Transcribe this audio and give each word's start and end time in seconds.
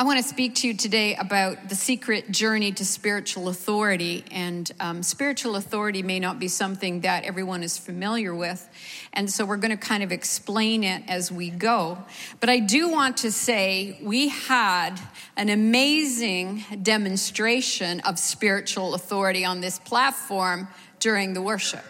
I 0.00 0.04
want 0.04 0.22
to 0.22 0.22
speak 0.22 0.54
to 0.56 0.68
you 0.68 0.74
today 0.74 1.16
about 1.16 1.68
the 1.68 1.74
secret 1.74 2.30
journey 2.30 2.70
to 2.70 2.84
spiritual 2.84 3.48
authority. 3.48 4.24
And 4.30 4.70
um, 4.78 5.02
spiritual 5.02 5.56
authority 5.56 6.04
may 6.04 6.20
not 6.20 6.38
be 6.38 6.46
something 6.46 7.00
that 7.00 7.24
everyone 7.24 7.64
is 7.64 7.76
familiar 7.76 8.32
with. 8.32 8.68
And 9.12 9.28
so 9.28 9.44
we're 9.44 9.56
going 9.56 9.76
to 9.76 9.76
kind 9.76 10.04
of 10.04 10.12
explain 10.12 10.84
it 10.84 11.02
as 11.08 11.32
we 11.32 11.50
go. 11.50 11.98
But 12.38 12.48
I 12.48 12.60
do 12.60 12.88
want 12.88 13.16
to 13.18 13.32
say 13.32 13.98
we 14.00 14.28
had 14.28 15.00
an 15.36 15.48
amazing 15.48 16.62
demonstration 16.80 17.98
of 18.02 18.20
spiritual 18.20 18.94
authority 18.94 19.44
on 19.44 19.60
this 19.60 19.80
platform 19.80 20.68
during 21.00 21.34
the 21.34 21.42
worship 21.42 21.82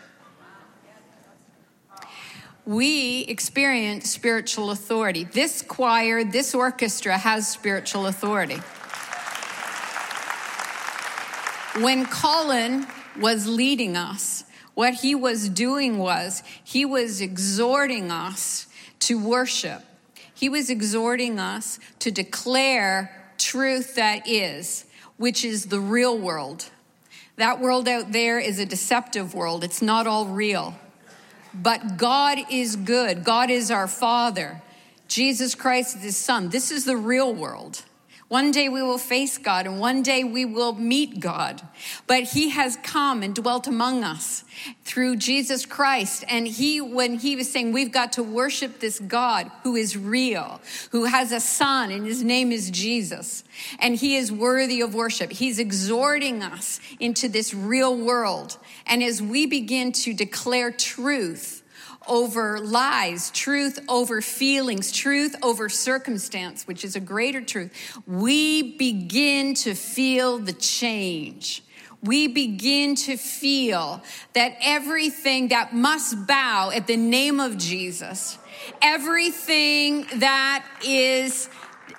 we 2.68 3.20
experience 3.22 4.10
spiritual 4.10 4.70
authority. 4.70 5.24
This 5.24 5.62
choir, 5.62 6.22
this 6.22 6.54
orchestra 6.54 7.16
has 7.16 7.48
spiritual 7.48 8.06
authority. 8.06 8.60
When 11.82 12.04
Colin 12.04 12.86
was 13.18 13.46
leading 13.46 13.96
us, 13.96 14.44
what 14.74 14.92
he 14.92 15.14
was 15.14 15.48
doing 15.48 15.96
was 15.96 16.42
he 16.62 16.84
was 16.84 17.22
exhorting 17.22 18.12
us 18.12 18.66
to 19.00 19.18
worship. 19.18 19.82
He 20.34 20.50
was 20.50 20.68
exhorting 20.68 21.38
us 21.38 21.78
to 22.00 22.10
declare 22.10 23.32
truth 23.38 23.94
that 23.94 24.28
is, 24.28 24.84
which 25.16 25.42
is 25.42 25.66
the 25.66 25.80
real 25.80 26.18
world. 26.18 26.66
That 27.36 27.60
world 27.60 27.88
out 27.88 28.12
there 28.12 28.38
is 28.38 28.58
a 28.58 28.66
deceptive 28.66 29.32
world, 29.32 29.64
it's 29.64 29.80
not 29.80 30.06
all 30.06 30.26
real. 30.26 30.74
But 31.54 31.96
God 31.96 32.38
is 32.50 32.76
good. 32.76 33.24
God 33.24 33.50
is 33.50 33.70
our 33.70 33.88
Father. 33.88 34.62
Jesus 35.08 35.54
Christ 35.54 35.96
is 35.96 36.02
His 36.02 36.16
Son. 36.16 36.50
This 36.50 36.70
is 36.70 36.84
the 36.84 36.96
real 36.96 37.34
world. 37.34 37.82
One 38.28 38.50
day 38.50 38.68
we 38.68 38.82
will 38.82 38.98
face 38.98 39.38
God 39.38 39.66
and 39.66 39.80
one 39.80 40.02
day 40.02 40.22
we 40.22 40.44
will 40.44 40.74
meet 40.74 41.18
God. 41.18 41.62
But 42.06 42.24
He 42.24 42.50
has 42.50 42.76
come 42.82 43.22
and 43.22 43.34
dwelt 43.34 43.66
among 43.66 44.04
us 44.04 44.44
through 44.84 45.16
Jesus 45.16 45.64
Christ. 45.64 46.24
And 46.28 46.46
He, 46.46 46.78
when 46.78 47.18
He 47.18 47.36
was 47.36 47.50
saying 47.50 47.72
we've 47.72 47.90
got 47.90 48.12
to 48.12 48.22
worship 48.22 48.80
this 48.80 48.98
God 48.98 49.50
who 49.62 49.76
is 49.76 49.96
real, 49.96 50.60
who 50.90 51.04
has 51.06 51.32
a 51.32 51.40
Son 51.40 51.90
and 51.90 52.04
His 52.04 52.22
name 52.22 52.52
is 52.52 52.70
Jesus, 52.70 53.44
and 53.78 53.96
He 53.96 54.16
is 54.16 54.30
worthy 54.30 54.82
of 54.82 54.94
worship, 54.94 55.32
He's 55.32 55.58
exhorting 55.58 56.42
us 56.42 56.80
into 57.00 57.30
this 57.30 57.54
real 57.54 57.96
world. 57.96 58.58
And 58.86 59.02
as 59.02 59.22
we 59.22 59.46
begin 59.46 59.90
to 59.92 60.12
declare 60.12 60.70
truth, 60.70 61.57
over 62.08 62.58
lies, 62.60 63.30
truth 63.30 63.78
over 63.88 64.20
feelings, 64.20 64.90
truth 64.92 65.36
over 65.42 65.68
circumstance, 65.68 66.66
which 66.66 66.84
is 66.84 66.96
a 66.96 67.00
greater 67.00 67.40
truth, 67.40 67.72
we 68.06 68.76
begin 68.76 69.54
to 69.54 69.74
feel 69.74 70.38
the 70.38 70.52
change. 70.52 71.62
We 72.02 72.28
begin 72.28 72.94
to 72.94 73.16
feel 73.16 74.02
that 74.34 74.56
everything 74.62 75.48
that 75.48 75.74
must 75.74 76.26
bow 76.26 76.70
at 76.70 76.86
the 76.86 76.96
name 76.96 77.40
of 77.40 77.58
Jesus, 77.58 78.38
everything 78.80 80.06
that 80.16 80.64
is 80.86 81.48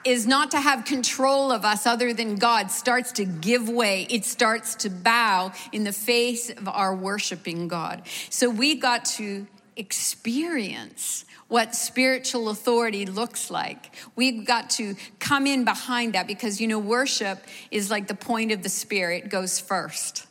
is 0.05 0.25
not 0.25 0.51
to 0.51 0.59
have 0.59 0.85
control 0.85 1.51
of 1.51 1.65
us 1.65 1.85
other 1.85 2.13
than 2.13 2.35
God 2.35 2.71
starts 2.71 3.11
to 3.13 3.25
give 3.25 3.67
way. 3.67 4.07
It 4.09 4.23
starts 4.23 4.75
to 4.75 4.89
bow 4.89 5.51
in 5.71 5.83
the 5.83 5.91
face 5.91 6.49
of 6.49 6.67
our 6.67 6.95
worshiping 6.95 7.67
God. 7.67 8.03
So 8.29 8.49
we 8.49 8.75
got 8.75 9.05
to 9.05 9.45
experience 9.79 11.25
what 11.47 11.73
spiritual 11.73 12.49
authority 12.49 13.05
looks 13.07 13.49
like. 13.49 13.95
We've 14.15 14.45
got 14.45 14.69
to 14.71 14.95
come 15.19 15.47
in 15.47 15.65
behind 15.65 16.13
that 16.13 16.27
because, 16.27 16.61
you 16.61 16.67
know, 16.67 16.77
worship 16.77 17.39
is 17.71 17.89
like 17.89 18.07
the 18.07 18.13
point 18.13 18.51
of 18.51 18.61
the 18.61 18.69
Spirit 18.69 19.29
goes 19.29 19.59
first. 19.59 20.27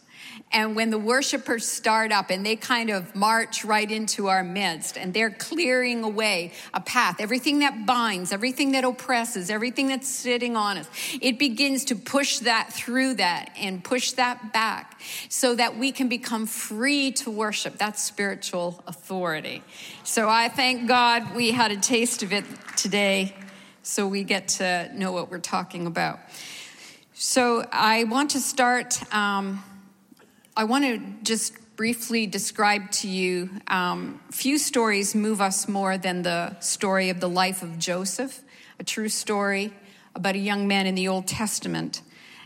And 0.50 0.74
when 0.74 0.88
the 0.88 0.98
worshipers 0.98 1.66
start 1.66 2.10
up 2.10 2.30
and 2.30 2.44
they 2.44 2.56
kind 2.56 2.88
of 2.88 3.14
march 3.14 3.66
right 3.66 3.90
into 3.90 4.28
our 4.28 4.42
midst 4.42 4.96
and 4.96 5.12
they're 5.12 5.30
clearing 5.30 6.02
away 6.04 6.52
a 6.72 6.80
path, 6.80 7.20
everything 7.20 7.58
that 7.58 7.84
binds, 7.84 8.32
everything 8.32 8.72
that 8.72 8.82
oppresses, 8.82 9.50
everything 9.50 9.88
that's 9.88 10.08
sitting 10.08 10.56
on 10.56 10.78
us, 10.78 10.88
it 11.20 11.38
begins 11.38 11.84
to 11.86 11.94
push 11.94 12.38
that 12.40 12.72
through 12.72 13.14
that 13.14 13.50
and 13.58 13.84
push 13.84 14.12
that 14.12 14.54
back 14.54 14.98
so 15.28 15.54
that 15.54 15.76
we 15.76 15.92
can 15.92 16.08
become 16.08 16.46
free 16.46 17.12
to 17.12 17.30
worship. 17.30 17.76
That's 17.76 18.02
spiritual 18.02 18.82
authority. 18.86 19.62
So 20.02 20.30
I 20.30 20.48
thank 20.48 20.88
God 20.88 21.34
we 21.34 21.50
had 21.50 21.72
a 21.72 21.76
taste 21.76 22.22
of 22.22 22.32
it 22.32 22.44
today 22.74 23.34
so 23.82 24.08
we 24.08 24.24
get 24.24 24.48
to 24.48 24.90
know 24.94 25.12
what 25.12 25.30
we're 25.30 25.40
talking 25.40 25.86
about. 25.86 26.20
So 27.12 27.66
I 27.70 28.04
want 28.04 28.30
to 28.30 28.40
start. 28.40 29.02
Um, 29.14 29.62
I 30.58 30.64
want 30.64 30.84
to 30.84 30.98
just 31.22 31.54
briefly 31.76 32.26
describe 32.26 32.90
to 32.90 33.06
you 33.06 33.48
um, 33.68 34.20
few 34.32 34.58
stories 34.58 35.14
move 35.14 35.40
us 35.40 35.68
more 35.68 35.96
than 35.96 36.22
the 36.22 36.58
story 36.58 37.10
of 37.10 37.20
the 37.20 37.28
life 37.28 37.62
of 37.62 37.78
Joseph, 37.78 38.40
a 38.80 38.82
true 38.82 39.08
story 39.08 39.72
about 40.16 40.34
a 40.34 40.38
young 40.38 40.66
man 40.66 40.88
in 40.88 40.96
the 40.96 41.06
Old 41.06 41.28
Testament. 41.28 42.02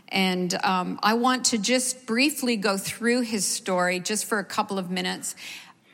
And 0.09 0.53
um, 0.63 0.99
I 1.01 1.15
want 1.15 1.45
to 1.45 1.57
just 1.57 2.05
briefly 2.05 2.55
go 2.55 2.77
through 2.77 3.21
his 3.21 3.47
story 3.47 3.99
just 3.99 4.25
for 4.25 4.37
a 4.37 4.45
couple 4.45 4.77
of 4.77 4.91
minutes, 4.91 5.35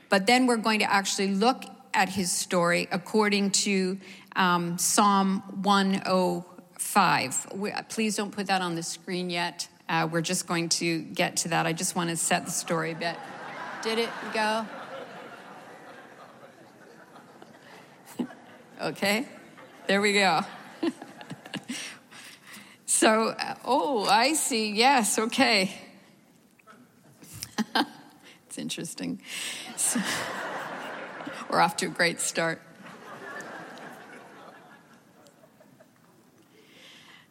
but 0.10 0.28
then 0.28 0.46
we're 0.46 0.58
going 0.58 0.80
to 0.80 0.92
actually 0.92 1.34
look 1.34 1.64
at 1.94 2.10
his 2.10 2.34
story 2.34 2.90
according 2.92 3.52
to 3.52 3.98
um, 4.36 4.78
Psalm 4.78 5.42
105. 5.62 7.48
Please 7.88 8.18
don't 8.18 8.32
put 8.32 8.48
that 8.48 8.62
on 8.62 8.76
the 8.76 8.84
screen 8.84 9.30
yet. 9.30 9.70
Uh, 9.90 10.08
we're 10.10 10.22
just 10.22 10.46
going 10.46 10.70
to 10.70 11.00
get 11.00 11.38
to 11.38 11.48
that. 11.48 11.66
I 11.66 11.74
just 11.74 11.96
want 11.96 12.12
to 12.12 12.16
set 12.16 12.46
the 12.46 12.52
story 12.52 12.92
a 12.92 12.96
bit. 12.96 13.16
Did 13.82 13.98
it 13.98 14.10
go? 14.32 14.68
okay, 18.84 19.26
there 19.88 20.00
we 20.00 20.14
go. 20.14 20.42
so, 22.86 23.30
uh, 23.30 23.56
oh, 23.66 24.06
I 24.06 24.34
see. 24.34 24.74
Yes, 24.74 25.18
okay. 25.18 25.74
it's 28.46 28.60
interesting. 28.60 29.20
So, 29.76 30.00
we're 31.50 31.62
off 31.62 31.78
to 31.78 31.88
a 31.88 31.90
great 31.90 32.22
start. 32.22 32.62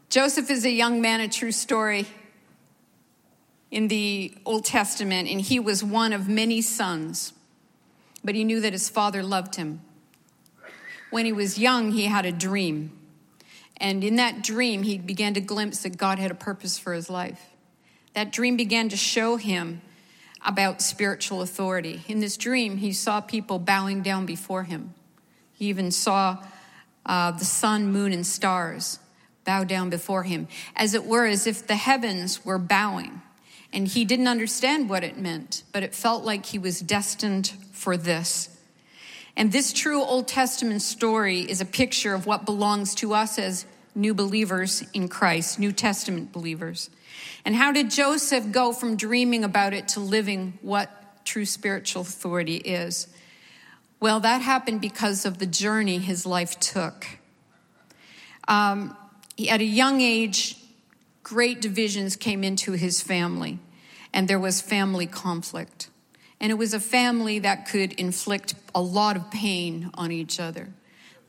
Joseph 0.09 0.51
is 0.51 0.65
a 0.65 0.71
young 0.71 1.01
man, 1.01 1.21
a 1.21 1.29
true 1.29 1.53
story 1.53 2.09
in 3.71 3.89
the 3.89 4.35
Old 4.45 4.65
Testament, 4.65 5.29
and 5.29 5.41
he 5.41 5.61
was 5.61 5.85
one 5.85 6.13
of 6.13 6.29
many 6.29 6.61
sons, 6.63 7.33
but 8.25 8.35
he 8.35 8.45
knew 8.45 8.61
that 8.61 8.73
his 8.73 8.89
father 8.89 9.23
loved 9.23 9.57
him. 9.57 9.81
When 11.11 11.27
he 11.27 11.33
was 11.33 11.59
young, 11.59 11.93
he 11.93 12.05
had 12.05 12.27
a 12.27 12.33
dream. 12.33 12.93
And 13.77 14.03
in 14.03 14.17
that 14.17 14.43
dream, 14.43 14.83
he 14.83 14.99
began 14.99 15.35
to 15.35 15.41
glimpse 15.41 15.83
that 15.83 15.97
God 15.97 16.19
had 16.19 16.31
a 16.31 16.35
purpose 16.35 16.79
for 16.79 16.93
his 16.93 17.09
life. 17.09 17.41
That 18.15 18.33
dream 18.33 18.57
began 18.57 18.89
to 18.89 18.97
show 18.97 19.37
him 19.37 19.81
about 20.45 20.83
spiritual 20.83 21.43
authority. 21.43 22.03
In 22.09 22.21
this 22.21 22.37
dream, 22.37 22.79
he 22.79 22.93
saw 22.93 23.21
people 23.21 23.59
bowing 23.59 24.03
down 24.03 24.27
before 24.27 24.65
him. 24.65 24.95
He 25.53 25.67
even 25.67 25.91
saw 25.91 26.45
uh, 27.07 27.33
the 27.33 27.45
sun, 27.45 27.91
moon, 27.93 28.13
and 28.13 28.27
stars 28.27 28.99
bow 29.45 29.65
down 29.65 29.91
before 29.91 30.25
him, 30.25 30.47
as 30.77 30.95
it 30.95 31.05
were, 31.05 31.27
as 31.27 31.47
if 31.47 31.67
the 31.67 31.77
heavens 31.77 32.45
were 32.45 32.59
bowing. 32.59 33.23
And 33.73 33.87
he 33.87 34.05
didn't 34.05 34.29
understand 34.29 34.89
what 34.89 35.05
it 35.05 35.19
meant, 35.19 35.63
but 35.73 35.83
it 35.83 35.95
felt 35.95 36.25
like 36.25 36.47
he 36.47 36.59
was 36.59 36.81
destined 36.81 37.53
for 37.73 37.97
this. 37.97 38.57
And 39.37 39.53
this 39.53 39.73
true 39.73 40.03
Old 40.03 40.27
Testament 40.27 40.83
story 40.83 41.41
is 41.41 41.61
a 41.61 41.65
picture 41.65 42.15
of 42.15 42.27
what 42.27 42.45
belongs 42.45 42.95
to 42.97 43.15
us 43.15 43.39
as 43.39 43.67
new 43.95 44.15
believers 44.15 44.85
in 44.95 45.09
Christ, 45.09 45.59
New 45.59 45.73
Testament 45.73 46.33
believers. 46.33 46.91
And 47.45 47.55
how 47.55 47.73
did 47.73 47.91
Joseph 47.91 48.51
go 48.53 48.73
from 48.73 48.97
dreaming 48.97 49.45
about 49.45 49.75
it 49.75 49.89
to 49.89 50.01
living 50.01 50.59
what 50.63 50.91
true 51.25 51.45
spiritual 51.45 52.03
authority 52.03 52.57
is? 52.57 53.09
Well, 54.01 54.21
that 54.21 54.41
happened 54.41 54.81
because 54.81 55.25
of 55.25 55.39
the 55.39 55.47
journey 55.47 55.99
his 55.99 56.25
life 56.25 56.59
took. 56.61 57.07
Um, 58.47 58.97
at 59.49 59.61
a 59.61 59.65
young 59.65 60.01
age, 60.01 60.57
great 61.23 61.61
divisions 61.61 62.17
came 62.17 62.43
into 62.45 62.73
his 62.73 63.03
family, 63.03 63.59
and 64.13 64.29
there 64.29 64.39
was 64.39 64.61
family 64.61 65.07
conflict. 65.07 65.89
And 66.41 66.53
it 66.53 66.57
was 66.57 66.73
a 66.73 66.81
family 66.81 67.41
that 67.41 67.69
could 67.69 67.93
inflict 67.95 68.55
a 68.75 68.81
lot 68.81 69.17
of 69.17 69.31
pain 69.31 69.91
on 69.95 70.13
each 70.13 70.39
other. 70.39 70.69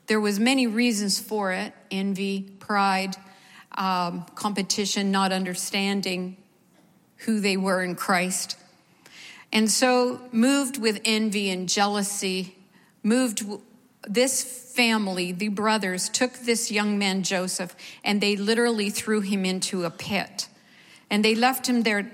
There 0.06 0.20
was 0.20 0.38
many 0.38 0.66
reasons 0.66 1.18
for 1.18 1.52
it 1.52 1.72
envy, 1.90 2.42
pride, 2.58 3.16
um, 3.76 4.26
competition, 4.34 5.10
not 5.10 5.32
understanding 5.32 6.36
who 7.18 7.40
they 7.40 7.56
were 7.56 7.82
in 7.82 7.94
Christ. 7.94 8.56
And 9.52 9.70
so, 9.70 10.20
moved 10.32 10.78
with 10.78 11.00
envy 11.04 11.50
and 11.50 11.68
jealousy, 11.68 12.56
moved 13.02 13.44
this 14.08 14.42
family, 14.42 15.32
the 15.32 15.48
brothers, 15.48 16.08
took 16.08 16.32
this 16.34 16.70
young 16.70 16.98
man, 16.98 17.22
Joseph, 17.22 17.74
and 18.04 18.20
they 18.20 18.36
literally 18.36 18.90
threw 18.90 19.20
him 19.20 19.44
into 19.44 19.84
a 19.84 19.90
pit. 19.90 20.48
And 21.10 21.24
they 21.24 21.34
left 21.34 21.68
him 21.68 21.82
there. 21.82 22.10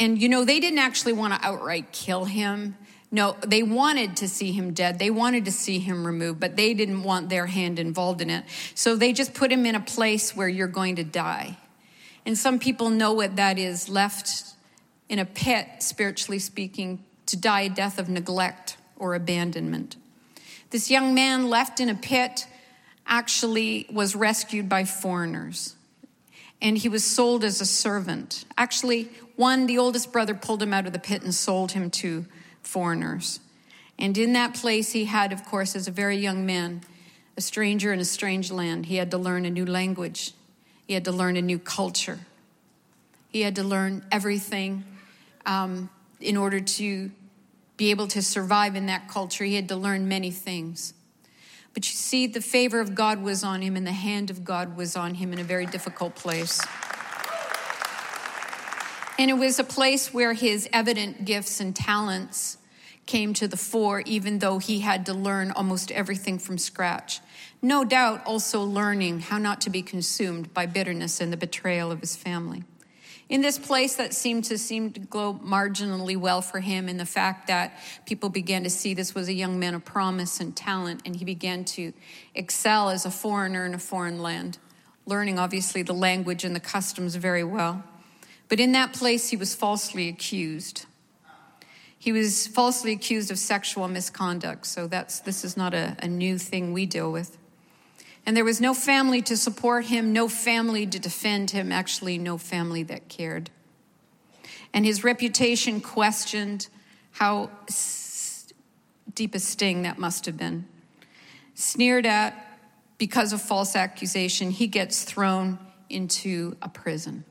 And, 0.00 0.20
you 0.20 0.30
know, 0.30 0.46
they 0.46 0.60
didn't 0.60 0.78
actually 0.78 1.12
want 1.12 1.34
to 1.34 1.46
outright 1.46 1.92
kill 1.92 2.24
him. 2.24 2.74
No, 3.12 3.36
they 3.46 3.62
wanted 3.62 4.16
to 4.16 4.28
see 4.28 4.50
him 4.50 4.72
dead. 4.72 4.98
They 4.98 5.10
wanted 5.10 5.44
to 5.44 5.52
see 5.52 5.78
him 5.78 6.06
removed, 6.06 6.40
but 6.40 6.56
they 6.56 6.72
didn't 6.72 7.02
want 7.02 7.28
their 7.28 7.44
hand 7.44 7.78
involved 7.78 8.22
in 8.22 8.30
it. 8.30 8.44
So 8.74 8.96
they 8.96 9.12
just 9.12 9.34
put 9.34 9.52
him 9.52 9.66
in 9.66 9.74
a 9.74 9.80
place 9.80 10.34
where 10.34 10.48
you're 10.48 10.68
going 10.68 10.96
to 10.96 11.04
die. 11.04 11.58
And 12.24 12.38
some 12.38 12.58
people 12.58 12.88
know 12.88 13.12
what 13.12 13.36
that 13.36 13.58
is 13.58 13.90
left 13.90 14.44
in 15.10 15.18
a 15.18 15.26
pit, 15.26 15.66
spiritually 15.80 16.38
speaking, 16.38 17.04
to 17.26 17.36
die 17.36 17.62
a 17.62 17.68
death 17.68 17.98
of 17.98 18.08
neglect 18.08 18.78
or 18.96 19.14
abandonment. 19.14 19.96
This 20.70 20.90
young 20.90 21.14
man 21.14 21.50
left 21.50 21.78
in 21.78 21.90
a 21.90 21.94
pit 21.94 22.46
actually 23.06 23.86
was 23.92 24.16
rescued 24.16 24.68
by 24.68 24.84
foreigners 24.84 25.76
and 26.62 26.76
he 26.76 26.88
was 26.88 27.04
sold 27.04 27.44
as 27.44 27.60
a 27.60 27.66
servant. 27.66 28.44
Actually, 28.56 29.08
one, 29.40 29.64
the 29.64 29.78
oldest 29.78 30.12
brother 30.12 30.34
pulled 30.34 30.62
him 30.62 30.74
out 30.74 30.86
of 30.86 30.92
the 30.92 30.98
pit 30.98 31.22
and 31.22 31.34
sold 31.34 31.72
him 31.72 31.90
to 31.90 32.26
foreigners. 32.62 33.40
And 33.98 34.16
in 34.18 34.34
that 34.34 34.54
place, 34.54 34.92
he 34.92 35.06
had, 35.06 35.32
of 35.32 35.46
course, 35.46 35.74
as 35.74 35.88
a 35.88 35.90
very 35.90 36.18
young 36.18 36.44
man, 36.44 36.82
a 37.38 37.40
stranger 37.40 37.90
in 37.90 38.00
a 38.00 38.04
strange 38.04 38.52
land. 38.52 38.86
He 38.86 38.96
had 38.96 39.10
to 39.12 39.18
learn 39.18 39.46
a 39.46 39.50
new 39.50 39.64
language, 39.64 40.34
he 40.86 40.92
had 40.92 41.06
to 41.06 41.12
learn 41.12 41.38
a 41.38 41.42
new 41.42 41.58
culture, 41.58 42.18
he 43.30 43.40
had 43.40 43.56
to 43.56 43.62
learn 43.62 44.04
everything 44.12 44.84
um, 45.46 45.88
in 46.20 46.36
order 46.36 46.60
to 46.60 47.10
be 47.78 47.90
able 47.90 48.08
to 48.08 48.20
survive 48.20 48.76
in 48.76 48.86
that 48.86 49.08
culture. 49.08 49.44
He 49.44 49.54
had 49.54 49.68
to 49.68 49.76
learn 49.76 50.06
many 50.06 50.30
things. 50.30 50.92
But 51.72 51.88
you 51.88 51.94
see, 51.94 52.26
the 52.26 52.42
favor 52.42 52.78
of 52.78 52.94
God 52.94 53.22
was 53.22 53.42
on 53.42 53.62
him, 53.62 53.74
and 53.74 53.86
the 53.86 53.92
hand 53.92 54.28
of 54.28 54.44
God 54.44 54.76
was 54.76 54.96
on 54.96 55.14
him 55.14 55.32
in 55.32 55.38
a 55.38 55.44
very 55.44 55.64
difficult 55.64 56.14
place. 56.14 56.60
And 59.20 59.28
it 59.28 59.34
was 59.34 59.58
a 59.58 59.64
place 59.64 60.14
where 60.14 60.32
his 60.32 60.66
evident 60.72 61.26
gifts 61.26 61.60
and 61.60 61.76
talents 61.76 62.56
came 63.04 63.34
to 63.34 63.46
the 63.46 63.56
fore, 63.58 64.00
even 64.06 64.38
though 64.38 64.56
he 64.56 64.80
had 64.80 65.04
to 65.04 65.12
learn 65.12 65.50
almost 65.50 65.90
everything 65.90 66.38
from 66.38 66.56
scratch. 66.56 67.20
No 67.60 67.84
doubt 67.84 68.24
also 68.24 68.62
learning 68.62 69.20
how 69.20 69.36
not 69.36 69.60
to 69.60 69.68
be 69.68 69.82
consumed 69.82 70.54
by 70.54 70.64
bitterness 70.64 71.20
and 71.20 71.30
the 71.30 71.36
betrayal 71.36 71.92
of 71.92 72.00
his 72.00 72.16
family. 72.16 72.64
In 73.28 73.42
this 73.42 73.58
place 73.58 73.94
that 73.96 74.14
seemed 74.14 74.44
to 74.44 74.56
seem 74.56 74.90
to 74.92 75.00
go 75.00 75.34
marginally 75.34 76.16
well 76.16 76.40
for 76.40 76.60
him, 76.60 76.88
in 76.88 76.96
the 76.96 77.04
fact 77.04 77.46
that 77.48 77.74
people 78.06 78.30
began 78.30 78.64
to 78.64 78.70
see 78.70 78.94
this 78.94 79.14
was 79.14 79.28
a 79.28 79.34
young 79.34 79.58
man 79.58 79.74
of 79.74 79.84
promise 79.84 80.40
and 80.40 80.56
talent, 80.56 81.02
and 81.04 81.14
he 81.14 81.26
began 81.26 81.66
to 81.66 81.92
excel 82.34 82.88
as 82.88 83.04
a 83.04 83.10
foreigner 83.10 83.66
in 83.66 83.74
a 83.74 83.78
foreign 83.78 84.22
land, 84.22 84.56
learning 85.04 85.38
obviously 85.38 85.82
the 85.82 85.92
language 85.92 86.42
and 86.42 86.56
the 86.56 86.60
customs 86.60 87.16
very 87.16 87.44
well. 87.44 87.84
But 88.50 88.58
in 88.58 88.72
that 88.72 88.92
place, 88.92 89.30
he 89.30 89.36
was 89.36 89.54
falsely 89.54 90.08
accused. 90.08 90.84
He 91.96 92.10
was 92.10 92.48
falsely 92.48 92.92
accused 92.92 93.30
of 93.30 93.38
sexual 93.38 93.86
misconduct, 93.86 94.66
so 94.66 94.88
that's, 94.88 95.20
this 95.20 95.44
is 95.44 95.56
not 95.56 95.72
a, 95.72 95.96
a 96.02 96.08
new 96.08 96.36
thing 96.36 96.72
we 96.72 96.84
deal 96.84 97.12
with. 97.12 97.38
And 98.26 98.36
there 98.36 98.44
was 98.44 98.60
no 98.60 98.74
family 98.74 99.22
to 99.22 99.36
support 99.36 99.86
him, 99.86 100.12
no 100.12 100.28
family 100.28 100.84
to 100.84 100.98
defend 100.98 101.52
him, 101.52 101.70
actually, 101.70 102.18
no 102.18 102.36
family 102.36 102.82
that 102.82 103.08
cared. 103.08 103.50
And 104.74 104.84
his 104.84 105.04
reputation 105.04 105.80
questioned 105.80 106.68
how 107.12 107.50
deep 109.14 109.34
a 109.34 109.38
sting 109.38 109.82
that 109.82 109.96
must 109.96 110.26
have 110.26 110.36
been. 110.36 110.66
Sneered 111.54 112.04
at 112.04 112.34
because 112.98 113.32
of 113.32 113.40
false 113.40 113.76
accusation, 113.76 114.50
he 114.50 114.66
gets 114.66 115.04
thrown 115.04 115.58
into 115.88 116.56
a 116.62 116.68
prison. 116.68 117.24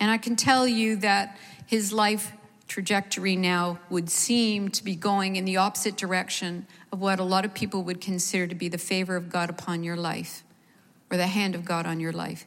And 0.00 0.10
I 0.10 0.18
can 0.18 0.36
tell 0.36 0.66
you 0.66 0.96
that 0.96 1.38
his 1.66 1.92
life 1.92 2.32
trajectory 2.66 3.36
now 3.36 3.78
would 3.90 4.10
seem 4.10 4.68
to 4.70 4.82
be 4.82 4.94
going 4.94 5.36
in 5.36 5.44
the 5.44 5.56
opposite 5.56 5.96
direction 5.96 6.66
of 6.92 7.00
what 7.00 7.20
a 7.20 7.24
lot 7.24 7.44
of 7.44 7.54
people 7.54 7.82
would 7.84 8.00
consider 8.00 8.46
to 8.46 8.54
be 8.54 8.68
the 8.68 8.78
favor 8.78 9.16
of 9.16 9.30
God 9.30 9.50
upon 9.50 9.84
your 9.84 9.96
life 9.96 10.42
or 11.10 11.16
the 11.16 11.26
hand 11.26 11.54
of 11.54 11.64
God 11.64 11.86
on 11.86 12.00
your 12.00 12.12
life. 12.12 12.46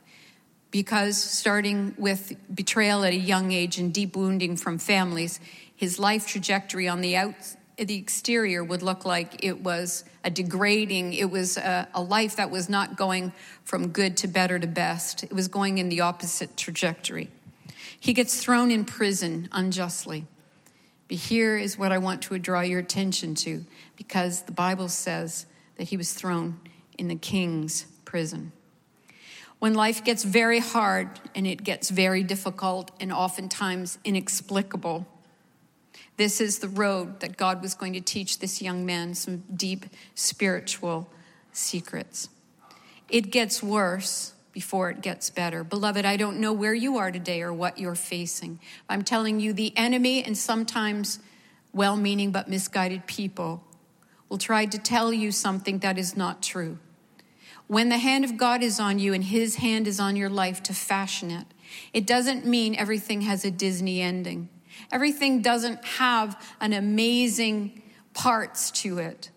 Because 0.71 1.21
starting 1.21 1.95
with 1.97 2.33
betrayal 2.53 3.03
at 3.03 3.13
a 3.13 3.17
young 3.17 3.51
age 3.51 3.77
and 3.77 3.93
deep 3.93 4.15
wounding 4.15 4.57
from 4.57 4.77
families, 4.77 5.39
his 5.75 5.97
life 5.97 6.27
trajectory 6.27 6.87
on 6.87 7.01
the 7.01 7.15
out, 7.15 7.55
the 7.77 7.95
exterior 7.95 8.63
would 8.63 8.81
look 8.81 9.05
like 9.05 9.43
it 9.43 9.61
was 9.61 10.03
a 10.23 10.31
degrading, 10.31 11.13
it 11.13 11.29
was 11.29 11.57
a, 11.57 11.87
a 11.93 12.01
life 12.01 12.37
that 12.37 12.49
was 12.49 12.69
not 12.69 12.97
going 12.97 13.31
from 13.63 13.89
good 13.89 14.17
to 14.17 14.27
better 14.27 14.57
to 14.57 14.67
best. 14.67 15.23
It 15.23 15.33
was 15.33 15.47
going 15.47 15.77
in 15.77 15.89
the 15.89 16.01
opposite 16.01 16.57
trajectory. 16.57 17.29
He 17.99 18.13
gets 18.13 18.41
thrown 18.41 18.71
in 18.71 18.85
prison 18.85 19.47
unjustly. 19.51 20.25
But 21.07 21.17
here 21.17 21.57
is 21.57 21.77
what 21.77 21.91
I 21.91 21.99
want 21.99 22.23
to 22.23 22.37
draw 22.39 22.61
your 22.61 22.79
attention 22.79 23.35
to 23.35 23.65
because 23.95 24.41
the 24.41 24.51
Bible 24.51 24.89
says 24.89 25.45
that 25.77 25.85
he 25.85 25.97
was 25.97 26.13
thrown 26.13 26.59
in 26.97 27.07
the 27.07 27.15
king's 27.15 27.85
prison. 28.03 28.51
When 29.59 29.73
life 29.73 30.03
gets 30.03 30.23
very 30.23 30.59
hard 30.59 31.09
and 31.33 31.47
it 31.47 31.63
gets 31.63 31.89
very 31.89 32.23
difficult 32.23 32.91
and 32.99 33.11
oftentimes 33.11 33.97
inexplicable, 34.03 35.07
this 36.17 36.41
is 36.41 36.59
the 36.59 36.67
road 36.67 37.19
that 37.19 37.37
God 37.37 37.61
was 37.61 37.75
going 37.75 37.93
to 37.93 38.01
teach 38.01 38.39
this 38.39 38.61
young 38.61 38.85
man 38.85 39.13
some 39.13 39.43
deep 39.55 39.85
spiritual 40.15 41.09
secrets. 41.51 42.29
It 43.07 43.31
gets 43.31 43.63
worse 43.63 44.33
before 44.51 44.89
it 44.89 45.01
gets 45.01 45.29
better. 45.29 45.63
Beloved, 45.63 46.03
I 46.03 46.17
don't 46.17 46.39
know 46.39 46.51
where 46.51 46.73
you 46.73 46.97
are 46.97 47.11
today 47.11 47.43
or 47.43 47.53
what 47.53 47.77
you're 47.77 47.95
facing. 47.95 48.59
I'm 48.89 49.03
telling 49.03 49.39
you, 49.39 49.53
the 49.53 49.71
enemy 49.77 50.23
and 50.23 50.35
sometimes 50.35 51.19
well 51.71 51.95
meaning 51.95 52.31
but 52.31 52.47
misguided 52.47 53.05
people 53.05 53.63
will 54.29 54.39
try 54.39 54.65
to 54.65 54.79
tell 54.79 55.13
you 55.13 55.31
something 55.31 55.79
that 55.79 55.97
is 55.99 56.17
not 56.17 56.41
true. 56.41 56.79
When 57.67 57.89
the 57.89 57.99
hand 57.99 58.25
of 58.25 58.37
God 58.37 58.63
is 58.63 58.79
on 58.79 58.97
you 58.97 59.13
and 59.13 59.25
his 59.25 59.57
hand 59.57 59.87
is 59.87 59.99
on 59.99 60.15
your 60.15 60.29
life 60.29 60.63
to 60.63 60.73
fashion 60.73 61.29
it, 61.29 61.45
it 61.93 62.07
doesn't 62.07 62.45
mean 62.45 62.75
everything 62.75 63.21
has 63.21 63.45
a 63.45 63.51
Disney 63.51 64.01
ending. 64.01 64.49
Everything 64.91 65.41
doesn't 65.41 65.83
have 65.83 66.41
an 66.61 66.73
amazing 66.73 67.81
parts 68.13 68.71
to 68.71 68.99
it. 68.99 69.31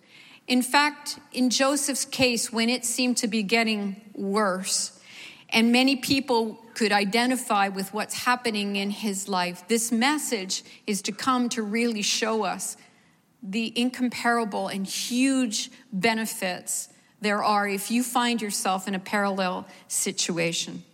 In 0.46 0.62
fact, 0.62 1.18
in 1.32 1.50
Joseph's 1.50 2.04
case, 2.04 2.52
when 2.52 2.68
it 2.68 2.84
seemed 2.84 3.16
to 3.18 3.28
be 3.28 3.42
getting 3.42 4.00
worse, 4.14 5.00
and 5.50 5.72
many 5.72 5.96
people 5.96 6.58
could 6.74 6.92
identify 6.92 7.68
with 7.68 7.92
what's 7.92 8.24
happening 8.24 8.76
in 8.76 8.90
his 8.90 9.28
life. 9.28 9.66
This 9.68 9.92
message 9.92 10.62
is 10.86 11.02
to 11.02 11.12
come 11.12 11.48
to 11.50 11.62
really 11.62 12.02
show 12.02 12.44
us 12.44 12.76
the 13.42 13.72
incomparable 13.78 14.68
and 14.68 14.86
huge 14.86 15.70
benefits 15.92 16.88
there 17.20 17.44
are 17.44 17.68
if 17.68 17.90
you 17.90 18.02
find 18.02 18.40
yourself 18.40 18.88
in 18.88 18.94
a 18.94 18.98
parallel 18.98 19.66
situation. 19.88 20.84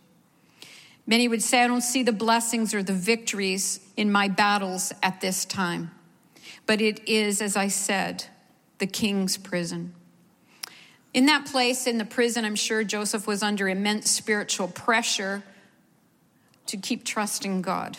Many 1.06 1.28
would 1.28 1.42
say, 1.42 1.62
I 1.62 1.68
don't 1.68 1.82
see 1.82 2.02
the 2.02 2.12
blessings 2.12 2.74
or 2.74 2.82
the 2.82 2.92
victories 2.92 3.80
in 3.96 4.10
my 4.10 4.28
battles 4.28 4.92
at 5.02 5.20
this 5.20 5.44
time. 5.44 5.92
But 6.66 6.80
it 6.80 7.08
is, 7.08 7.40
as 7.40 7.56
I 7.56 7.68
said, 7.68 8.24
the 8.78 8.86
king's 8.86 9.36
prison. 9.36 9.94
In 11.14 11.26
that 11.26 11.46
place, 11.46 11.86
in 11.86 11.98
the 11.98 12.04
prison, 12.04 12.44
I'm 12.44 12.56
sure 12.56 12.84
Joseph 12.84 13.26
was 13.26 13.42
under 13.42 13.68
immense 13.68 14.10
spiritual 14.10 14.68
pressure 14.68 15.44
to 16.66 16.76
keep 16.76 17.04
trusting 17.04 17.62
God. 17.62 17.98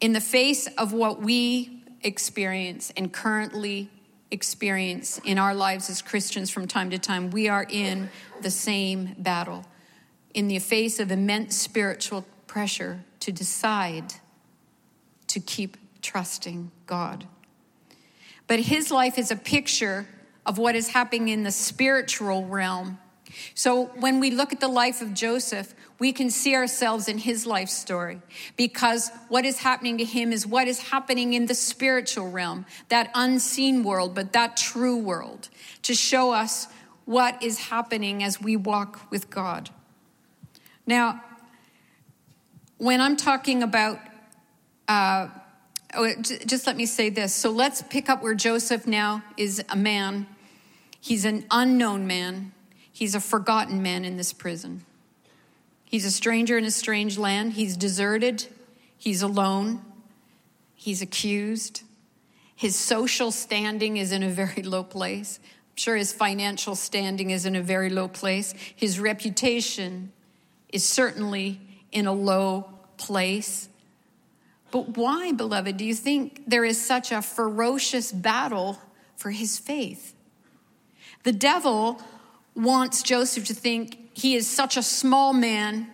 In 0.00 0.12
the 0.12 0.20
face 0.20 0.68
of 0.78 0.92
what 0.92 1.20
we 1.22 1.82
experience 2.02 2.92
and 2.96 3.12
currently 3.12 3.90
experience 4.30 5.20
in 5.24 5.38
our 5.38 5.54
lives 5.54 5.88
as 5.90 6.02
Christians 6.02 6.50
from 6.50 6.66
time 6.66 6.90
to 6.90 6.98
time, 6.98 7.30
we 7.30 7.48
are 7.48 7.66
in 7.68 8.10
the 8.42 8.50
same 8.50 9.14
battle. 9.18 9.64
In 10.34 10.48
the 10.48 10.58
face 10.58 10.98
of 10.98 11.10
immense 11.10 11.56
spiritual 11.56 12.24
pressure 12.46 13.04
to 13.20 13.32
decide 13.32 14.14
to 15.28 15.40
keep 15.40 15.76
trusting 16.02 16.70
God. 16.86 17.26
But 18.46 18.60
his 18.60 18.90
life 18.90 19.18
is 19.18 19.30
a 19.30 19.36
picture 19.36 20.06
of 20.44 20.58
what 20.58 20.74
is 20.74 20.88
happening 20.88 21.28
in 21.28 21.42
the 21.42 21.50
spiritual 21.50 22.44
realm. 22.44 22.98
So 23.54 23.86
when 23.98 24.20
we 24.20 24.30
look 24.30 24.52
at 24.52 24.60
the 24.60 24.68
life 24.68 25.00
of 25.00 25.14
Joseph, 25.14 25.74
we 25.98 26.12
can 26.12 26.28
see 26.28 26.54
ourselves 26.54 27.08
in 27.08 27.18
his 27.18 27.46
life 27.46 27.68
story 27.68 28.20
because 28.56 29.10
what 29.28 29.44
is 29.44 29.60
happening 29.60 29.98
to 29.98 30.04
him 30.04 30.32
is 30.32 30.46
what 30.46 30.68
is 30.68 30.90
happening 30.90 31.32
in 31.32 31.46
the 31.46 31.54
spiritual 31.54 32.28
realm, 32.28 32.66
that 32.88 33.10
unseen 33.14 33.84
world, 33.84 34.14
but 34.14 34.32
that 34.32 34.56
true 34.56 34.98
world, 34.98 35.48
to 35.82 35.94
show 35.94 36.32
us 36.32 36.66
what 37.04 37.42
is 37.42 37.58
happening 37.58 38.22
as 38.22 38.40
we 38.40 38.56
walk 38.56 39.10
with 39.10 39.30
God. 39.30 39.70
Now, 40.86 41.22
when 42.78 43.00
I'm 43.00 43.16
talking 43.16 43.62
about, 43.62 44.00
uh, 44.88 45.28
oh, 45.94 46.12
just 46.22 46.66
let 46.66 46.76
me 46.76 46.86
say 46.86 47.10
this. 47.10 47.34
So 47.34 47.50
let's 47.50 47.82
pick 47.82 48.08
up 48.08 48.22
where 48.22 48.34
Joseph 48.34 48.86
now 48.86 49.22
is 49.36 49.64
a 49.68 49.76
man 49.76 50.26
He's 51.02 51.24
an 51.24 51.44
unknown 51.50 52.06
man. 52.06 52.52
He's 52.92 53.16
a 53.16 53.20
forgotten 53.20 53.82
man 53.82 54.04
in 54.04 54.16
this 54.16 54.32
prison. 54.32 54.84
He's 55.84 56.04
a 56.04 56.12
stranger 56.12 56.56
in 56.56 56.64
a 56.64 56.70
strange 56.70 57.18
land. 57.18 57.54
He's 57.54 57.76
deserted. 57.76 58.46
He's 58.96 59.20
alone. 59.20 59.82
He's 60.76 61.02
accused. 61.02 61.82
His 62.54 62.76
social 62.76 63.32
standing 63.32 63.96
is 63.96 64.12
in 64.12 64.22
a 64.22 64.28
very 64.28 64.62
low 64.62 64.84
place. 64.84 65.40
I'm 65.42 65.76
sure 65.76 65.96
his 65.96 66.12
financial 66.12 66.76
standing 66.76 67.30
is 67.30 67.46
in 67.46 67.56
a 67.56 67.62
very 67.62 67.90
low 67.90 68.06
place. 68.06 68.54
His 68.76 69.00
reputation 69.00 70.12
is 70.72 70.84
certainly 70.84 71.60
in 71.92 72.06
a 72.06 72.12
low 72.12 72.68
place. 72.96 73.68
But 74.70 74.96
why, 74.96 75.32
beloved, 75.32 75.76
do 75.76 75.84
you 75.84 75.94
think 75.94 76.42
there 76.46 76.64
is 76.64 76.80
such 76.80 77.12
a 77.12 77.20
ferocious 77.20 78.10
battle 78.10 78.80
for 79.16 79.30
his 79.30 79.58
faith? 79.58 80.14
The 81.24 81.32
devil 81.32 82.00
wants 82.54 83.02
Joseph 83.02 83.46
to 83.46 83.54
think 83.54 83.98
he 84.14 84.34
is 84.34 84.48
such 84.48 84.76
a 84.76 84.82
small 84.82 85.32
man, 85.32 85.88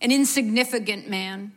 an 0.00 0.12
insignificant 0.12 1.08
man, 1.08 1.52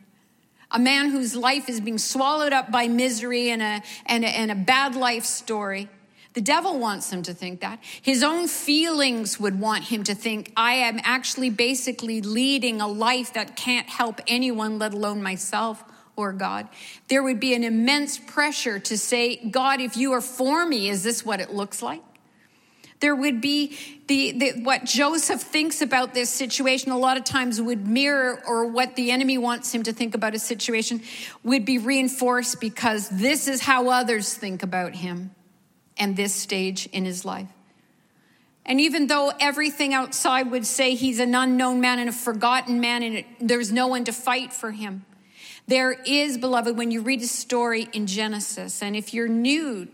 a 0.70 0.78
man 0.78 1.10
whose 1.10 1.34
life 1.34 1.68
is 1.68 1.80
being 1.80 1.98
swallowed 1.98 2.52
up 2.52 2.70
by 2.70 2.88
misery 2.88 3.50
and 3.50 3.62
a, 3.62 3.82
and 4.06 4.24
a, 4.24 4.28
and 4.28 4.50
a 4.50 4.54
bad 4.54 4.94
life 4.94 5.24
story. 5.24 5.88
The 6.32 6.40
devil 6.40 6.78
wants 6.78 7.12
him 7.12 7.22
to 7.24 7.34
think 7.34 7.60
that. 7.60 7.80
His 7.82 8.22
own 8.22 8.46
feelings 8.46 9.40
would 9.40 9.58
want 9.58 9.84
him 9.84 10.04
to 10.04 10.14
think, 10.14 10.52
I 10.56 10.74
am 10.74 11.00
actually 11.02 11.50
basically 11.50 12.22
leading 12.22 12.80
a 12.80 12.86
life 12.86 13.32
that 13.32 13.56
can't 13.56 13.88
help 13.88 14.20
anyone, 14.28 14.78
let 14.78 14.94
alone 14.94 15.22
myself 15.22 15.82
or 16.14 16.32
God. 16.32 16.68
There 17.08 17.22
would 17.22 17.40
be 17.40 17.54
an 17.54 17.64
immense 17.64 18.18
pressure 18.18 18.78
to 18.78 18.96
say, 18.96 19.36
God, 19.36 19.80
if 19.80 19.96
you 19.96 20.12
are 20.12 20.20
for 20.20 20.64
me, 20.66 20.88
is 20.88 21.02
this 21.02 21.24
what 21.24 21.40
it 21.40 21.52
looks 21.52 21.82
like? 21.82 22.02
There 23.00 23.16
would 23.16 23.40
be 23.40 23.76
the, 24.06 24.32
the, 24.32 24.62
what 24.62 24.84
Joseph 24.84 25.40
thinks 25.40 25.80
about 25.80 26.12
this 26.12 26.28
situation 26.28 26.92
a 26.92 26.98
lot 26.98 27.16
of 27.16 27.24
times 27.24 27.60
would 27.60 27.88
mirror 27.88 28.42
or 28.46 28.66
what 28.66 28.94
the 28.94 29.10
enemy 29.10 29.38
wants 29.38 29.74
him 29.74 29.82
to 29.84 29.92
think 29.92 30.14
about 30.14 30.34
a 30.34 30.38
situation 30.38 31.00
would 31.42 31.64
be 31.64 31.78
reinforced 31.78 32.60
because 32.60 33.08
this 33.08 33.48
is 33.48 33.62
how 33.62 33.88
others 33.88 34.34
think 34.34 34.62
about 34.62 34.94
him 34.94 35.34
and 36.00 36.16
this 36.16 36.34
stage 36.34 36.88
in 36.92 37.04
his 37.04 37.24
life. 37.24 37.48
And 38.66 38.80
even 38.80 39.06
though 39.06 39.32
everything 39.38 39.94
outside 39.94 40.50
would 40.50 40.66
say 40.66 40.94
he's 40.94 41.20
an 41.20 41.34
unknown 41.34 41.80
man 41.80 41.98
and 41.98 42.08
a 42.08 42.12
forgotten 42.12 42.80
man 42.80 43.02
and 43.02 43.24
there's 43.40 43.70
no 43.70 43.86
one 43.86 44.04
to 44.04 44.12
fight 44.12 44.52
for 44.52 44.70
him, 44.72 45.04
there 45.66 45.92
is, 45.92 46.36
beloved, 46.36 46.76
when 46.76 46.90
you 46.90 47.02
read 47.02 47.20
a 47.22 47.26
story 47.26 47.88
in 47.92 48.06
Genesis, 48.06 48.82
and 48.82 48.96
if 48.96 49.14
you're 49.14 49.28
new 49.28 49.86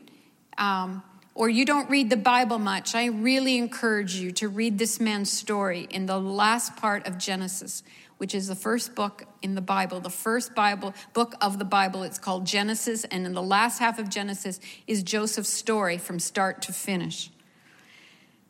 um, 0.56 1.02
or 1.34 1.50
you 1.50 1.66
don't 1.66 1.90
read 1.90 2.08
the 2.08 2.16
Bible 2.16 2.58
much, 2.58 2.94
I 2.94 3.06
really 3.06 3.58
encourage 3.58 4.14
you 4.14 4.30
to 4.32 4.48
read 4.48 4.78
this 4.78 5.00
man's 5.00 5.30
story 5.30 5.86
in 5.90 6.06
the 6.06 6.18
last 6.18 6.76
part 6.76 7.06
of 7.06 7.18
Genesis, 7.18 7.82
which 8.18 8.34
is 8.34 8.48
the 8.48 8.54
first 8.54 8.94
book 8.94 9.24
in 9.42 9.54
the 9.54 9.60
Bible, 9.60 10.00
the 10.00 10.10
first 10.10 10.54
Bible 10.54 10.94
book 11.12 11.34
of 11.40 11.58
the 11.58 11.64
Bible. 11.64 12.02
It's 12.02 12.18
called 12.18 12.46
Genesis, 12.46 13.04
and 13.04 13.26
in 13.26 13.34
the 13.34 13.42
last 13.42 13.78
half 13.78 13.98
of 13.98 14.08
Genesis 14.08 14.60
is 14.86 15.02
Joseph's 15.02 15.50
story 15.50 15.98
from 15.98 16.18
start 16.18 16.62
to 16.62 16.72
finish. 16.72 17.30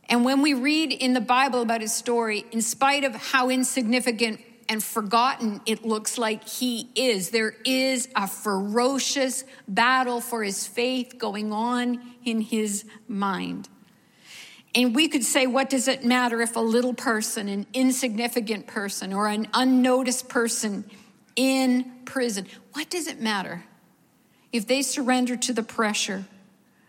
And 0.08 0.24
when 0.24 0.40
we 0.40 0.54
read 0.54 0.92
in 0.92 1.14
the 1.14 1.20
Bible 1.20 1.62
about 1.62 1.80
his 1.80 1.92
story, 1.92 2.44
in 2.52 2.62
spite 2.62 3.04
of 3.04 3.14
how 3.14 3.50
insignificant 3.50 4.40
and 4.68 4.82
forgotten 4.82 5.60
it 5.66 5.84
looks 5.84 6.18
like 6.18 6.46
he 6.48 6.88
is. 6.94 7.30
There 7.30 7.54
is 7.64 8.08
a 8.14 8.26
ferocious 8.26 9.44
battle 9.68 10.20
for 10.20 10.42
his 10.42 10.66
faith 10.66 11.18
going 11.18 11.52
on 11.52 12.00
in 12.24 12.40
his 12.40 12.84
mind. 13.08 13.68
And 14.76 14.94
we 14.94 15.08
could 15.08 15.24
say, 15.24 15.46
what 15.46 15.70
does 15.70 15.88
it 15.88 16.04
matter 16.04 16.42
if 16.42 16.54
a 16.54 16.60
little 16.60 16.92
person, 16.92 17.48
an 17.48 17.66
insignificant 17.72 18.66
person, 18.66 19.14
or 19.14 19.26
an 19.26 19.48
unnoticed 19.54 20.28
person 20.28 20.84
in 21.34 21.92
prison, 22.04 22.46
what 22.74 22.90
does 22.90 23.06
it 23.06 23.20
matter 23.20 23.64
if 24.52 24.66
they 24.66 24.82
surrender 24.82 25.34
to 25.36 25.54
the 25.54 25.62
pressure, 25.62 26.26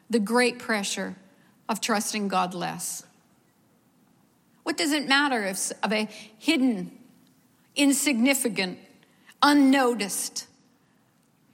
the 0.10 0.20
great 0.20 0.60
pressure 0.60 1.16
of 1.70 1.80
trusting 1.80 2.28
God 2.28 2.54
less? 2.54 3.04
What 4.64 4.76
does 4.76 4.92
it 4.92 5.08
matter 5.08 5.46
if 5.46 5.72
of 5.82 5.94
a 5.94 6.10
hidden 6.38 6.92
insignificant, 7.74 8.80
unnoticed 9.42 10.46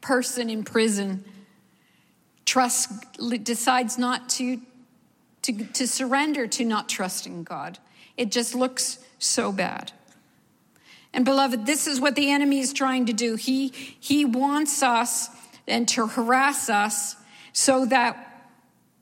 person 0.02 0.50
in 0.50 0.64
prison 0.64 1.26
trusts, 2.46 2.92
decides 3.44 4.00
not 4.00 4.30
to, 4.30 4.60
to, 5.44 5.54
to 5.54 5.88
surrender 5.88 6.48
to 6.48 6.66
not 6.66 6.90
trusting 6.90 7.44
God. 7.44 7.80
It 8.18 8.32
just 8.32 8.56
looks 8.56 9.00
so 9.20 9.52
bad. 9.52 9.92
And 11.14 11.24
beloved, 11.24 11.66
this 11.66 11.86
is 11.88 12.02
what 12.02 12.16
the 12.16 12.32
enemy 12.32 12.60
is 12.60 12.74
trying 12.74 13.06
to 13.06 13.14
do. 13.14 13.36
He, 13.36 13.68
he 13.68 14.26
wants 14.26 14.82
us 14.82 15.30
and 15.68 15.88
to 15.90 16.08
harass 16.08 16.70
us 16.70 17.16
so 17.54 17.86
that 17.86 18.50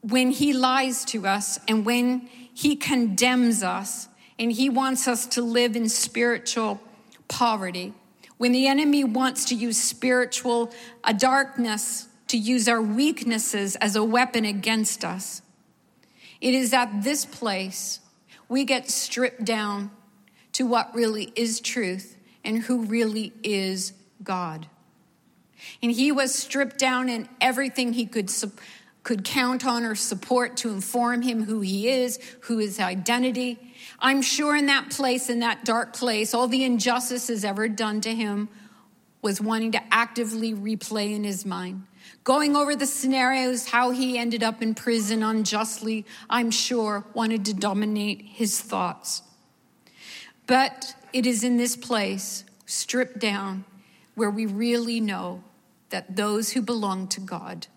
when 0.01 0.31
he 0.31 0.51
lies 0.51 1.05
to 1.05 1.25
us 1.25 1.59
and 1.67 1.85
when 1.85 2.27
he 2.53 2.75
condemns 2.75 3.63
us 3.63 4.09
and 4.37 4.51
he 4.51 4.69
wants 4.69 5.07
us 5.07 5.25
to 5.27 5.41
live 5.41 5.75
in 5.75 5.87
spiritual 5.87 6.81
poverty, 7.27 7.93
when 8.37 8.51
the 8.51 8.67
enemy 8.67 9.03
wants 9.03 9.45
to 9.45 9.55
use 9.55 9.81
spiritual 9.81 10.71
a 11.03 11.13
darkness 11.13 12.07
to 12.27 12.37
use 12.37 12.67
our 12.67 12.81
weaknesses 12.81 13.75
as 13.77 13.95
a 13.95 14.03
weapon 14.03 14.45
against 14.45 15.05
us, 15.05 15.41
it 16.41 16.53
is 16.53 16.73
at 16.73 17.03
this 17.03 17.23
place 17.25 17.99
we 18.49 18.65
get 18.65 18.89
stripped 18.89 19.45
down 19.45 19.91
to 20.53 20.65
what 20.65 20.93
really 20.93 21.31
is 21.35 21.61
truth 21.61 22.17
and 22.43 22.63
who 22.63 22.83
really 22.83 23.31
is 23.43 23.93
God. 24.23 24.67
And 25.81 25.91
he 25.91 26.11
was 26.11 26.33
stripped 26.33 26.77
down 26.77 27.07
in 27.07 27.29
everything 27.39 27.93
he 27.93 28.05
could 28.05 28.29
could 29.03 29.23
count 29.23 29.65
on 29.65 29.83
or 29.83 29.95
support 29.95 30.57
to 30.57 30.69
inform 30.69 31.23
him 31.23 31.45
who 31.45 31.61
he 31.61 31.89
is, 31.89 32.19
who 32.41 32.59
his 32.59 32.79
identity. 32.79 33.57
I'm 33.99 34.21
sure 34.21 34.55
in 34.55 34.67
that 34.67 34.91
place, 34.91 35.27
in 35.27 35.39
that 35.39 35.65
dark 35.65 35.93
place, 35.93 36.35
all 36.35 36.47
the 36.47 36.63
injustices 36.63 37.43
ever 37.43 37.67
done 37.67 38.01
to 38.01 38.13
him 38.13 38.47
was 39.21 39.39
wanting 39.41 39.71
to 39.73 39.81
actively 39.93 40.53
replay 40.53 41.13
in 41.13 41.23
his 41.23 41.45
mind. 41.45 41.85
Going 42.23 42.55
over 42.55 42.75
the 42.75 42.85
scenarios, 42.85 43.67
how 43.67 43.91
he 43.91 44.17
ended 44.17 44.43
up 44.43 44.61
in 44.61 44.73
prison 44.73 45.23
unjustly, 45.23 46.05
I'm 46.29 46.51
sure 46.51 47.05
wanted 47.13 47.45
to 47.45 47.53
dominate 47.53 48.21
his 48.21 48.59
thoughts. 48.59 49.21
But 50.47 50.95
it 51.13 51.25
is 51.25 51.43
in 51.43 51.57
this 51.57 51.75
place, 51.75 52.43
stripped 52.65 53.19
down, 53.19 53.65
where 54.15 54.29
we 54.29 54.45
really 54.45 54.99
know 54.99 55.43
that 55.89 56.15
those 56.15 56.51
who 56.51 56.61
belong 56.61 57.07
to 57.09 57.19
God 57.19 57.67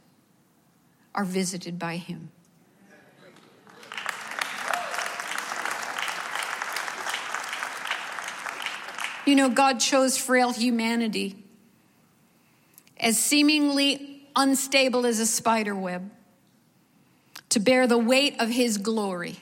are 1.15 1.25
visited 1.25 1.79
by 1.79 1.97
Him. 1.97 2.31
You 9.27 9.37
know, 9.37 9.49
God 9.49 9.81
chose 9.81 10.19
frail 10.19 10.53
humanity 10.53 11.37
as 12.99 13.19
seemingly 13.19 14.27
unstable 14.37 15.07
as 15.07 15.19
a 15.19 15.27
spider 15.27 15.75
web 15.75 16.11
to 17.51 17.61
bear 17.61 17.87
the 17.87 17.99
weight 17.99 18.41
of 18.41 18.49
His 18.49 18.79
glory. 18.79 19.37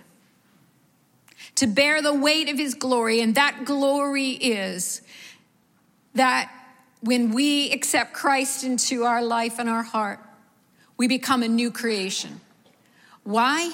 To 1.57 1.67
bear 1.67 2.01
the 2.03 2.15
weight 2.15 2.49
of 2.49 2.59
His 2.59 2.75
glory, 2.75 3.21
and 3.21 3.35
that 3.35 3.65
glory 3.65 4.31
is 4.31 5.03
that 6.15 6.51
when 7.01 7.33
we 7.33 7.71
accept 7.73 8.13
Christ 8.13 8.65
into 8.65 9.05
our 9.05 9.23
life 9.23 9.59
and 9.59 9.69
our 9.69 9.83
heart, 9.83 10.21
we 10.97 11.09
become 11.09 11.43
a 11.43 11.49
new 11.49 11.71
creation. 11.71 12.41
Why? 13.25 13.73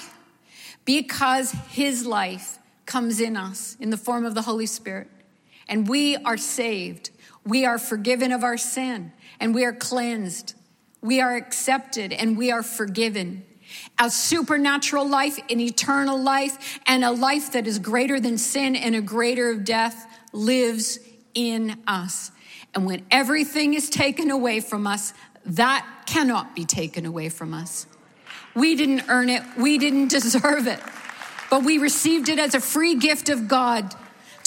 Because 0.85 1.51
His 1.69 2.05
life 2.05 2.57
comes 2.85 3.21
in 3.21 3.37
us 3.37 3.77
in 3.79 3.91
the 3.91 3.97
form 3.97 4.25
of 4.25 4.35
the 4.35 4.41
Holy 4.41 4.65
Spirit, 4.65 5.09
and 5.69 5.87
we 5.87 6.17
are 6.17 6.37
saved. 6.37 7.11
We 7.45 7.63
are 7.65 7.77
forgiven 7.77 8.31
of 8.33 8.43
our 8.43 8.57
sin, 8.57 9.13
and 9.39 9.55
we 9.55 9.63
are 9.63 9.71
cleansed. 9.71 10.55
We 11.01 11.21
are 11.21 11.35
accepted, 11.35 12.11
and 12.11 12.37
we 12.37 12.51
are 12.51 12.63
forgiven. 12.63 13.45
A 13.99 14.09
supernatural 14.09 15.07
life, 15.07 15.39
an 15.49 15.59
eternal 15.59 16.21
life, 16.21 16.79
and 16.85 17.05
a 17.05 17.11
life 17.11 17.53
that 17.53 17.67
is 17.67 17.79
greater 17.79 18.19
than 18.19 18.37
sin 18.37 18.75
and 18.75 18.95
a 18.95 19.01
greater 19.01 19.49
of 19.51 19.63
death 19.63 20.05
lives 20.33 20.99
in 21.33 21.77
us. 21.87 22.31
And 22.75 22.85
when 22.85 23.05
everything 23.09 23.73
is 23.73 23.89
taken 23.89 24.31
away 24.31 24.59
from 24.59 24.85
us, 24.85 25.13
that 25.45 25.87
cannot 26.05 26.55
be 26.55 26.65
taken 26.65 27.05
away 27.05 27.29
from 27.29 27.53
us. 27.53 27.85
We 28.55 28.75
didn't 28.75 29.03
earn 29.07 29.29
it, 29.29 29.43
we 29.57 29.77
didn't 29.77 30.07
deserve 30.09 30.67
it, 30.67 30.79
but 31.49 31.63
we 31.63 31.77
received 31.77 32.27
it 32.27 32.39
as 32.39 32.55
a 32.55 32.59
free 32.59 32.95
gift 32.95 33.29
of 33.29 33.47
God 33.47 33.95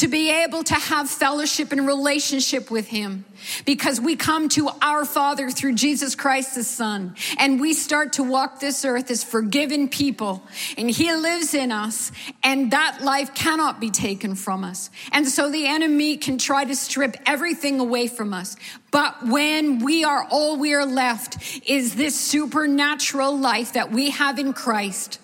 to 0.02 0.09
be 0.09 0.30
able 0.30 0.64
to 0.64 0.75
have 0.75 1.09
fellowship 1.09 1.71
and 1.71 1.87
relationship 1.87 2.73
with 2.73 2.88
Him 2.88 3.25
because 3.64 4.00
we 4.00 4.16
come 4.16 4.49
to 4.49 4.68
our 4.82 5.04
Father 5.04 5.49
through 5.49 5.76
Jesus 5.76 6.16
Christ 6.16 6.56
the 6.56 6.64
Son 6.64 7.14
and 7.38 7.61
we 7.61 7.73
start 7.73 8.14
to 8.14 8.25
walk 8.25 8.59
this 8.59 8.85
earth 8.85 9.12
as 9.12 9.23
forgiven 9.23 9.88
people 9.88 10.42
and 10.76 10.90
He 10.90 11.14
lives 11.14 11.54
in 11.54 11.71
us 11.71 12.11
and 12.42 12.73
that 12.73 13.02
life 13.02 13.32
cannot 13.32 13.78
be 13.78 13.90
taken 13.90 14.35
from 14.35 14.64
us. 14.64 14.90
And 15.12 15.28
so 15.28 15.52
the 15.52 15.68
enemy 15.68 16.16
can 16.16 16.37
try 16.37 16.64
to 16.64 16.75
strip 16.75 17.16
everything 17.25 17.78
away 17.78 18.09
from 18.09 18.35
us. 18.35 18.56
But 18.90 19.25
when 19.25 19.85
we 19.85 20.02
are 20.02 20.26
all 20.32 20.56
we 20.56 20.75
are 20.75 20.85
left 20.85 21.62
is 21.64 21.94
this 21.94 22.18
supernatural 22.18 23.38
life 23.38 23.75
that 23.75 23.92
we 23.92 24.11
have 24.11 24.40
in 24.40 24.52
Christ 24.52 25.21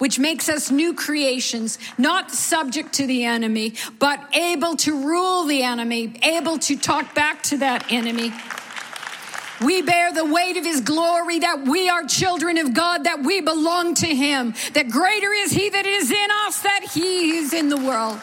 which 0.00 0.18
makes 0.18 0.48
us 0.48 0.70
new 0.70 0.94
creations, 0.94 1.78
not 1.96 2.30
subject 2.30 2.94
to 2.94 3.06
the 3.06 3.24
enemy, 3.24 3.74
but 3.98 4.18
able 4.34 4.74
to 4.76 5.06
rule 5.06 5.44
the 5.44 5.62
enemy, 5.62 6.14
able 6.22 6.58
to 6.58 6.76
talk 6.76 7.14
back 7.14 7.42
to 7.44 7.58
that 7.58 7.92
enemy. 7.92 8.32
We 9.64 9.82
bear 9.82 10.10
the 10.12 10.24
weight 10.24 10.56
of 10.56 10.64
his 10.64 10.80
glory 10.80 11.40
that 11.40 11.66
we 11.66 11.90
are 11.90 12.04
children 12.04 12.56
of 12.56 12.72
God, 12.72 13.04
that 13.04 13.22
we 13.22 13.42
belong 13.42 13.94
to 13.96 14.06
him, 14.06 14.54
that 14.72 14.88
greater 14.88 15.32
is 15.34 15.52
he 15.52 15.68
that 15.68 15.84
is 15.84 16.10
in 16.10 16.28
us, 16.46 16.62
that 16.62 16.90
he 16.94 17.36
is 17.36 17.52
in 17.52 17.68
the 17.68 17.76
world 17.76 18.20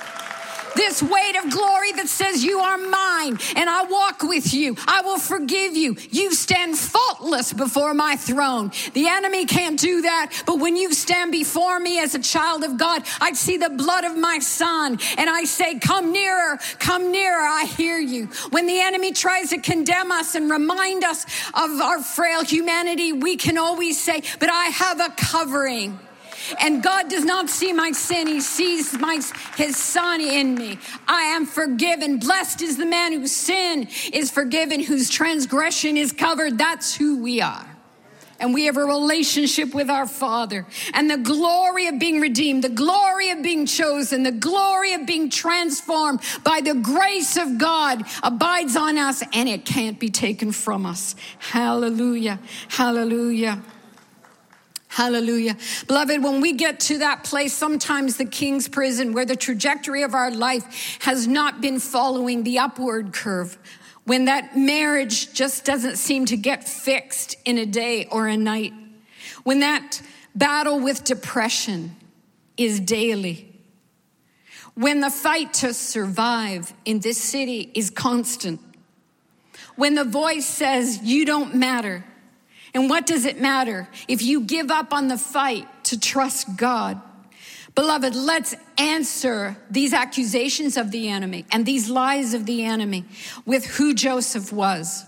this 0.77 1.01
weight 1.03 1.35
of 1.43 1.51
glory 1.51 1.91
that 1.93 2.07
says, 2.07 2.43
You 2.43 2.59
are 2.59 2.77
mine, 2.77 3.37
and 3.55 3.69
I 3.69 3.83
walk 3.89 4.23
with 4.23 4.53
you. 4.53 4.75
I 4.87 5.01
will 5.01 5.19
forgive 5.19 5.75
you. 5.75 5.97
You 6.11 6.33
stand 6.33 6.77
faultless 6.77 7.51
before 7.51 7.93
my 7.93 8.15
throne. 8.15 8.71
The 8.93 9.07
enemy 9.07 9.45
can't 9.45 9.79
do 9.79 10.03
that, 10.03 10.43
but 10.45 10.59
when 10.59 10.77
you 10.77 10.93
stand 10.93 11.31
before 11.31 11.79
me 11.79 11.99
as 11.99 12.15
a 12.15 12.19
child 12.19 12.63
of 12.63 12.77
God, 12.77 13.03
I 13.19 13.33
see 13.33 13.57
the 13.57 13.69
blood 13.69 14.05
of 14.05 14.15
my 14.15 14.39
son, 14.39 14.99
and 15.17 15.29
I 15.29 15.43
say, 15.43 15.79
Come 15.79 16.11
nearer, 16.11 16.59
come 16.79 17.11
nearer. 17.11 17.41
I 17.41 17.65
hear 17.65 17.97
you. 17.97 18.27
When 18.51 18.67
the 18.67 18.79
enemy 18.79 19.11
tries 19.11 19.49
to 19.49 19.57
condemn 19.59 20.11
us 20.11 20.35
and 20.35 20.49
remind 20.49 21.03
us 21.03 21.25
of 21.53 21.81
our 21.81 22.01
frail 22.01 22.43
humanity, 22.43 23.13
we 23.13 23.35
can 23.35 23.57
always 23.57 24.01
say, 24.01 24.21
But 24.39 24.49
I 24.49 24.65
have 24.65 24.99
a 24.99 25.09
covering. 25.17 25.99
And 26.59 26.83
God 26.83 27.09
does 27.09 27.25
not 27.25 27.49
see 27.49 27.73
my 27.73 27.91
sin, 27.91 28.27
He 28.27 28.41
sees 28.41 28.97
my, 28.99 29.21
His 29.55 29.77
Son 29.77 30.21
in 30.21 30.55
me. 30.55 30.79
I 31.07 31.23
am 31.23 31.45
forgiven. 31.45 32.19
Blessed 32.19 32.61
is 32.61 32.77
the 32.77 32.85
man 32.85 33.13
whose 33.13 33.31
sin 33.31 33.87
is 34.13 34.31
forgiven, 34.31 34.81
whose 34.81 35.09
transgression 35.09 35.97
is 35.97 36.11
covered. 36.11 36.57
That's 36.57 36.95
who 36.95 37.21
we 37.21 37.41
are 37.41 37.77
and 38.39 38.53
we 38.53 38.65
have 38.65 38.77
a 38.77 38.83
relationship 38.83 39.73
with 39.73 39.89
our 39.89 40.07
Father. 40.07 40.65
And 40.93 41.09
the 41.09 41.17
glory 41.17 41.87
of 41.87 41.99
being 41.99 42.19
redeemed, 42.19 42.63
the 42.63 42.69
glory 42.69 43.31
of 43.31 43.41
being 43.41 43.65
chosen, 43.65 44.23
the 44.23 44.31
glory 44.31 44.93
of 44.93 45.05
being 45.05 45.29
transformed 45.29 46.21
by 46.43 46.61
the 46.61 46.75
grace 46.75 47.37
of 47.37 47.57
God 47.57 48.03
abides 48.23 48.75
on 48.75 48.97
us 48.97 49.23
and 49.33 49.49
it 49.49 49.65
can't 49.65 49.99
be 49.99 50.09
taken 50.09 50.51
from 50.51 50.85
us. 50.85 51.15
Hallelujah. 51.39 52.39
Hallelujah. 52.69 53.61
Hallelujah. 54.87 55.57
Beloved, 55.87 56.23
when 56.23 56.41
we 56.41 56.53
get 56.53 56.79
to 56.81 56.99
that 56.99 57.23
place, 57.23 57.53
sometimes 57.53 58.17
the 58.17 58.25
king's 58.25 58.67
prison, 58.67 59.13
where 59.13 59.25
the 59.25 59.35
trajectory 59.35 60.03
of 60.03 60.13
our 60.13 60.31
life 60.31 60.97
has 61.01 61.27
not 61.27 61.61
been 61.61 61.79
following 61.79 62.43
the 62.43 62.59
upward 62.59 63.13
curve, 63.13 63.57
when 64.05 64.25
that 64.25 64.57
marriage 64.57 65.33
just 65.33 65.65
doesn't 65.65 65.97
seem 65.97 66.25
to 66.25 66.37
get 66.37 66.67
fixed 66.67 67.35
in 67.43 67.57
a 67.57 67.65
day 67.65 68.05
or 68.05 68.27
a 68.27 68.37
night, 68.37 68.73
when 69.43 69.59
that 69.59 70.01
battle 70.33 70.79
with 70.79 71.03
depression 71.03 71.95
is 72.55 72.79
daily, 72.79 73.53
when 74.75 75.01
the 75.01 75.09
fight 75.09 75.53
to 75.55 75.73
survive 75.73 76.73
in 76.85 76.99
this 76.99 77.17
city 77.17 77.71
is 77.73 77.89
constant, 77.89 78.61
when 79.75 79.95
the 79.95 80.05
voice 80.05 80.45
says, 80.45 81.01
You 81.03 81.25
don't 81.25 81.55
matter 81.55 82.05
and 82.77 82.91
what 82.91 83.07
does 83.07 83.25
it 83.25 83.41
matter 83.41 83.89
if 84.07 84.21
you 84.21 84.41
give 84.41 84.69
up 84.69 84.93
on 84.93 85.07
the 85.07 85.17
fight 85.17 85.67
to 85.85 85.99
trust 85.99 86.57
God? 86.57 87.01
Beloved, 87.73 88.13
let's 88.13 88.53
answer 88.77 89.57
these 89.71 89.93
accusations 89.93 90.77
of 90.77 90.91
the 90.91 91.09
enemy 91.09 91.47
and 91.51 91.65
these 91.65 91.89
lies 91.89 92.35
of 92.35 92.45
the 92.45 92.63
enemy 92.63 93.05
with 93.47 93.65
who 93.65 93.95
Joseph 93.95 94.53
was. 94.53 95.03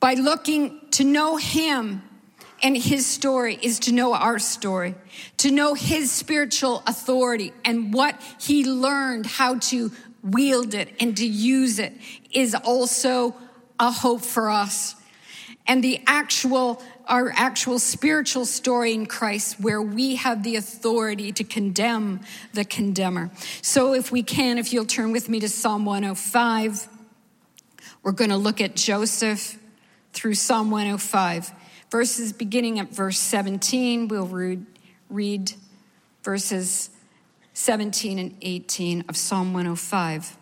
By 0.00 0.14
looking 0.14 0.80
to 0.90 1.04
know 1.04 1.36
him 1.36 2.02
and 2.64 2.76
his 2.76 3.06
story 3.06 3.56
is 3.62 3.78
to 3.80 3.92
know 3.92 4.14
our 4.14 4.40
story, 4.40 4.96
to 5.36 5.52
know 5.52 5.74
his 5.74 6.10
spiritual 6.10 6.82
authority 6.88 7.52
and 7.64 7.94
what 7.94 8.20
he 8.40 8.64
learned 8.64 9.26
how 9.26 9.60
to 9.70 9.92
wield 10.24 10.74
it 10.74 10.92
and 10.98 11.16
to 11.18 11.26
use 11.28 11.78
it 11.78 11.92
is 12.32 12.56
also 12.56 13.36
a 13.78 13.92
hope 13.92 14.22
for 14.22 14.50
us 14.50 14.96
and 15.68 15.82
the 15.82 16.00
actual 16.06 16.82
our 17.06 17.32
actual 17.36 17.78
spiritual 17.78 18.44
story 18.44 18.92
in 18.92 19.06
Christ 19.06 19.60
where 19.60 19.80
we 19.80 20.16
have 20.16 20.42
the 20.42 20.56
authority 20.56 21.30
to 21.32 21.44
condemn 21.44 22.20
the 22.52 22.64
condemner. 22.64 23.30
So 23.62 23.94
if 23.94 24.10
we 24.10 24.22
can 24.22 24.58
if 24.58 24.72
you'll 24.72 24.86
turn 24.86 25.12
with 25.12 25.28
me 25.28 25.40
to 25.40 25.48
Psalm 25.48 25.84
105 25.84 26.88
we're 28.02 28.12
going 28.12 28.30
to 28.30 28.36
look 28.36 28.60
at 28.60 28.76
Joseph 28.76 29.58
through 30.12 30.34
Psalm 30.34 30.70
105 30.70 31.52
verses 31.90 32.32
beginning 32.32 32.78
at 32.78 32.90
verse 32.90 33.18
17 33.18 34.08
we'll 34.08 34.26
read, 34.26 34.66
read 35.08 35.52
verses 36.22 36.90
17 37.54 38.18
and 38.18 38.36
18 38.42 39.04
of 39.08 39.16
Psalm 39.16 39.52
105 39.52 40.36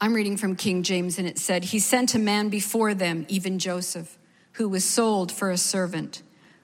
I'm 0.00 0.14
reading 0.14 0.36
from 0.36 0.54
King 0.54 0.84
James, 0.84 1.18
and 1.18 1.26
it 1.26 1.38
said, 1.38 1.64
He 1.64 1.80
sent 1.80 2.14
a 2.14 2.20
man 2.20 2.50
before 2.50 2.94
them, 2.94 3.26
even 3.28 3.58
Joseph, 3.58 4.16
who 4.52 4.68
was 4.68 4.84
sold 4.84 5.32
for 5.32 5.50
a 5.50 5.56
servant, 5.56 6.22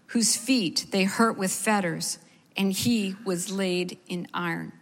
whose 0.08 0.36
feet 0.36 0.86
they 0.92 1.02
hurt 1.02 1.36
with 1.36 1.50
fetters, 1.50 2.18
and 2.56 2.72
he 2.72 3.16
was 3.24 3.50
laid 3.50 3.98
in 4.06 4.28
iron. 4.32 4.72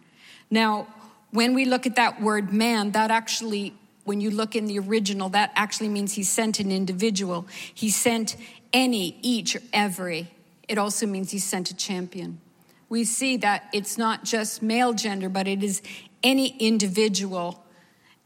Now, 0.51 0.87
when 1.31 1.55
we 1.55 1.65
look 1.65 1.87
at 1.87 1.95
that 1.95 2.21
word 2.21 2.53
man, 2.53 2.91
that 2.91 3.09
actually, 3.09 3.73
when 4.03 4.21
you 4.21 4.29
look 4.29 4.55
in 4.55 4.65
the 4.65 4.77
original, 4.77 5.29
that 5.29 5.51
actually 5.55 5.89
means 5.89 6.13
he 6.13 6.21
sent 6.21 6.59
an 6.59 6.71
individual. 6.71 7.47
He 7.73 7.89
sent 7.89 8.37
any, 8.71 9.17
each, 9.23 9.57
every. 9.73 10.27
It 10.67 10.77
also 10.77 11.07
means 11.07 11.31
he 11.31 11.39
sent 11.39 11.71
a 11.71 11.75
champion. 11.75 12.39
We 12.87 13.03
see 13.03 13.37
that 13.37 13.67
it's 13.73 13.97
not 13.97 14.23
just 14.23 14.61
male 14.61 14.93
gender, 14.93 15.27
but 15.27 15.47
it 15.47 15.63
is 15.63 15.81
any 16.21 16.55
individual 16.59 17.62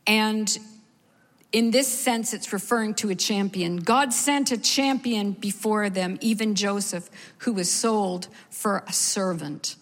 and 0.08 0.58
in 1.52 1.72
this 1.72 1.88
sense, 1.88 2.34
it's 2.34 2.52
referring 2.52 2.94
to 2.96 3.10
a 3.10 3.16
champion. 3.16 3.78
God 3.78 4.14
sent 4.14 4.52
a 4.52 4.58
champion 4.58 5.32
before 5.32 5.90
them, 5.90 6.18
even 6.22 6.56
Joseph, 6.56 7.10
who 7.40 7.54
was 7.54 7.72
sold 7.72 8.28
for 8.50 8.84
a 8.88 8.94
servant. 8.94 9.76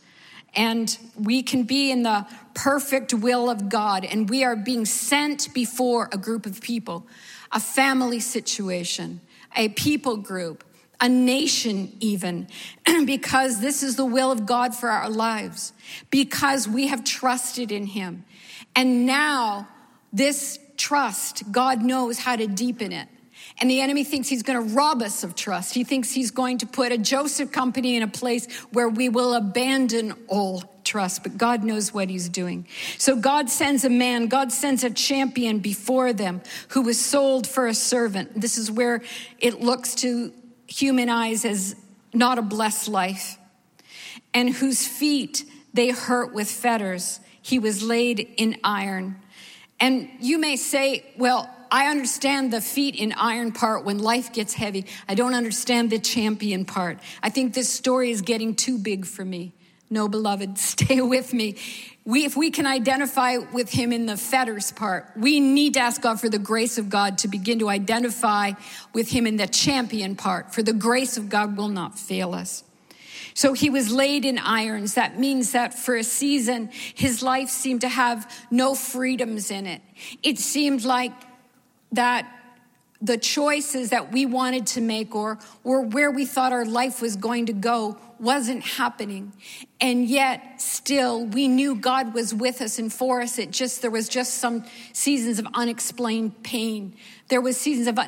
And 0.55 0.97
we 1.19 1.43
can 1.43 1.63
be 1.63 1.91
in 1.91 2.03
the 2.03 2.25
perfect 2.53 3.13
will 3.13 3.49
of 3.49 3.67
God, 3.67 4.05
and 4.05 4.29
we 4.29 4.43
are 4.43 4.55
being 4.55 4.85
sent 4.85 5.53
before 5.53 6.07
a 6.13 6.17
group 6.17 6.45
of 6.45 6.61
people, 6.61 7.07
a 7.51 7.59
family 7.59 8.19
situation, 8.19 9.19
a 9.55 9.69
people 9.69 10.17
group, 10.17 10.63
a 11.01 11.09
nation, 11.09 11.91
even, 11.99 12.47
because 13.05 13.59
this 13.59 13.83
is 13.83 13.97
the 13.97 14.05
will 14.05 14.31
of 14.31 14.45
God 14.45 14.73
for 14.73 14.89
our 14.89 15.09
lives, 15.09 15.73
because 16.09 16.67
we 16.67 16.88
have 16.88 17.03
trusted 17.03 17.71
in 17.71 17.88
Him. 17.88 18.23
And 18.75 19.05
now, 19.05 19.67
this 20.15 20.60
trust, 20.78 21.51
God 21.51 21.82
knows 21.82 22.17
how 22.17 22.36
to 22.36 22.47
deepen 22.47 22.91
it. 22.91 23.08
And 23.60 23.69
the 23.69 23.82
enemy 23.82 24.04
thinks 24.04 24.28
he's 24.28 24.43
going 24.43 24.67
to 24.67 24.73
rob 24.73 25.01
us 25.01 25.23
of 25.23 25.36
trust. 25.36 25.73
He 25.73 25.84
thinks 25.84 26.12
he's 26.12 26.32
going 26.32 26.60
to 26.60 26.65
put 26.65 26.91
a 26.91 26.97
Joseph 26.97 27.51
company 27.51 27.95
in 27.95 28.04
a 28.04 28.08
place 28.08 28.51
where 28.71 28.89
we 28.89 29.10
will 29.10 29.34
abandon 29.34 30.13
all 30.28 30.63
trust, 30.84 31.23
but 31.23 31.38
God 31.38 31.63
knows 31.63 31.93
what 31.93 32.10
he's 32.10 32.30
doing. 32.30 32.67
So 32.97 33.15
God 33.15 33.49
sends 33.49 33.84
a 33.84 33.89
man, 33.89 34.28
God 34.28 34.51
sends 34.51 34.84
a 34.84 34.89
champion 34.89 35.60
before 35.60 36.13
them 36.13 36.41
who 36.69 36.82
was 36.82 36.99
sold 36.99 37.47
for 37.47 37.67
a 37.67 37.73
servant. 37.73 38.39
This 38.39 38.58
is 38.58 38.71
where 38.71 39.01
it 39.39 39.62
looks 39.62 39.95
to 39.95 40.34
human 40.67 41.10
eyes 41.10 41.45
as 41.45 41.75
not 42.13 42.38
a 42.38 42.41
blessed 42.41 42.88
life, 42.88 43.38
and 44.34 44.49
whose 44.49 44.88
feet 44.88 45.43
they 45.73 45.89
hurt 45.89 46.34
with 46.34 46.49
fetters. 46.49 47.19
He 47.41 47.60
was 47.60 47.84
laid 47.84 48.19
in 48.38 48.58
iron. 48.63 49.21
And 49.79 50.09
you 50.19 50.38
may 50.38 50.55
say, 50.55 51.05
well, 51.17 51.49
I 51.71 51.88
understand 51.88 52.53
the 52.53 52.61
feet 52.61 52.95
in 52.95 53.11
iron 53.13 53.51
part 53.51 53.83
when 53.83 53.99
life 53.99 54.31
gets 54.31 54.53
heavy. 54.53 54.85
I 55.09 55.15
don't 55.15 55.33
understand 55.33 55.89
the 55.89 55.99
champion 55.99 56.65
part. 56.65 56.99
I 57.21 57.29
think 57.29 57.53
this 57.53 57.69
story 57.69 58.11
is 58.11 58.21
getting 58.21 58.55
too 58.55 58.77
big 58.77 59.05
for 59.05 59.25
me. 59.25 59.53
No, 59.89 60.07
beloved, 60.07 60.57
stay 60.57 61.01
with 61.01 61.33
me. 61.33 61.55
We, 62.05 62.23
if 62.25 62.38
we 62.38 62.51
can 62.51 62.67
identify 62.67 63.38
with 63.38 63.71
him 63.71 63.91
in 63.91 64.05
the 64.05 64.15
fetters 64.15 64.71
part, 64.71 65.11
we 65.15 65.39
need 65.39 65.73
to 65.73 65.79
ask 65.79 66.01
God 66.01 66.19
for 66.19 66.29
the 66.29 66.39
grace 66.39 66.77
of 66.77 66.89
God 66.89 67.17
to 67.19 67.27
begin 67.27 67.59
to 67.59 67.69
identify 67.69 68.51
with 68.93 69.09
him 69.09 69.25
in 69.25 69.38
the 69.38 69.47
champion 69.47 70.15
part, 70.15 70.53
for 70.53 70.61
the 70.61 70.73
grace 70.73 71.17
of 71.17 71.29
God 71.29 71.57
will 71.57 71.67
not 71.67 71.97
fail 71.97 72.35
us. 72.35 72.63
So 73.35 73.51
he 73.51 73.69
was 73.69 73.91
laid 73.91 74.23
in 74.23 74.39
irons. 74.39 74.93
That 74.93 75.19
means 75.19 75.51
that 75.51 75.73
for 75.77 75.97
a 75.97 76.03
season, 76.05 76.69
his 76.71 77.21
life 77.21 77.49
seemed 77.49 77.81
to 77.81 77.89
have 77.89 78.33
no 78.49 78.73
freedoms 78.73 79.51
in 79.51 79.67
it. 79.67 79.81
It 80.23 80.39
seemed 80.39 80.85
like 80.85 81.11
that 81.91 82.31
the 83.01 83.17
choices 83.17 83.89
that 83.89 84.13
we 84.13 84.25
wanted 84.25 84.65
to 84.67 84.81
make 84.81 85.13
or, 85.13 85.37
or 85.65 85.81
where 85.81 86.09
we 86.09 86.25
thought 86.25 86.53
our 86.53 86.65
life 86.65 87.01
was 87.01 87.17
going 87.17 87.47
to 87.47 87.53
go 87.53 87.97
wasn't 88.19 88.63
happening. 88.63 89.33
And 89.81 90.05
yet 90.05 90.61
still 90.61 91.25
we 91.25 91.49
knew 91.49 91.75
God 91.75 92.13
was 92.13 92.33
with 92.33 92.61
us 92.61 92.79
and 92.79 92.91
for 92.91 93.21
us. 93.21 93.37
It 93.37 93.51
just, 93.51 93.81
there 93.81 93.91
was 93.91 94.07
just 94.07 94.35
some 94.35 94.63
seasons 94.93 95.39
of 95.39 95.47
unexplained 95.53 96.41
pain. 96.41 96.95
There 97.27 97.41
was 97.41 97.57
seasons 97.57 97.87
of 97.87 97.99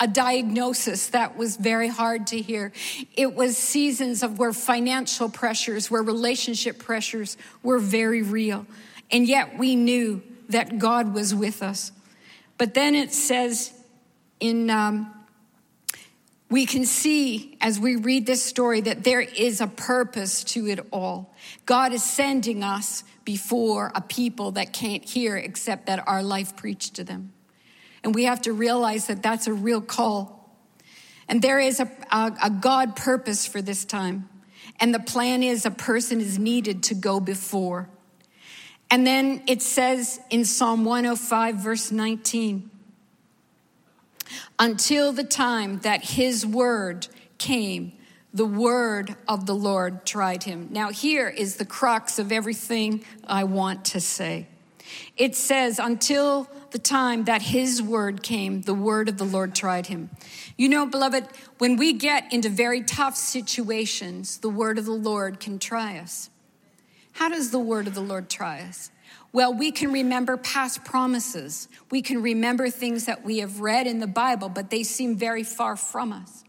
a 0.00 0.08
diagnosis 0.08 1.08
that 1.08 1.36
was 1.36 1.56
very 1.56 1.88
hard 1.88 2.26
to 2.28 2.40
hear. 2.40 2.72
It 3.16 3.34
was 3.34 3.56
seasons 3.56 4.22
of 4.22 4.38
where 4.38 4.52
financial 4.52 5.28
pressures, 5.28 5.90
where 5.90 6.02
relationship 6.02 6.78
pressures 6.78 7.36
were 7.62 7.78
very 7.78 8.22
real. 8.22 8.66
And 9.10 9.26
yet 9.26 9.56
we 9.58 9.76
knew 9.76 10.22
that 10.48 10.78
God 10.78 11.14
was 11.14 11.34
with 11.34 11.62
us. 11.62 11.92
But 12.58 12.74
then 12.74 12.94
it 12.94 13.12
says 13.12 13.72
in, 14.40 14.70
um, 14.70 15.12
we 16.50 16.66
can 16.66 16.84
see 16.84 17.56
as 17.60 17.78
we 17.78 17.96
read 17.96 18.26
this 18.26 18.42
story 18.42 18.80
that 18.82 19.04
there 19.04 19.20
is 19.20 19.60
a 19.60 19.66
purpose 19.66 20.44
to 20.44 20.68
it 20.68 20.80
all. 20.92 21.34
God 21.66 21.92
is 21.92 22.02
sending 22.02 22.62
us 22.62 23.04
before 23.24 23.90
a 23.94 24.00
people 24.00 24.52
that 24.52 24.72
can't 24.72 25.04
hear 25.04 25.36
except 25.36 25.86
that 25.86 26.06
our 26.06 26.22
life 26.22 26.56
preached 26.56 26.94
to 26.94 27.04
them. 27.04 27.33
And 28.04 28.14
we 28.14 28.24
have 28.24 28.42
to 28.42 28.52
realize 28.52 29.06
that 29.06 29.22
that's 29.22 29.46
a 29.46 29.52
real 29.52 29.80
call. 29.80 30.54
And 31.26 31.40
there 31.40 31.58
is 31.58 31.80
a, 31.80 31.90
a, 32.12 32.32
a 32.44 32.50
God 32.50 32.94
purpose 32.94 33.46
for 33.46 33.62
this 33.62 33.84
time. 33.86 34.28
And 34.78 34.94
the 34.94 35.00
plan 35.00 35.42
is 35.42 35.64
a 35.64 35.70
person 35.70 36.20
is 36.20 36.38
needed 36.38 36.82
to 36.84 36.94
go 36.94 37.18
before. 37.18 37.88
And 38.90 39.06
then 39.06 39.42
it 39.46 39.62
says 39.62 40.20
in 40.28 40.44
Psalm 40.44 40.84
105, 40.84 41.56
verse 41.56 41.90
19, 41.90 42.70
until 44.58 45.12
the 45.12 45.24
time 45.24 45.78
that 45.80 46.04
his 46.04 46.44
word 46.44 47.08
came, 47.38 47.92
the 48.32 48.44
word 48.44 49.16
of 49.26 49.46
the 49.46 49.54
Lord 49.54 50.04
tried 50.04 50.42
him. 50.42 50.68
Now, 50.70 50.90
here 50.90 51.28
is 51.28 51.56
the 51.56 51.64
crux 51.64 52.18
of 52.18 52.30
everything 52.30 53.04
I 53.26 53.44
want 53.44 53.84
to 53.86 54.00
say. 54.00 54.48
It 55.16 55.34
says, 55.34 55.78
until 55.78 56.48
the 56.74 56.78
time 56.80 57.22
that 57.26 57.40
his 57.40 57.80
word 57.80 58.20
came, 58.20 58.62
the 58.62 58.74
word 58.74 59.08
of 59.08 59.16
the 59.16 59.24
Lord 59.24 59.54
tried 59.54 59.86
him. 59.86 60.10
You 60.56 60.68
know, 60.68 60.86
beloved, 60.86 61.24
when 61.58 61.76
we 61.76 61.92
get 61.92 62.32
into 62.32 62.48
very 62.48 62.82
tough 62.82 63.14
situations, 63.14 64.38
the 64.38 64.48
word 64.48 64.76
of 64.76 64.84
the 64.84 64.90
Lord 64.90 65.38
can 65.38 65.60
try 65.60 65.98
us. 65.98 66.30
How 67.12 67.28
does 67.28 67.52
the 67.52 67.60
word 67.60 67.86
of 67.86 67.94
the 67.94 68.00
Lord 68.00 68.28
try 68.28 68.60
us? 68.62 68.90
Well, 69.32 69.54
we 69.54 69.70
can 69.70 69.92
remember 69.92 70.36
past 70.36 70.84
promises. 70.84 71.68
We 71.92 72.02
can 72.02 72.20
remember 72.20 72.68
things 72.68 73.06
that 73.06 73.24
we 73.24 73.38
have 73.38 73.60
read 73.60 73.86
in 73.86 74.00
the 74.00 74.08
Bible, 74.08 74.48
but 74.48 74.70
they 74.70 74.82
seem 74.82 75.14
very 75.14 75.44
far 75.44 75.76
from 75.76 76.12
us. 76.12 76.42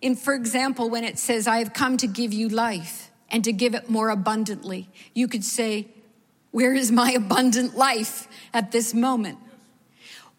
In, 0.00 0.16
for 0.16 0.32
example, 0.32 0.88
when 0.88 1.04
it 1.04 1.18
says, 1.18 1.46
I 1.46 1.58
have 1.58 1.74
come 1.74 1.98
to 1.98 2.06
give 2.06 2.32
you 2.32 2.48
life 2.48 3.10
and 3.28 3.44
to 3.44 3.52
give 3.52 3.74
it 3.74 3.90
more 3.90 4.08
abundantly, 4.08 4.88
you 5.12 5.28
could 5.28 5.44
say, 5.44 5.88
Where 6.50 6.72
is 6.72 6.90
my 6.90 7.10
abundant 7.24 7.76
life 7.76 8.26
at 8.54 8.72
this 8.72 8.94
moment? 8.94 9.36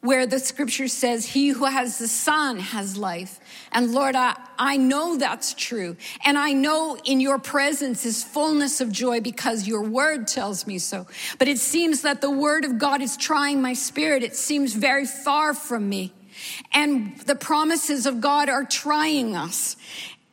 Where 0.02 0.26
the 0.26 0.40
scripture 0.40 0.88
says, 0.88 1.28
He 1.28 1.50
who 1.50 1.66
has 1.66 2.00
the 2.00 2.08
Son 2.08 2.60
has 2.60 2.98
life. 2.98 3.40
And 3.72 3.94
Lord, 3.94 4.16
I, 4.16 4.36
I 4.58 4.78
know 4.78 5.18
that's 5.18 5.54
true. 5.54 5.96
And 6.26 6.38
I 6.38 6.54
know 6.54 6.98
in 7.06 7.20
your 7.20 7.38
presence 7.38 8.06
is 8.06 8.24
fullness 8.24 8.82
of 8.82 8.92
joy 8.92 9.22
because 9.22 9.68
your 9.68 9.84
word 9.84 10.28
tells 10.28 10.66
me 10.66 10.80
so. 10.80 11.08
But 11.38 11.48
it 11.48 11.60
seems 11.60 12.02
that 12.02 12.20
the 12.22 12.32
word 12.32 12.66
of 12.66 12.80
God 12.80 13.02
is 13.02 13.16
trying 13.16 13.62
my 13.62 13.74
spirit. 13.74 14.24
It 14.24 14.36
seems 14.36 14.74
very 14.74 15.06
far 15.06 15.54
from 15.54 15.88
me. 15.88 16.14
And 16.74 17.18
the 17.20 17.36
promises 17.36 18.08
of 18.08 18.22
God 18.22 18.50
are 18.50 18.66
trying 18.66 19.36
us. 19.36 19.78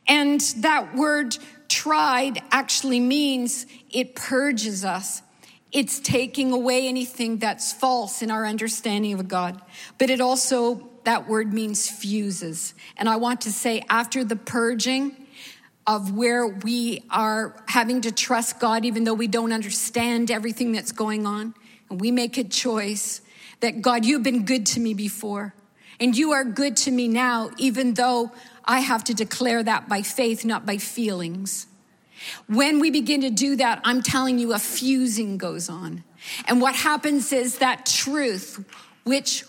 And 0.07 0.41
that 0.57 0.95
word 0.95 1.37
tried 1.67 2.41
actually 2.51 2.99
means 2.99 3.67
it 3.91 4.15
purges 4.15 4.83
us. 4.83 5.21
It's 5.71 5.99
taking 5.99 6.51
away 6.51 6.87
anything 6.87 7.37
that's 7.37 7.71
false 7.71 8.21
in 8.21 8.31
our 8.31 8.45
understanding 8.45 9.13
of 9.13 9.27
God. 9.27 9.61
But 9.97 10.09
it 10.09 10.19
also, 10.19 10.89
that 11.03 11.27
word 11.27 11.53
means 11.53 11.87
fuses. 11.87 12.73
And 12.97 13.07
I 13.07 13.17
want 13.17 13.41
to 13.41 13.51
say, 13.51 13.83
after 13.89 14.23
the 14.23 14.35
purging, 14.35 15.15
of 15.89 16.15
where 16.15 16.45
we 16.45 17.03
are 17.09 17.55
having 17.67 18.01
to 18.01 18.11
trust 18.11 18.59
God, 18.59 18.85
even 18.85 19.05
though 19.05 19.13
we 19.15 19.27
don't 19.27 19.51
understand 19.51 20.29
everything 20.29 20.71
that's 20.71 20.91
going 20.91 21.25
on. 21.25 21.55
And 21.89 21.99
we 21.99 22.11
make 22.11 22.37
a 22.37 22.43
choice 22.43 23.21
that 23.61 23.81
God, 23.81 24.05
you've 24.05 24.21
been 24.21 24.45
good 24.45 24.67
to 24.67 24.79
me 24.79 24.93
before, 24.93 25.55
and 25.99 26.15
you 26.15 26.31
are 26.31 26.43
good 26.43 26.77
to 26.77 26.91
me 26.91 27.07
now, 27.07 27.49
even 27.57 27.95
though 27.95 28.31
I 28.63 28.81
have 28.81 29.03
to 29.05 29.15
declare 29.15 29.63
that 29.63 29.89
by 29.89 30.03
faith, 30.03 30.45
not 30.45 30.63
by 30.63 30.77
feelings. 30.77 31.65
When 32.47 32.79
we 32.79 32.91
begin 32.91 33.21
to 33.21 33.29
do 33.29 33.55
that, 33.57 33.81
I'm 33.83 34.01
telling 34.01 34.39
you, 34.39 34.53
a 34.53 34.59
fusing 34.59 35.37
goes 35.37 35.69
on. 35.69 36.03
And 36.47 36.61
what 36.61 36.75
happens 36.75 37.31
is 37.31 37.59
that 37.59 37.85
truth, 37.85 38.63
which 39.03 39.43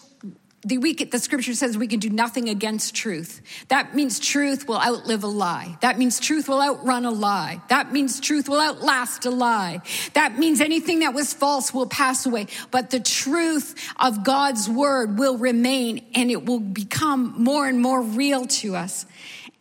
the, 0.62 0.76
we, 0.76 0.92
the 0.92 1.18
scripture 1.18 1.54
says 1.54 1.78
we 1.78 1.86
can 1.86 2.00
do 2.00 2.10
nothing 2.10 2.50
against 2.50 2.94
truth. 2.94 3.40
That 3.68 3.94
means 3.94 4.20
truth 4.20 4.68
will 4.68 4.78
outlive 4.78 5.24
a 5.24 5.28
lie. 5.28 5.78
That 5.80 5.98
means 5.98 6.20
truth 6.20 6.48
will 6.48 6.60
outrun 6.60 7.06
a 7.06 7.10
lie. 7.10 7.62
That 7.68 7.92
means 7.92 8.20
truth 8.20 8.46
will 8.46 8.60
outlast 8.60 9.24
a 9.24 9.30
lie. 9.30 9.80
That 10.12 10.38
means 10.38 10.60
anything 10.60 10.98
that 10.98 11.14
was 11.14 11.32
false 11.32 11.72
will 11.72 11.86
pass 11.86 12.26
away. 12.26 12.46
But 12.70 12.90
the 12.90 13.00
truth 13.00 13.74
of 13.98 14.22
God's 14.22 14.68
word 14.68 15.18
will 15.18 15.38
remain 15.38 16.04
and 16.14 16.30
it 16.30 16.44
will 16.44 16.60
become 16.60 17.42
more 17.42 17.66
and 17.66 17.80
more 17.80 18.02
real 18.02 18.44
to 18.46 18.76
us. 18.76 19.06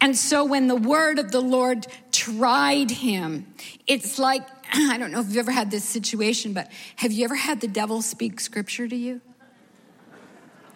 And 0.01 0.15
so 0.15 0.45
when 0.45 0.67
the 0.67 0.75
word 0.75 1.19
of 1.19 1.31
the 1.31 1.41
Lord 1.41 1.85
tried 2.11 2.89
him, 2.89 3.47
it's 3.85 4.17
like, 4.17 4.47
I 4.73 4.97
don't 4.97 5.11
know 5.11 5.19
if 5.19 5.27
you've 5.27 5.37
ever 5.37 5.51
had 5.51 5.71
this 5.71 5.83
situation, 5.83 6.53
but 6.53 6.71
have 6.97 7.11
you 7.11 7.25
ever 7.25 7.35
had 7.35 7.61
the 7.61 7.67
devil 7.67 8.01
speak 8.01 8.39
scripture 8.39 8.87
to 8.87 8.95
you? 8.95 9.21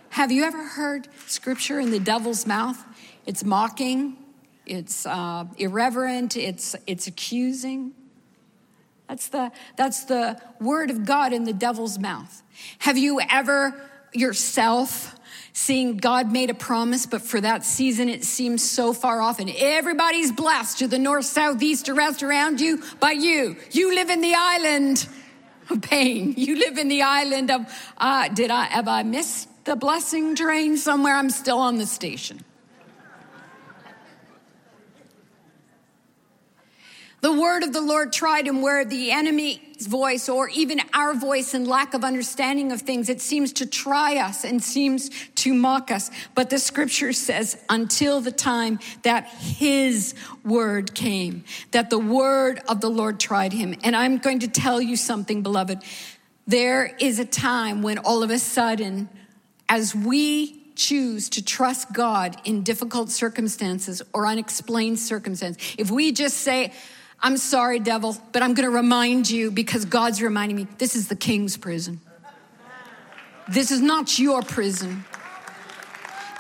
Have 0.10 0.32
you 0.32 0.44
ever 0.44 0.64
heard 0.64 1.08
scripture 1.26 1.80
in 1.80 1.90
the 1.90 2.00
devil's 2.00 2.46
mouth? 2.46 2.84
It's 3.26 3.44
mocking, 3.44 4.18
it's 4.66 5.06
uh, 5.06 5.46
irreverent, 5.58 6.38
it's, 6.38 6.76
it's 6.86 7.08
accusing. 7.08 7.94
That's 9.08 9.30
the, 9.30 9.52
that's 9.76 10.04
the 10.06 10.40
word 10.60 10.92
of 10.92 11.06
God 11.06 11.34
in 11.34 11.46
the 11.46 11.54
devil's 11.54 11.98
mouth. 11.98 12.44
Have 12.80 12.98
you 12.98 13.22
ever 13.22 13.82
yourself 14.14 15.16
seeing 15.54 15.98
God 15.98 16.32
made 16.32 16.50
a 16.50 16.56
promise, 16.56 17.06
but 17.06 17.22
for 17.22 17.40
that 17.40 17.64
season 17.64 18.10
it 18.10 18.24
seems 18.24 18.68
so 18.68 18.92
far 18.92 19.22
off, 19.22 19.40
and 19.40 19.50
everybody's 19.56 20.32
blessed 20.32 20.80
to 20.80 20.88
the 20.88 21.00
north, 21.00 21.26
south, 21.26 21.62
east, 21.62 21.88
or 21.88 21.96
west 21.96 22.24
around 22.24 22.60
you, 22.60 22.82
but 23.00 23.18
you, 23.18 23.56
you 23.72 23.94
live 23.94 24.10
in 24.10 24.22
the 24.22 24.34
island 24.36 25.08
of 25.70 25.82
pain. 25.82 26.34
You 26.38 26.58
live 26.58 26.78
in 26.78 26.88
the 26.88 27.04
island 27.04 27.52
of, 27.52 27.66
uh, 27.98 28.28
did 28.30 28.52
I, 28.52 28.66
have 28.66 28.88
I 28.88 29.04
missed 29.04 29.48
the 29.66 29.76
blessing 29.76 30.36
train 30.36 30.76
somewhere? 30.78 31.16
I'm 31.16 31.30
still 31.30 31.60
on 31.60 31.78
the 31.78 31.86
station. 31.86 32.44
The 37.22 37.32
word 37.32 37.64
of 37.64 37.72
the 37.72 37.80
Lord 37.80 38.12
tried 38.12 38.46
him 38.48 38.62
where 38.62 38.84
the 38.84 39.12
enemy's 39.12 39.60
voice 39.88 40.30
or 40.30 40.50
even 40.50 40.82
our 40.94 41.14
voice 41.14 41.54
and 41.54 41.68
lack 41.68 41.94
of 41.94 42.04
understanding 42.04 42.72
of 42.72 42.82
things, 42.82 43.10
it 43.10 43.22
seems 43.22 43.54
to 43.54 43.66
try 43.66 44.18
us 44.18 44.44
and 44.44 44.64
seems 44.64 45.10
to 45.36 45.54
mock 45.54 45.92
us. 45.92 46.12
But 46.36 46.50
the 46.50 46.60
scripture 46.60 47.14
says 47.14 47.58
until 47.70 48.22
the 48.22 48.32
time 48.32 48.80
that 49.04 49.28
his 49.28 50.16
word 50.44 50.94
came, 50.94 51.44
that 51.72 51.90
the 51.90 52.00
word 52.00 52.62
of 52.68 52.82
the 52.82 52.90
Lord 52.90 53.20
tried 53.20 53.54
him. 53.54 53.76
And 53.84 53.96
I'm 53.96 54.18
going 54.18 54.40
to 54.40 54.48
tell 54.48 54.82
you 54.82 54.96
something, 54.96 55.44
beloved. 55.44 55.84
There 56.48 56.96
is 57.00 57.20
a 57.20 57.26
time 57.26 57.82
when 57.82 58.00
all 58.00 58.24
of 58.24 58.30
a 58.30 58.40
sudden, 58.40 59.10
as 59.70 59.96
we 59.96 60.62
choose 60.76 61.30
to 61.30 61.44
trust 61.44 61.94
God 61.94 62.36
in 62.44 62.64
difficult 62.64 63.10
circumstances 63.10 64.02
or 64.14 64.28
unexplained 64.28 65.00
circumstances, 65.00 65.76
if 65.78 65.92
we 65.92 66.12
just 66.12 66.38
say, 66.38 66.74
I'm 67.26 67.38
sorry, 67.38 67.80
devil, 67.80 68.18
but 68.34 68.44
I'm 68.44 68.54
going 68.54 68.70
to 68.70 68.76
remind 68.76 69.30
you 69.30 69.50
because 69.50 69.86
God's 69.86 70.22
reminding 70.22 70.58
me 70.58 70.68
this 70.78 70.94
is 70.94 71.08
the 71.08 71.16
king's 71.16 71.56
prison. 71.56 72.02
This 73.48 73.72
is 73.72 73.80
not 73.80 74.20
your 74.20 74.42
prison. 74.42 75.06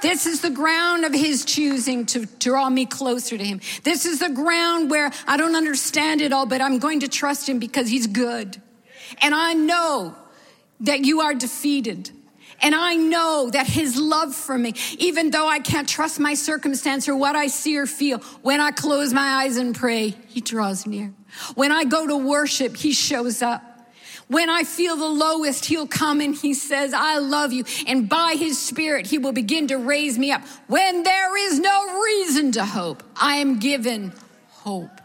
This 0.02 0.26
is 0.26 0.41
the 0.41 0.50
ground 0.50 1.06
of 1.06 1.13
his 1.13 1.46
choosing 1.46 2.06
to 2.08 2.26
draw 2.26 2.69
me 2.69 2.86
closer 2.86 3.38
to 3.38 3.43
him. 3.43 3.62
This 3.84 4.06
is 4.06 4.19
the 4.19 4.30
ground 4.30 4.91
where 4.91 5.10
I 5.26 5.38
don't 5.38 5.56
understand 5.56 6.19
it 6.19 6.34
all, 6.34 6.46
but 6.46 6.60
I'm 6.60 6.80
going 6.80 7.00
to 7.00 7.08
trust 7.08 7.48
him 7.48 7.60
because 7.60 7.88
he's 7.88 8.08
good. 8.08 8.62
And 9.22 9.34
I 9.34 9.54
know 9.54 10.13
that 10.82 11.06
you 11.06 11.22
are 11.22 11.34
defeated 11.34 12.12
And 12.63 12.73
I 12.73 12.95
know 12.95 13.49
that 13.52 13.67
his 13.67 13.99
love 13.99 14.34
for 14.34 14.58
me, 14.58 14.73
even 14.97 15.32
though 15.32 15.47
I 15.47 15.60
can't 15.60 15.88
trust 15.88 16.19
my 16.19 16.34
circumstance 16.34 17.10
or 17.10 17.15
what 17.15 17.36
I 17.36 17.47
see 17.47 17.78
or 17.78 17.86
feel, 17.86 18.19
when 18.41 18.62
I 18.62 18.71
close 18.71 19.13
my 19.13 19.43
eyes 19.43 19.58
and 19.58 19.76
pray, 19.76 20.15
he 20.30 20.39
draws 20.39 20.88
near. 20.88 21.13
When 21.56 21.73
I 21.73 21.84
go 21.84 22.08
to 22.08 22.15
worship, 22.15 22.78
he 22.78 22.93
shows 22.93 23.41
up. 23.41 23.62
When 24.28 24.49
I 24.49 24.63
feel 24.63 24.95
the 24.95 25.06
lowest, 25.06 25.65
he'll 25.65 25.88
come 25.88 26.21
and 26.21 26.34
he 26.34 26.54
says, 26.54 26.93
I 26.93 27.17
love 27.17 27.52
you. 27.52 27.65
And 27.86 28.08
by 28.08 28.36
his 28.38 28.58
spirit, 28.58 29.08
he 29.08 29.17
will 29.17 29.34
begin 29.34 29.67
to 29.67 29.78
raise 29.78 30.17
me 30.17 30.32
up. 30.32 30.41
When 30.67 31.04
there 31.04 31.38
is 31.49 31.60
no 31.60 32.02
reason 32.02 32.54
to 32.54 32.65
hope, 32.65 33.04
I 33.15 33.36
am 33.36 33.60
given 33.60 34.13
hope. 34.49 35.02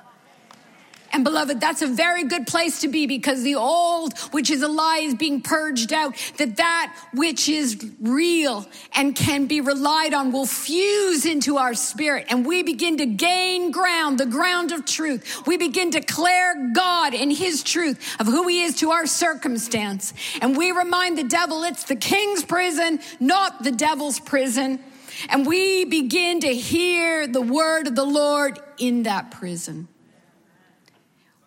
And 1.12 1.24
beloved, 1.24 1.60
that's 1.60 1.82
a 1.82 1.86
very 1.86 2.24
good 2.24 2.46
place 2.46 2.80
to 2.80 2.88
be 2.88 3.06
because 3.06 3.42
the 3.42 3.54
old, 3.54 4.18
which 4.30 4.50
is 4.50 4.62
a 4.62 4.68
lie, 4.68 4.98
is 4.98 5.14
being 5.14 5.40
purged 5.40 5.92
out. 5.92 6.14
That 6.36 6.56
that 6.56 6.94
which 7.14 7.48
is 7.48 7.82
real 8.00 8.66
and 8.94 9.14
can 9.14 9.46
be 9.46 9.60
relied 9.60 10.12
on 10.12 10.32
will 10.32 10.46
fuse 10.46 11.24
into 11.24 11.56
our 11.56 11.74
spirit. 11.74 12.26
And 12.28 12.44
we 12.44 12.62
begin 12.62 12.98
to 12.98 13.06
gain 13.06 13.70
ground, 13.70 14.18
the 14.18 14.26
ground 14.26 14.72
of 14.72 14.84
truth. 14.84 15.46
We 15.46 15.56
begin 15.56 15.90
to 15.92 16.00
declare 16.00 16.72
God 16.72 17.14
and 17.14 17.32
his 17.32 17.62
truth 17.62 18.20
of 18.20 18.26
who 18.26 18.46
he 18.48 18.62
is 18.62 18.76
to 18.76 18.90
our 18.90 19.06
circumstance. 19.06 20.12
And 20.40 20.56
we 20.56 20.72
remind 20.72 21.18
the 21.18 21.24
devil 21.24 21.64
it's 21.64 21.84
the 21.84 21.96
king's 21.96 22.44
prison, 22.44 23.00
not 23.20 23.62
the 23.62 23.72
devil's 23.72 24.20
prison. 24.20 24.80
And 25.28 25.46
we 25.46 25.84
begin 25.84 26.40
to 26.40 26.54
hear 26.54 27.26
the 27.26 27.40
word 27.40 27.86
of 27.86 27.94
the 27.94 28.04
Lord 28.04 28.58
in 28.78 29.04
that 29.04 29.30
prison 29.30 29.88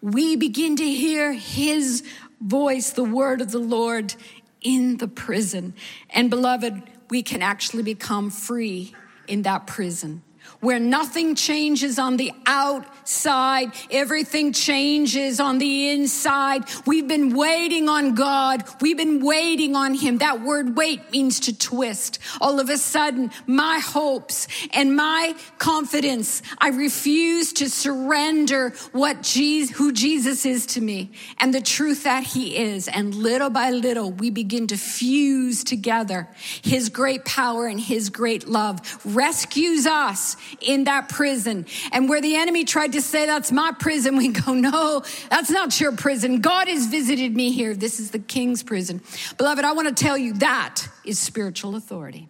we 0.01 0.35
begin 0.35 0.75
to 0.77 0.89
hear 0.89 1.33
his 1.33 2.03
voice, 2.41 2.91
the 2.91 3.03
word 3.03 3.41
of 3.41 3.51
the 3.51 3.59
Lord 3.59 4.15
in 4.61 4.97
the 4.97 5.07
prison. 5.07 5.73
And 6.09 6.29
beloved, 6.29 6.81
we 7.09 7.23
can 7.23 7.41
actually 7.41 7.83
become 7.83 8.29
free 8.29 8.95
in 9.27 9.43
that 9.43 9.67
prison 9.67 10.23
where 10.61 10.79
nothing 10.79 11.35
changes 11.35 11.99
on 11.99 12.17
the 12.17 12.31
outside, 12.45 13.71
everything 13.89 14.53
changes 14.53 15.39
on 15.39 15.57
the 15.57 15.89
inside. 15.89 16.63
We've 16.85 17.07
been 17.07 17.35
waiting 17.35 17.89
on 17.89 18.15
God. 18.15 18.63
We've 18.79 18.97
been 18.97 19.23
waiting 19.25 19.75
on 19.75 19.95
Him. 19.95 20.19
That 20.19 20.41
word 20.41 20.77
wait 20.77 21.11
means 21.11 21.41
to 21.41 21.57
twist. 21.57 22.19
All 22.39 22.59
of 22.59 22.69
a 22.69 22.77
sudden, 22.77 23.31
my 23.47 23.79
hopes 23.79 24.47
and 24.71 24.95
my 24.95 25.35
confidence, 25.57 26.43
I 26.59 26.69
refuse 26.69 27.53
to 27.53 27.69
surrender 27.69 28.69
what 28.91 29.23
Jesus, 29.23 29.75
who 29.75 29.91
Jesus 29.91 30.45
is 30.45 30.67
to 30.67 30.81
me 30.81 31.11
and 31.39 31.53
the 31.53 31.61
truth 31.61 32.03
that 32.03 32.23
He 32.23 32.55
is. 32.55 32.87
And 32.87 33.15
little 33.15 33.49
by 33.49 33.71
little, 33.71 34.11
we 34.11 34.29
begin 34.29 34.67
to 34.67 34.77
fuse 34.77 35.63
together 35.63 36.27
His 36.61 36.89
great 36.89 37.25
power 37.25 37.65
and 37.65 37.79
His 37.79 38.09
great 38.09 38.47
love 38.47 38.79
rescues 39.03 39.87
us 39.87 40.37
in 40.59 40.85
that 40.85 41.09
prison. 41.09 41.65
And 41.91 42.09
where 42.09 42.21
the 42.21 42.35
enemy 42.35 42.65
tried 42.65 42.93
to 42.93 43.01
say, 43.01 43.25
that's 43.25 43.51
my 43.51 43.71
prison, 43.79 44.17
we 44.17 44.29
go, 44.29 44.53
no, 44.53 45.03
that's 45.29 45.49
not 45.49 45.79
your 45.79 45.91
prison. 45.93 46.41
God 46.41 46.67
has 46.67 46.87
visited 46.87 47.35
me 47.35 47.51
here. 47.51 47.73
This 47.73 47.99
is 47.99 48.11
the 48.11 48.19
king's 48.19 48.63
prison. 48.63 49.01
Beloved, 49.37 49.63
I 49.63 49.73
want 49.73 49.87
to 49.87 50.03
tell 50.03 50.17
you 50.17 50.33
that 50.33 50.87
is 51.05 51.19
spiritual 51.19 51.75
authority. 51.75 52.29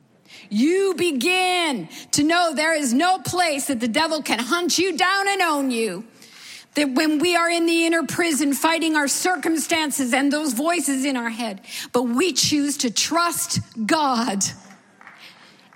You 0.49 0.95
begin 0.97 1.87
to 2.11 2.23
know 2.23 2.53
there 2.53 2.75
is 2.75 2.93
no 2.93 3.19
place 3.19 3.67
that 3.67 3.79
the 3.79 3.87
devil 3.87 4.21
can 4.21 4.39
hunt 4.39 4.77
you 4.77 4.97
down 4.97 5.27
and 5.27 5.41
own 5.41 5.71
you. 5.71 6.05
That 6.75 6.93
when 6.93 7.19
we 7.19 7.35
are 7.35 7.49
in 7.49 7.65
the 7.65 7.85
inner 7.85 8.03
prison 8.03 8.53
fighting 8.53 8.95
our 8.95 9.07
circumstances 9.07 10.13
and 10.13 10.31
those 10.31 10.53
voices 10.53 11.03
in 11.03 11.17
our 11.17 11.29
head, 11.29 11.61
but 11.91 12.03
we 12.03 12.31
choose 12.31 12.77
to 12.77 12.91
trust 12.91 13.59
God 13.85 14.43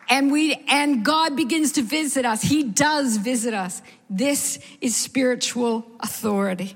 and 0.09 0.31
we 0.31 0.63
and 0.67 1.03
God 1.03 1.35
begins 1.35 1.73
to 1.73 1.81
visit 1.81 2.25
us. 2.25 2.41
He 2.41 2.63
does 2.63 3.17
visit 3.17 3.53
us. 3.53 3.81
This 4.09 4.59
is 4.81 4.95
spiritual 4.95 5.85
authority. 5.99 6.75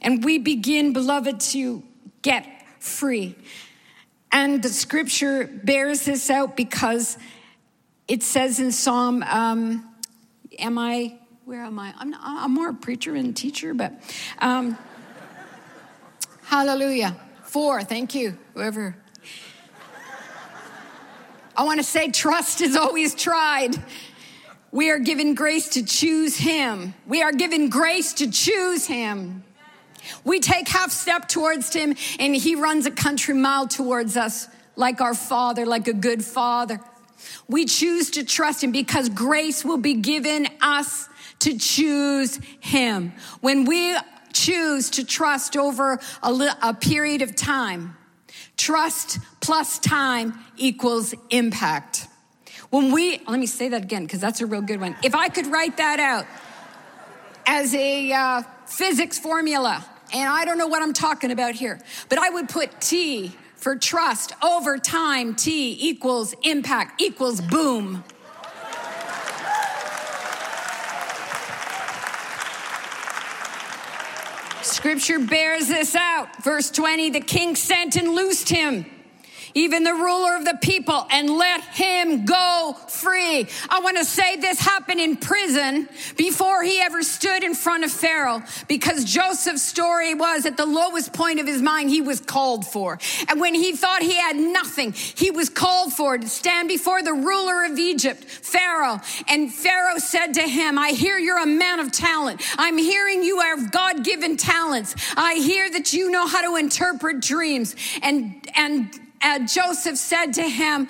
And 0.00 0.24
we 0.24 0.38
begin, 0.38 0.92
beloved, 0.92 1.40
to 1.40 1.82
get 2.22 2.46
free. 2.80 3.36
And 4.32 4.62
the 4.62 4.68
scripture 4.68 5.46
bears 5.46 6.04
this 6.04 6.30
out 6.30 6.56
because 6.56 7.18
it 8.08 8.22
says 8.22 8.58
in 8.58 8.72
Psalm, 8.72 9.22
um, 9.22 9.88
am 10.58 10.78
I, 10.78 11.18
where 11.44 11.64
am 11.64 11.78
I? 11.78 11.94
I'm, 11.98 12.10
not, 12.10 12.20
I'm 12.24 12.52
more 12.52 12.70
a 12.70 12.74
preacher 12.74 13.14
and 13.14 13.36
teacher, 13.36 13.74
but 13.74 13.92
um, 14.40 14.76
hallelujah. 16.42 17.16
Four, 17.44 17.84
thank 17.84 18.14
you, 18.14 18.36
whoever 18.54 18.96
I 21.56 21.64
want 21.64 21.78
to 21.80 21.84
say 21.84 22.10
trust 22.10 22.60
is 22.60 22.76
always 22.76 23.14
tried. 23.14 23.70
We 24.72 24.90
are 24.90 24.98
given 24.98 25.34
grace 25.34 25.68
to 25.70 25.84
choose 25.84 26.36
Him. 26.36 26.94
We 27.06 27.22
are 27.22 27.32
given 27.32 27.68
grace 27.68 28.12
to 28.14 28.30
choose 28.30 28.86
Him. 28.86 29.44
We 30.24 30.40
take 30.40 30.68
half 30.68 30.90
step 30.90 31.28
towards 31.28 31.72
Him 31.72 31.94
and 32.18 32.34
He 32.34 32.56
runs 32.56 32.86
a 32.86 32.90
country 32.90 33.34
mile 33.34 33.68
towards 33.68 34.16
us 34.16 34.48
like 34.76 35.00
our 35.00 35.14
Father, 35.14 35.64
like 35.64 35.86
a 35.86 35.92
good 35.92 36.24
Father. 36.24 36.80
We 37.48 37.66
choose 37.66 38.10
to 38.12 38.24
trust 38.24 38.64
Him 38.64 38.72
because 38.72 39.08
grace 39.08 39.64
will 39.64 39.78
be 39.78 39.94
given 39.94 40.48
us 40.60 41.08
to 41.40 41.56
choose 41.56 42.40
Him. 42.60 43.12
When 43.40 43.64
we 43.64 43.96
choose 44.32 44.90
to 44.90 45.04
trust 45.04 45.56
over 45.56 46.00
a, 46.22 46.56
a 46.62 46.74
period 46.74 47.22
of 47.22 47.36
time, 47.36 47.96
Trust 48.56 49.18
plus 49.40 49.78
time 49.78 50.38
equals 50.56 51.14
impact. 51.30 52.06
When 52.70 52.92
we, 52.92 53.20
let 53.28 53.38
me 53.38 53.46
say 53.46 53.68
that 53.68 53.84
again 53.84 54.04
because 54.04 54.20
that's 54.20 54.40
a 54.40 54.46
real 54.46 54.62
good 54.62 54.80
one. 54.80 54.96
If 55.02 55.14
I 55.14 55.28
could 55.28 55.46
write 55.46 55.76
that 55.76 56.00
out 56.00 56.26
as 57.46 57.74
a 57.74 58.12
uh, 58.12 58.42
physics 58.66 59.18
formula, 59.18 59.84
and 60.12 60.28
I 60.28 60.44
don't 60.44 60.58
know 60.58 60.66
what 60.66 60.82
I'm 60.82 60.92
talking 60.92 61.30
about 61.30 61.54
here, 61.54 61.80
but 62.08 62.18
I 62.18 62.30
would 62.30 62.48
put 62.48 62.80
T 62.80 63.36
for 63.56 63.76
trust 63.76 64.32
over 64.42 64.78
time, 64.78 65.34
T 65.34 65.76
equals 65.80 66.34
impact 66.42 67.00
equals 67.00 67.40
boom. 67.40 68.04
Scripture 74.64 75.18
bears 75.18 75.68
this 75.68 75.94
out. 75.94 76.42
Verse 76.42 76.70
20 76.70 77.10
the 77.10 77.20
king 77.20 77.54
sent 77.54 77.96
and 77.96 78.08
loosed 78.08 78.48
him 78.48 78.86
even 79.54 79.84
the 79.84 79.94
ruler 79.94 80.36
of 80.36 80.44
the 80.44 80.58
people, 80.60 81.06
and 81.10 81.30
let 81.30 81.62
him 81.62 82.24
go 82.24 82.76
free. 82.88 83.46
I 83.68 83.80
want 83.80 83.96
to 83.98 84.04
say 84.04 84.36
this 84.36 84.58
happened 84.58 85.00
in 85.00 85.16
prison 85.16 85.88
before 86.16 86.62
he 86.62 86.80
ever 86.80 87.02
stood 87.02 87.44
in 87.44 87.54
front 87.54 87.84
of 87.84 87.90
Pharaoh 87.90 88.42
because 88.68 89.04
Joseph's 89.04 89.62
story 89.62 90.14
was 90.14 90.46
at 90.46 90.56
the 90.56 90.66
lowest 90.66 91.12
point 91.12 91.40
of 91.40 91.46
his 91.46 91.62
mind, 91.62 91.90
he 91.90 92.00
was 92.00 92.20
called 92.20 92.66
for. 92.66 92.98
And 93.28 93.40
when 93.40 93.54
he 93.54 93.74
thought 93.76 94.02
he 94.02 94.16
had 94.16 94.36
nothing, 94.36 94.92
he 94.92 95.30
was 95.30 95.48
called 95.48 95.92
for 95.92 96.18
to 96.18 96.28
stand 96.28 96.68
before 96.68 97.02
the 97.02 97.12
ruler 97.12 97.64
of 97.64 97.78
Egypt, 97.78 98.24
Pharaoh. 98.24 99.00
And 99.28 99.52
Pharaoh 99.52 99.98
said 99.98 100.34
to 100.34 100.42
him, 100.42 100.78
I 100.78 100.90
hear 100.90 101.18
you're 101.18 101.42
a 101.42 101.46
man 101.46 101.80
of 101.80 101.92
talent. 101.92 102.42
I'm 102.58 102.78
hearing 102.78 103.22
you 103.22 103.40
have 103.40 103.70
God 103.70 104.04
given 104.04 104.36
talents. 104.36 104.94
I 105.16 105.34
hear 105.34 105.70
that 105.70 105.92
you 105.92 106.10
know 106.10 106.26
how 106.26 106.42
to 106.42 106.56
interpret 106.56 107.20
dreams. 107.20 107.76
And, 108.02 108.34
and 108.54 108.90
Joseph 109.46 109.96
said 109.96 110.32
to 110.34 110.42
him, 110.42 110.88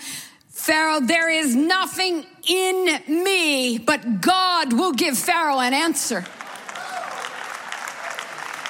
Pharaoh, 0.51 1.01
there 1.01 1.29
is 1.29 1.55
nothing 1.55 2.25
in 2.47 3.03
me, 3.09 3.79
but 3.79 4.21
God 4.21 4.73
will 4.73 4.93
give 4.93 5.19
Pharaoh 5.19 5.59
an 5.59 5.75
answer. 5.75 6.25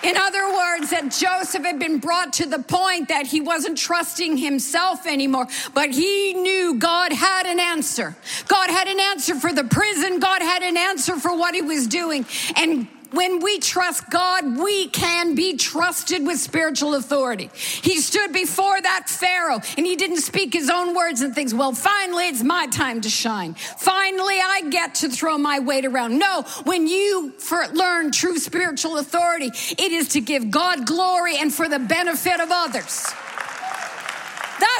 In 0.02 0.18
other 0.18 0.52
words, 0.52 0.90
that 0.90 1.10
Joseph 1.10 1.64
had 1.64 1.78
been 1.78 1.98
brought 1.98 2.34
to 2.34 2.46
the 2.46 2.58
point 2.58 3.08
that 3.08 3.26
he 3.26 3.40
wasn't 3.40 3.78
trusting 3.78 4.36
himself 4.36 5.06
anymore, 5.06 5.46
but 5.72 5.90
he 5.90 6.34
knew 6.34 6.74
God 6.74 7.12
had 7.12 7.46
an 7.46 7.58
answer. 7.58 8.14
God 8.46 8.68
had 8.68 8.86
an 8.86 9.00
answer 9.00 9.34
for 9.34 9.52
the 9.52 9.64
prison. 9.64 10.20
God 10.20 10.42
had 10.42 10.62
an 10.62 10.76
answer 10.76 11.16
for 11.16 11.34
what 11.34 11.54
he 11.54 11.62
was 11.62 11.86
doing. 11.86 12.26
And 12.54 12.86
when 13.14 13.40
we 13.40 13.58
trust 13.58 14.10
God, 14.10 14.58
we 14.58 14.88
can 14.88 15.34
be 15.34 15.56
trusted 15.56 16.26
with 16.26 16.38
spiritual 16.38 16.94
authority. 16.94 17.50
He 17.54 18.00
stood 18.00 18.32
before 18.32 18.80
that 18.80 19.08
Pharaoh 19.08 19.60
and 19.76 19.86
he 19.86 19.96
didn't 19.96 20.20
speak 20.20 20.52
his 20.52 20.68
own 20.68 20.94
words 20.94 21.20
and 21.20 21.34
things. 21.34 21.54
Well, 21.54 21.72
finally, 21.72 22.28
it's 22.28 22.42
my 22.42 22.66
time 22.66 23.00
to 23.02 23.10
shine. 23.10 23.54
Finally, 23.54 24.38
I 24.40 24.62
get 24.70 24.96
to 24.96 25.08
throw 25.08 25.38
my 25.38 25.58
weight 25.58 25.84
around. 25.84 26.18
No, 26.18 26.42
when 26.64 26.86
you 26.86 27.32
learn 27.72 28.10
true 28.10 28.38
spiritual 28.38 28.98
authority, 28.98 29.50
it 29.78 29.92
is 29.92 30.08
to 30.08 30.20
give 30.20 30.50
God 30.50 30.86
glory 30.86 31.36
and 31.38 31.52
for 31.52 31.68
the 31.68 31.78
benefit 31.78 32.40
of 32.40 32.48
others. 32.50 33.06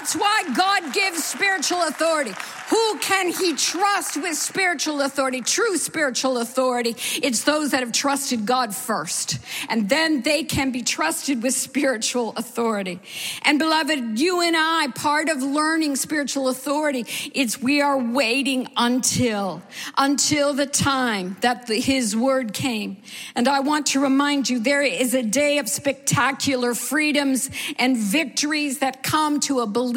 That's 0.05 0.17
why 0.17 0.43
God 0.55 0.93
gives 0.93 1.25
spiritual 1.25 1.81
authority. 1.81 2.33
Who 2.69 2.99
can 2.99 3.31
he 3.31 3.55
trust 3.55 4.19
with 4.19 4.37
spiritual 4.37 5.01
authority, 5.01 5.41
true 5.41 5.79
spiritual 5.79 6.39
authority? 6.39 6.95
It's 7.23 7.45
those 7.45 7.71
that 7.71 7.81
have 7.81 7.93
trusted 7.93 8.45
God 8.45 8.75
first, 8.75 9.39
and 9.71 9.89
then 9.89 10.21
they 10.21 10.45
can 10.45 10.73
be 10.73 10.83
trusted 10.83 11.43
with 11.43 11.55
spiritual 11.55 12.35
authority. 12.37 13.01
And 13.43 13.59
beloved, 13.59 14.19
you 14.19 14.43
and 14.43 14.55
I, 14.59 14.89
part 14.95 15.31
of 15.31 15.43
learning 15.43 15.97
spiritual 15.97 16.49
authority, 16.49 17.07
it's 17.35 17.63
we 17.63 17.81
are 17.81 17.99
waiting 17.99 18.69
until, 18.77 19.63
until 19.97 20.53
the 20.53 20.67
time 20.67 21.37
that 21.41 21.67
the, 21.67 21.81
his 21.81 22.15
word 22.15 22.53
came. 22.53 22.99
And 23.35 23.49
I 23.49 23.61
want 23.61 23.87
to 23.89 24.01
remind 24.01 24.51
you, 24.51 24.59
there 24.59 24.83
is 24.83 25.15
a 25.15 25.23
day 25.23 25.59
of 25.59 25.69
spectacular 25.69 26.75
freedoms 26.75 27.51
and 27.79 27.97
victories 27.97 28.81
that 28.81 29.03
come 29.03 29.41
to 29.41 29.61
a 29.61 29.67
believer 29.67 29.94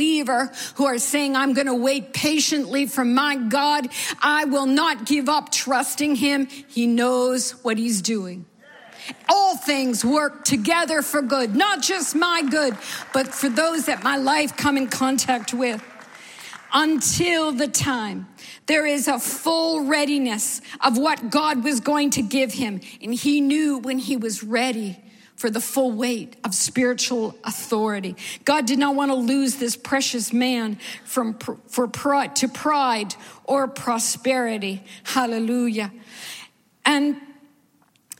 who 0.75 0.85
are 0.85 0.97
saying, 0.99 1.35
I'm 1.35 1.53
going 1.53 1.67
to 1.67 1.75
wait 1.75 2.13
patiently 2.13 2.85
for 2.85 3.03
my 3.03 3.35
God. 3.35 3.87
I 4.21 4.45
will 4.45 4.65
not 4.65 5.05
give 5.05 5.29
up 5.29 5.51
trusting 5.51 6.15
him. 6.15 6.47
He 6.67 6.87
knows 6.87 7.51
what 7.63 7.77
he's 7.77 8.01
doing. 8.01 8.45
All 9.29 9.55
things 9.55 10.03
work 10.03 10.43
together 10.43 11.01
for 11.01 11.21
good, 11.21 11.55
not 11.55 11.81
just 11.81 12.15
my 12.15 12.41
good, 12.49 12.77
but 13.13 13.27
for 13.33 13.49
those 13.49 13.85
that 13.85 14.03
my 14.03 14.17
life 14.17 14.57
come 14.57 14.77
in 14.77 14.87
contact 14.87 15.53
with. 15.53 15.83
Until 16.73 17.53
the 17.53 17.69
time 17.69 18.27
there 18.65 18.85
is 18.85 19.07
a 19.07 19.19
full 19.19 19.85
readiness 19.85 20.61
of 20.81 20.97
what 20.97 21.29
God 21.29 21.63
was 21.63 21.79
going 21.79 22.09
to 22.11 22.21
give 22.21 22.53
him. 22.53 22.81
And 23.01 23.13
he 23.13 23.39
knew 23.39 23.77
when 23.77 23.97
he 23.97 24.17
was 24.17 24.43
ready 24.43 25.01
for 25.37 25.49
the 25.51 25.61
full 25.61 25.91
weight 25.91 26.35
of 26.43 26.53
spiritual 26.53 27.35
authority. 27.43 28.15
God 28.43 28.65
did 28.65 28.79
not 28.79 28.95
want 28.95 29.11
to 29.11 29.15
lose 29.15 29.55
this 29.55 29.77
precious 29.77 30.33
man 30.33 30.79
from 31.05 31.37
for 31.67 31.87
pride 31.87 32.35
to 32.37 32.47
pride 32.47 33.15
or 33.45 33.67
prosperity. 33.67 34.83
Hallelujah. 35.03 35.93
And 36.85 37.21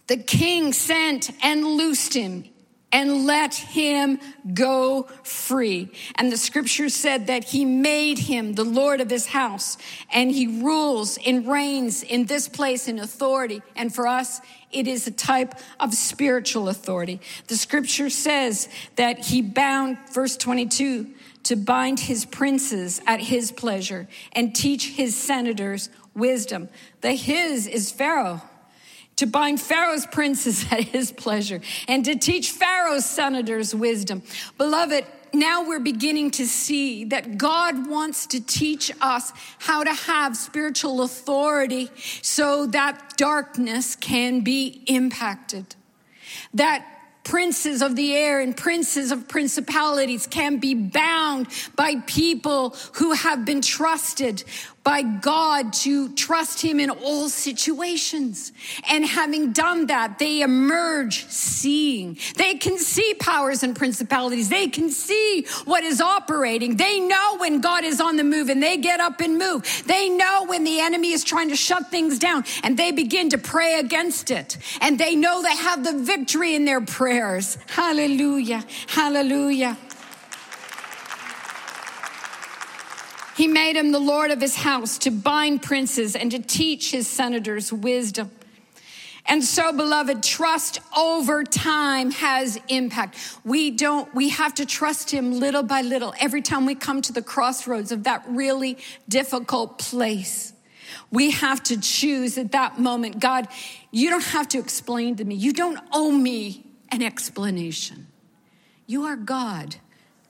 the 0.06 0.17
king 0.17 0.71
sent 0.73 1.32
and 1.43 1.65
loosed 1.65 2.13
him 2.13 2.45
and 2.91 3.25
let 3.25 3.53
him 3.53 4.19
go 4.53 5.03
free. 5.23 5.89
And 6.15 6.32
the 6.32 6.38
scripture 6.38 6.88
said 6.88 7.27
that 7.27 7.43
he 7.43 7.65
made 7.65 8.17
him 8.17 8.53
the 8.53 8.63
Lord 8.63 9.01
of 9.01 9.10
his 9.10 9.27
house 9.27 9.77
and 10.13 10.32
he 10.32 10.47
rules 10.47 11.17
and 11.25 11.47
reigns 11.47 12.03
in 12.03 12.25
this 12.25 12.47
place 12.47 12.88
in 12.88 12.99
authority. 12.99 13.62
And 13.75 13.93
for 13.93 14.08
us, 14.08 14.39
it 14.71 14.88
is 14.88 15.08
a 15.08 15.12
type 15.12 15.56
of 15.80 15.93
spiritual 15.93 16.69
authority. 16.69 17.21
The 17.47 17.56
scripture 17.56 18.10
says 18.10 18.69
that 18.95 19.25
he 19.25 19.41
bound, 19.41 19.97
verse 20.13 20.38
22, 20.38 21.08
to 21.43 21.56
bind 21.56 21.99
his 21.99 22.25
princes 22.25 23.01
at 23.08 23.21
his 23.21 23.51
pleasure 23.51 24.08
and 24.34 24.56
teach 24.56 24.89
his 24.89 25.15
senators 25.15 25.89
wisdom. 26.13 26.69
The 27.01 27.13
his 27.13 27.67
is 27.67 27.91
Pharaoh 27.91 28.41
to 29.17 29.25
bind 29.25 29.60
Pharaoh's 29.60 30.06
princes 30.06 30.65
at 30.71 30.84
his 30.86 31.12
pleasure, 31.12 31.60
and 31.88 32.06
to 32.06 32.15
teach 32.15 32.51
Pharaoh's 32.51 33.06
senators 33.06 33.75
wisdom. 33.75 34.23
Beloved, 34.58 35.06
now 35.34 35.68
we're 35.68 35.80
beginning 35.80 36.32
to 36.32 36.48
see 36.48 37.06
that 37.06 37.38
God 37.38 37.88
wants 37.88 38.28
to 38.28 38.44
teach 38.44 38.92
us 39.02 39.32
how 39.60 39.84
to 39.84 39.94
have 39.94 40.36
spiritual 40.36 41.02
authority 41.02 41.90
so 42.22 42.66
that 42.68 43.13
darkness 43.18 43.96
can 43.96 44.42
be 44.42 44.84
impacted. 44.88 45.76
That 46.54 46.86
princes 47.28 47.82
of 47.82 47.96
the 47.96 48.16
air 48.16 48.40
and 48.40 48.56
princes 48.56 49.12
of 49.12 49.28
principalities 49.28 50.28
can 50.28 50.58
be 50.58 50.74
bound 50.74 51.48
by 51.76 51.96
people 52.08 52.76
who 52.94 53.12
have 53.12 53.44
been 53.44 53.62
trusted 53.62 54.44
by 54.88 55.02
God 55.02 55.73
to 55.73 56.08
trust 56.13 56.62
Him 56.62 56.80
in 56.80 56.89
all 56.89 57.28
situations. 57.28 58.54
And 58.89 59.06
having 59.06 59.52
done 59.52 59.88
that, 59.88 60.17
they 60.17 60.39
emerge 60.39 61.26
seeing. 61.28 62.17
They 62.38 62.56
can 62.56 62.78
see 62.78 63.13
powers 63.19 63.63
and 63.63 63.76
principalities. 63.76 64.47
They 64.47 64.69
can 64.69 64.89
see 64.89 65.45
what 65.65 65.84
is 65.84 66.00
operating. 66.00 66.78
They 66.78 67.02
know 67.02 67.36
when 67.36 67.60
God 67.60 67.84
is 67.84 68.00
on 68.00 68.15
the 68.15 68.23
move 68.23 68.47
and 68.47 68.63
they 68.63 68.78
get 68.78 69.02
up 69.02 69.19
and 69.19 69.38
move. 69.38 69.84
They 69.86 70.08
know 70.08 70.45
when 70.45 70.63
the 70.63 70.80
enemy 70.80 71.12
is 71.12 71.26
trying 71.26 71.50
to 71.50 71.58
shut 71.58 71.91
things 71.91 72.17
down 72.17 72.45
and 72.63 72.80
they 72.80 72.93
begin 72.93 73.32
to 73.32 73.38
pray 73.38 73.82
against 73.82 74.32
it. 74.32 74.58
And 74.80 74.97
they 74.97 75.17
know 75.17 75.41
they 75.43 75.58
have 75.58 75.84
the 75.84 76.02
victory 76.02 76.56
in 76.56 76.63
their 76.63 76.80
prayers. 76.80 77.58
Hallelujah. 77.67 78.63
Hallelujah. 78.88 79.78
He 83.38 83.47
made 83.47 83.76
him 83.76 83.91
the 83.91 84.00
Lord 84.00 84.32
of 84.32 84.41
his 84.41 84.56
house 84.56 84.97
to 84.97 85.12
bind 85.12 85.62
princes 85.62 86.15
and 86.15 86.32
to 86.32 86.39
teach 86.39 86.89
his 86.89 87.08
senators 87.08 87.71
wisdom. 87.71 88.32
And 89.28 89.43
so, 89.43 89.71
beloved, 89.71 90.23
trust 90.23 90.80
over 90.97 91.43
time 91.43 92.10
has 92.10 92.60
impact. 92.67 93.15
We 93.45 93.69
don't, 93.69 94.12
we 94.15 94.30
have 94.30 94.56
to 94.56 94.65
trust 94.65 95.12
him 95.12 95.39
little 95.39 95.62
by 95.62 95.84
little 95.84 96.15
every 96.19 96.41
time 96.41 96.65
we 96.65 96.73
come 96.73 97.04
to 97.04 97.13
the 97.13 97.21
crossroads 97.21 97.91
of 97.91 98.06
that 98.06 98.23
really 98.28 98.80
difficult 99.08 99.78
place. 99.78 100.52
We 101.12 101.30
have 101.30 101.62
to 101.65 101.80
choose 101.80 102.39
at 102.39 102.54
that 102.54 102.80
moment, 102.80 103.19
God, 103.19 103.50
you 103.91 104.10
don't 104.10 104.23
have 104.23 104.47
to 104.47 104.58
explain 104.58 105.15
to 105.17 105.26
me. 105.26 105.36
You 105.36 105.54
don't 105.54 105.80
owe 105.93 106.12
me 106.12 106.65
an 106.89 107.04
explanation. 107.04 108.08
You 108.88 109.04
are 109.04 109.15
God, 109.15 109.76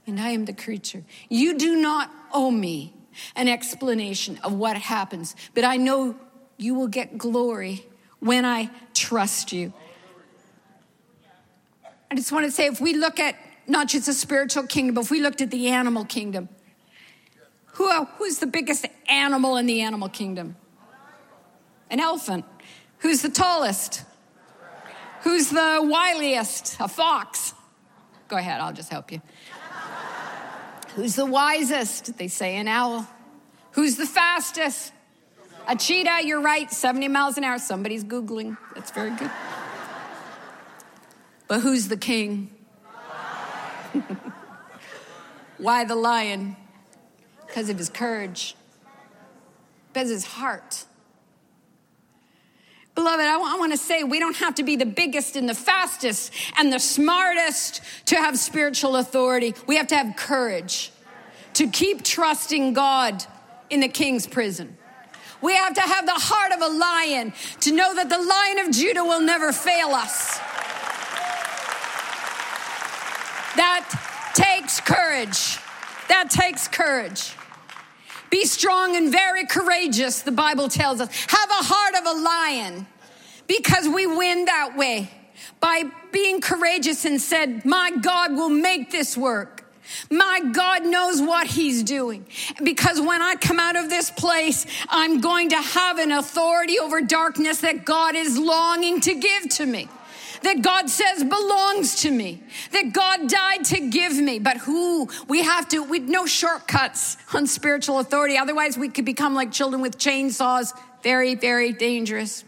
and 0.05 0.19
I 0.19 0.31
am 0.31 0.43
the 0.43 0.51
creature. 0.51 1.05
You 1.29 1.57
do 1.57 1.77
not 1.77 2.11
owe 2.33 2.51
me 2.51 2.95
an 3.35 3.47
explanation 3.47 4.39
of 4.43 4.53
what 4.53 4.77
happens, 4.77 5.35
but 5.53 5.63
I 5.63 5.77
know 5.77 6.15
you 6.57 6.73
will 6.73 6.87
get 6.87 7.17
glory 7.17 7.85
when 8.19 8.45
I 8.45 8.69
trust 8.93 9.53
you. 9.53 9.73
I 12.09 12.15
just 12.15 12.31
want 12.31 12.45
to 12.45 12.51
say 12.51 12.67
if 12.67 12.79
we 12.79 12.93
look 12.93 13.19
at 13.19 13.35
not 13.67 13.87
just 13.87 14.05
the 14.05 14.13
spiritual 14.13 14.63
kingdom, 14.63 14.95
but 14.95 15.01
if 15.01 15.11
we 15.11 15.21
looked 15.21 15.41
at 15.41 15.51
the 15.51 15.67
animal 15.67 16.05
kingdom, 16.05 16.49
who, 17.73 18.05
who's 18.17 18.39
the 18.39 18.47
biggest 18.47 18.85
animal 19.07 19.57
in 19.57 19.65
the 19.65 19.81
animal 19.81 20.09
kingdom? 20.09 20.55
An 21.89 21.99
elephant. 21.99 22.45
Who's 22.99 23.21
the 23.21 23.29
tallest? 23.29 24.03
Who's 25.21 25.49
the 25.49 25.81
wiliest? 25.83 26.83
A 26.83 26.87
fox. 26.87 27.53
Go 28.27 28.37
ahead, 28.37 28.59
I'll 28.61 28.73
just 28.73 28.89
help 28.89 29.11
you. 29.11 29.21
Who's 30.97 31.15
the 31.15 31.27
wisest? 31.27 32.17
They 32.17 32.27
say 32.27 32.55
an 32.55 32.67
owl. 32.67 33.07
Who's 33.73 33.97
the 33.97 34.07
fastest? 34.07 34.91
A 35.67 35.75
cheetah, 35.75 36.21
you're 36.23 36.41
right, 36.41 36.71
70 36.71 37.07
miles 37.07 37.37
an 37.37 37.43
hour. 37.43 37.59
Somebody's 37.59 38.03
Googling. 38.03 38.57
That's 38.73 38.89
very 38.89 39.11
good. 39.11 39.29
But 41.47 41.59
who's 41.59 41.87
the 41.87 41.97
king? 41.97 42.49
Why 45.59 45.85
the 45.85 45.93
lion? 45.95 46.55
Because 47.45 47.69
of 47.69 47.77
his 47.77 47.89
courage, 47.89 48.55
because 49.93 50.09
his 50.09 50.25
heart. 50.25 50.86
Beloved, 52.97 53.23
I 53.23 53.37
want 53.37 53.73
to 53.73 53.77
say 53.77 54.03
we 54.03 54.17
don't 54.17 54.37
have 54.37 54.55
to 54.55 54.63
be 54.63 54.75
the 54.75 54.83
biggest 54.87 55.35
and 55.35 55.47
the 55.47 55.53
fastest 55.53 56.33
and 56.57 56.73
the 56.73 56.79
smartest 56.79 57.83
to 58.07 58.15
have 58.15 58.39
spiritual 58.39 58.95
authority. 58.95 59.53
We 59.67 59.77
have 59.77 59.85
to 59.89 59.95
have 59.95 60.15
courage 60.15 60.91
to 61.53 61.67
keep 61.67 62.03
trusting 62.03 62.73
God 62.73 63.23
in 63.69 63.81
the 63.81 63.87
king's 63.87 64.25
prison. 64.25 64.75
We 65.43 65.55
have 65.55 65.75
to 65.75 65.81
have 65.81 66.07
the 66.07 66.13
heart 66.13 66.51
of 66.53 66.61
a 66.61 66.75
lion 66.75 67.33
to 67.59 67.71
know 67.71 67.93
that 67.93 68.09
the 68.09 68.17
lion 68.17 68.67
of 68.67 68.75
Judah 68.75 69.03
will 69.03 69.21
never 69.21 69.53
fail 69.53 69.89
us. 69.89 70.39
That 73.57 74.33
takes 74.33 74.81
courage. 74.81 75.59
That 76.07 76.31
takes 76.31 76.67
courage. 76.67 77.36
Be 78.29 78.45
strong 78.45 78.95
and 78.95 79.11
very 79.11 79.45
courageous, 79.45 80.21
the 80.21 80.31
Bible 80.31 80.67
tells 80.67 81.01
us. 81.01 81.09
Have 81.27 81.49
a 81.49 81.63
heart 81.63 81.95
of 81.95 82.17
a 82.17 82.21
lion 82.21 82.87
because 83.47 83.87
we 83.87 84.05
win 84.05 84.45
that 84.45 84.77
way 84.77 85.09
by 85.59 85.83
being 86.11 86.41
courageous 86.41 87.05
and 87.05 87.21
said, 87.21 87.65
My 87.65 87.91
God 87.91 88.33
will 88.33 88.49
make 88.49 88.91
this 88.91 89.17
work. 89.17 89.63
My 90.11 90.41
God 90.51 90.85
knows 90.85 91.21
what 91.21 91.47
He's 91.47 91.83
doing. 91.83 92.25
Because 92.61 92.99
when 92.99 93.21
I 93.21 93.35
come 93.35 93.59
out 93.59 93.77
of 93.77 93.89
this 93.89 94.11
place, 94.11 94.65
I'm 94.89 95.21
going 95.21 95.49
to 95.49 95.61
have 95.61 95.97
an 95.97 96.11
authority 96.11 96.77
over 96.79 97.01
darkness 97.01 97.61
that 97.61 97.85
God 97.85 98.15
is 98.15 98.37
longing 98.37 98.99
to 99.01 99.13
give 99.13 99.49
to 99.49 99.65
me 99.65 99.87
that 100.43 100.61
God 100.61 100.89
says 100.89 101.23
belongs 101.23 102.01
to 102.01 102.11
me, 102.11 102.43
that 102.71 102.93
God 102.93 103.29
died 103.29 103.65
to 103.65 103.89
give 103.89 104.17
me. 104.17 104.39
But 104.39 104.57
who 104.57 105.09
we 105.27 105.43
have 105.43 105.67
to, 105.69 105.83
we 105.83 105.99
no 105.99 106.25
shortcuts 106.25 107.17
on 107.33 107.47
spiritual 107.47 107.99
authority. 107.99 108.37
Otherwise, 108.37 108.77
we 108.77 108.89
could 108.89 109.05
become 109.05 109.33
like 109.33 109.51
children 109.51 109.81
with 109.81 109.97
chainsaws. 109.97 110.77
Very, 111.03 111.35
very 111.35 111.73
dangerous. 111.73 112.43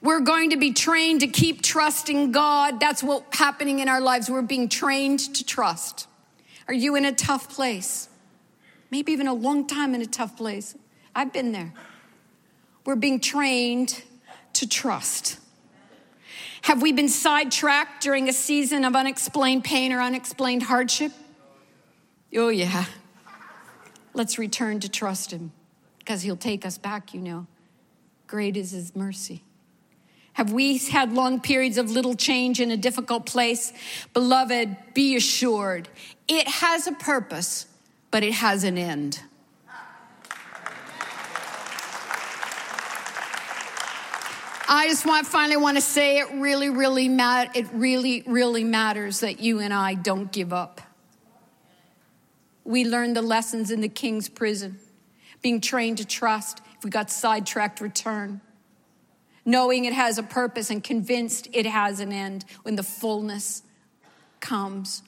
We're 0.00 0.20
going 0.20 0.50
to 0.50 0.56
be 0.56 0.72
trained 0.72 1.20
to 1.20 1.26
keep 1.26 1.62
trusting 1.62 2.30
God. 2.30 2.78
That's 2.78 3.02
what's 3.02 3.36
happening 3.36 3.80
in 3.80 3.88
our 3.88 4.00
lives. 4.00 4.30
We're 4.30 4.42
being 4.42 4.68
trained 4.68 5.20
to 5.34 5.44
trust. 5.44 6.06
Are 6.68 6.74
you 6.74 6.94
in 6.94 7.04
a 7.04 7.12
tough 7.12 7.50
place? 7.50 8.08
maybe 8.90 9.12
even 9.12 9.26
a 9.26 9.34
long 9.34 9.66
time 9.66 9.94
in 9.94 10.02
a 10.02 10.06
tough 10.06 10.36
place. 10.36 10.76
I've 11.14 11.32
been 11.32 11.52
there. 11.52 11.72
We're 12.84 12.96
being 12.96 13.20
trained 13.20 14.02
to 14.58 14.68
trust. 14.68 15.38
Have 16.62 16.82
we 16.82 16.92
been 16.92 17.08
sidetracked 17.08 18.02
during 18.02 18.28
a 18.28 18.32
season 18.32 18.84
of 18.84 18.96
unexplained 18.96 19.62
pain 19.62 19.92
or 19.92 20.00
unexplained 20.00 20.64
hardship? 20.64 21.12
Oh, 22.34 22.48
yeah. 22.48 22.86
Let's 24.14 24.38
return 24.38 24.80
to 24.80 24.88
trust 24.88 25.30
Him 25.30 25.52
because 26.00 26.22
He'll 26.22 26.36
take 26.36 26.66
us 26.66 26.76
back, 26.76 27.14
you 27.14 27.20
know. 27.20 27.46
Great 28.26 28.56
is 28.56 28.72
His 28.72 28.96
mercy. 28.96 29.44
Have 30.32 30.52
we 30.52 30.78
had 30.78 31.12
long 31.12 31.40
periods 31.40 31.78
of 31.78 31.90
little 31.90 32.14
change 32.14 32.60
in 32.60 32.70
a 32.70 32.76
difficult 32.76 33.26
place? 33.26 33.72
Beloved, 34.12 34.76
be 34.94 35.16
assured 35.16 35.88
it 36.26 36.46
has 36.46 36.86
a 36.86 36.92
purpose, 36.92 37.66
but 38.10 38.22
it 38.22 38.34
has 38.34 38.64
an 38.64 38.76
end. 38.76 39.20
I 44.70 44.86
just 44.88 45.06
want 45.06 45.26
finally 45.26 45.56
want 45.56 45.78
to 45.78 45.80
say 45.80 46.18
it 46.18 46.26
really, 46.34 46.68
really 46.68 47.08
mat- 47.08 47.56
it 47.56 47.66
really, 47.72 48.22
really 48.26 48.64
matters 48.64 49.20
that 49.20 49.40
you 49.40 49.60
and 49.60 49.72
I 49.72 49.94
don't 49.94 50.30
give 50.30 50.52
up. 50.52 50.82
We 52.64 52.84
learned 52.84 53.16
the 53.16 53.22
lessons 53.22 53.70
in 53.70 53.80
the 53.80 53.88
king's 53.88 54.28
prison, 54.28 54.78
being 55.40 55.62
trained 55.62 55.96
to 55.98 56.04
trust. 56.04 56.60
If 56.76 56.84
we 56.84 56.90
got 56.90 57.10
sidetracked, 57.10 57.80
return. 57.80 58.42
Knowing 59.46 59.86
it 59.86 59.94
has 59.94 60.18
a 60.18 60.22
purpose 60.22 60.68
and 60.68 60.84
convinced 60.84 61.48
it 61.54 61.64
has 61.64 61.98
an 61.98 62.12
end 62.12 62.44
when 62.62 62.76
the 62.76 62.82
fullness 62.82 63.62
comes 64.38 65.02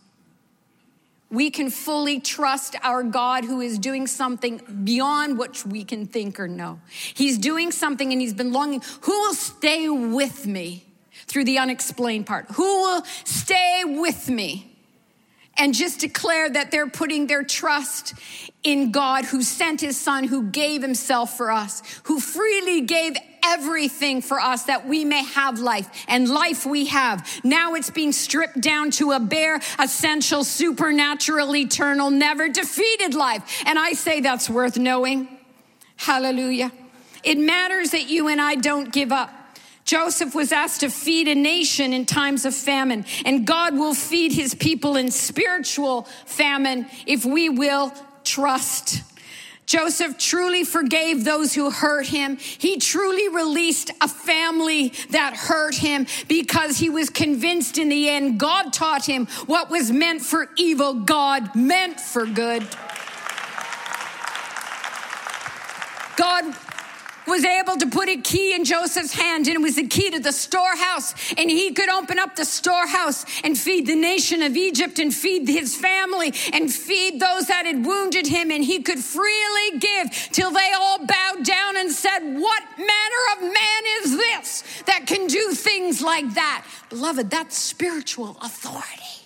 we 1.30 1.50
can 1.50 1.70
fully 1.70 2.18
trust 2.18 2.74
our 2.82 3.02
God 3.04 3.44
who 3.44 3.60
is 3.60 3.78
doing 3.78 4.06
something 4.08 4.60
beyond 4.84 5.38
what 5.38 5.64
we 5.64 5.84
can 5.84 6.06
think 6.06 6.40
or 6.40 6.48
know. 6.48 6.80
He's 6.90 7.38
doing 7.38 7.70
something 7.70 8.10
and 8.12 8.20
he's 8.20 8.34
been 8.34 8.52
longing. 8.52 8.82
Who 9.02 9.12
will 9.12 9.34
stay 9.34 9.88
with 9.88 10.46
me 10.46 10.84
through 11.26 11.44
the 11.44 11.58
unexplained 11.58 12.26
part? 12.26 12.46
Who 12.52 12.64
will 12.64 13.04
stay 13.24 13.82
with 13.86 14.28
me? 14.28 14.66
And 15.56 15.74
just 15.74 16.00
declare 16.00 16.48
that 16.48 16.70
they're 16.70 16.88
putting 16.88 17.26
their 17.26 17.44
trust 17.44 18.14
in 18.62 18.92
God 18.92 19.24
who 19.26 19.42
sent 19.42 19.80
his 19.80 19.96
son, 20.00 20.24
who 20.24 20.44
gave 20.44 20.82
himself 20.82 21.36
for 21.36 21.50
us, 21.50 21.82
who 22.04 22.18
freely 22.18 22.80
gave 22.80 23.16
everything 23.44 24.22
for 24.22 24.40
us 24.40 24.64
that 24.64 24.86
we 24.86 25.04
may 25.04 25.24
have 25.24 25.58
life 25.58 25.88
and 26.08 26.28
life 26.28 26.66
we 26.66 26.86
have. 26.86 27.28
Now 27.44 27.74
it's 27.74 27.90
being 27.90 28.12
stripped 28.12 28.60
down 28.60 28.90
to 28.92 29.12
a 29.12 29.20
bare, 29.20 29.60
essential, 29.78 30.44
supernatural, 30.44 31.54
eternal, 31.56 32.10
never 32.10 32.48
defeated 32.48 33.14
life. 33.14 33.62
And 33.66 33.78
I 33.78 33.92
say 33.92 34.20
that's 34.20 34.48
worth 34.48 34.78
knowing. 34.78 35.28
Hallelujah. 35.96 36.72
It 37.22 37.38
matters 37.38 37.90
that 37.90 38.08
you 38.08 38.28
and 38.28 38.40
I 38.40 38.54
don't 38.54 38.92
give 38.92 39.12
up. 39.12 39.30
Joseph 39.84 40.34
was 40.34 40.52
asked 40.52 40.80
to 40.80 40.88
feed 40.88 41.26
a 41.26 41.34
nation 41.34 41.92
in 41.92 42.06
times 42.06 42.44
of 42.44 42.54
famine, 42.54 43.04
and 43.24 43.46
God 43.46 43.74
will 43.74 43.94
feed 43.94 44.32
his 44.32 44.54
people 44.54 44.96
in 44.96 45.10
spiritual 45.10 46.02
famine 46.26 46.86
if 47.06 47.24
we 47.24 47.48
will 47.48 47.92
trust 48.22 49.02
Joseph 49.70 50.18
truly 50.18 50.64
forgave 50.64 51.22
those 51.22 51.54
who 51.54 51.70
hurt 51.70 52.08
him. 52.08 52.38
He 52.38 52.78
truly 52.78 53.28
released 53.28 53.92
a 54.00 54.08
family 54.08 54.92
that 55.10 55.36
hurt 55.36 55.76
him 55.76 56.08
because 56.26 56.78
he 56.78 56.90
was 56.90 57.08
convinced 57.08 57.78
in 57.78 57.88
the 57.88 58.08
end 58.08 58.40
God 58.40 58.72
taught 58.72 59.06
him 59.06 59.26
what 59.46 59.70
was 59.70 59.92
meant 59.92 60.22
for 60.22 60.48
evil, 60.56 60.94
God 60.94 61.54
meant 61.54 62.00
for 62.00 62.26
good. 62.26 62.66
God 66.16 66.52
was 67.30 67.44
able 67.44 67.76
to 67.76 67.86
put 67.86 68.08
a 68.08 68.16
key 68.16 68.54
in 68.54 68.64
Joseph's 68.64 69.14
hand, 69.14 69.46
and 69.46 69.56
it 69.56 69.60
was 69.60 69.76
the 69.76 69.86
key 69.86 70.10
to 70.10 70.18
the 70.18 70.32
storehouse. 70.32 71.14
And 71.38 71.48
he 71.50 71.72
could 71.72 71.88
open 71.88 72.18
up 72.18 72.36
the 72.36 72.44
storehouse 72.44 73.24
and 73.44 73.56
feed 73.56 73.86
the 73.86 73.94
nation 73.94 74.42
of 74.42 74.56
Egypt 74.56 74.98
and 74.98 75.14
feed 75.14 75.48
his 75.48 75.76
family 75.76 76.34
and 76.52 76.72
feed 76.72 77.20
those 77.20 77.46
that 77.46 77.66
had 77.66 77.86
wounded 77.86 78.26
him. 78.26 78.50
And 78.50 78.64
he 78.64 78.82
could 78.82 78.98
freely 78.98 79.78
give 79.78 80.10
till 80.32 80.50
they 80.50 80.70
all 80.78 80.98
bowed 80.98 81.44
down 81.44 81.76
and 81.76 81.90
said, 81.90 82.18
What 82.18 82.62
manner 82.76 83.22
of 83.36 83.42
man 83.42 83.82
is 84.02 84.16
this 84.16 84.64
that 84.86 85.06
can 85.06 85.28
do 85.28 85.52
things 85.52 86.02
like 86.02 86.34
that? 86.34 86.66
Beloved, 86.88 87.30
that's 87.30 87.56
spiritual 87.56 88.36
authority. 88.42 89.19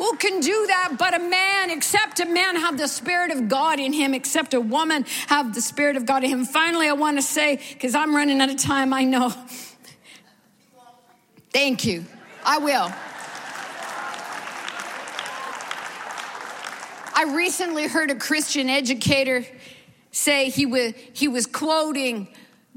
Who 0.00 0.16
can 0.16 0.40
do 0.40 0.66
that 0.68 0.94
but 0.98 1.14
a 1.14 1.18
man? 1.18 1.68
Except 1.68 2.20
a 2.20 2.24
man 2.24 2.56
have 2.56 2.78
the 2.78 2.88
Spirit 2.88 3.32
of 3.32 3.50
God 3.50 3.78
in 3.78 3.92
him, 3.92 4.14
except 4.14 4.54
a 4.54 4.60
woman 4.60 5.04
have 5.26 5.54
the 5.54 5.60
Spirit 5.60 5.98
of 5.98 6.06
God 6.06 6.24
in 6.24 6.30
him. 6.30 6.46
Finally, 6.46 6.88
I 6.88 6.94
want 6.94 7.18
to 7.18 7.22
say, 7.22 7.60
because 7.74 7.94
I'm 7.94 8.16
running 8.16 8.40
out 8.40 8.48
of 8.48 8.56
time, 8.56 8.94
I 8.94 9.04
know. 9.04 9.28
Thank 11.52 11.84
you. 11.84 12.06
I 12.46 12.56
will. 12.56 12.90
I 17.14 17.34
recently 17.34 17.86
heard 17.86 18.10
a 18.10 18.14
Christian 18.14 18.70
educator 18.70 19.44
say 20.12 20.48
he 20.48 20.64
was, 20.64 20.94
he 21.12 21.28
was 21.28 21.44
quoting 21.44 22.28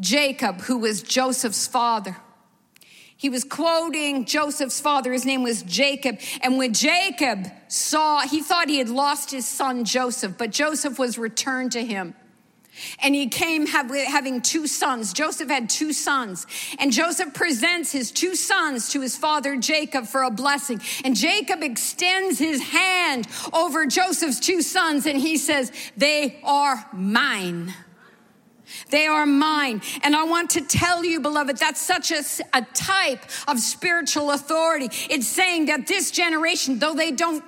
Jacob, 0.02 0.60
who 0.60 0.80
was 0.80 1.02
Joseph's 1.02 1.68
father. 1.68 2.18
He 3.24 3.30
was 3.30 3.46
quoting 3.46 4.26
Joseph's 4.26 4.82
father. 4.82 5.14
His 5.14 5.26
name 5.26 5.44
was 5.44 5.64
Jacob. 5.64 6.20
And 6.42 6.58
when 6.58 6.74
Jacob 6.74 7.48
saw, 7.70 8.20
he 8.20 8.42
thought 8.42 8.68
he 8.68 8.80
had 8.80 8.90
lost 8.90 9.32
his 9.32 9.48
son 9.48 9.86
Joseph, 9.86 10.38
but 10.38 10.52
Joseph 10.52 11.00
was 11.00 11.18
returned 11.18 11.72
to 11.72 11.86
him. 11.86 12.16
And 13.02 13.16
he 13.16 13.30
came 13.30 13.66
having 13.66 14.42
two 14.42 14.68
sons. 14.68 15.14
Joseph 15.14 15.48
had 15.48 15.70
two 15.70 15.94
sons. 15.94 16.46
And 16.80 16.92
Joseph 16.92 17.34
presents 17.34 17.94
his 17.94 18.12
two 18.12 18.36
sons 18.36 18.90
to 18.90 19.00
his 19.00 19.16
father 19.16 19.56
Jacob 19.56 20.06
for 20.06 20.24
a 20.24 20.30
blessing. 20.30 20.82
And 21.06 21.16
Jacob 21.16 21.64
extends 21.64 22.40
his 22.40 22.62
hand 22.62 23.30
over 23.54 23.86
Joseph's 23.86 24.42
two 24.42 24.62
sons 24.62 25.06
and 25.06 25.18
he 25.18 25.38
says, 25.38 25.72
They 25.96 26.42
are 26.44 26.86
mine. 26.92 27.74
They 28.90 29.08
are 29.08 29.26
mine. 29.26 29.82
And 30.04 30.16
I 30.16 30.24
want 30.24 30.52
to 30.52 30.62
tell 30.62 31.04
you, 31.04 31.20
beloved, 31.20 31.58
that's 31.58 31.82
such 31.82 32.12
a, 32.12 32.24
a 32.54 32.62
type 32.74 33.24
of 33.48 33.60
spiritual 33.60 34.32
authority. 34.32 34.90
It's 35.10 35.28
saying 35.28 35.66
that 35.66 35.88
this 35.88 36.12
generation, 36.12 36.80
though 36.80 36.94
they 36.94 37.12
don't 37.12 37.44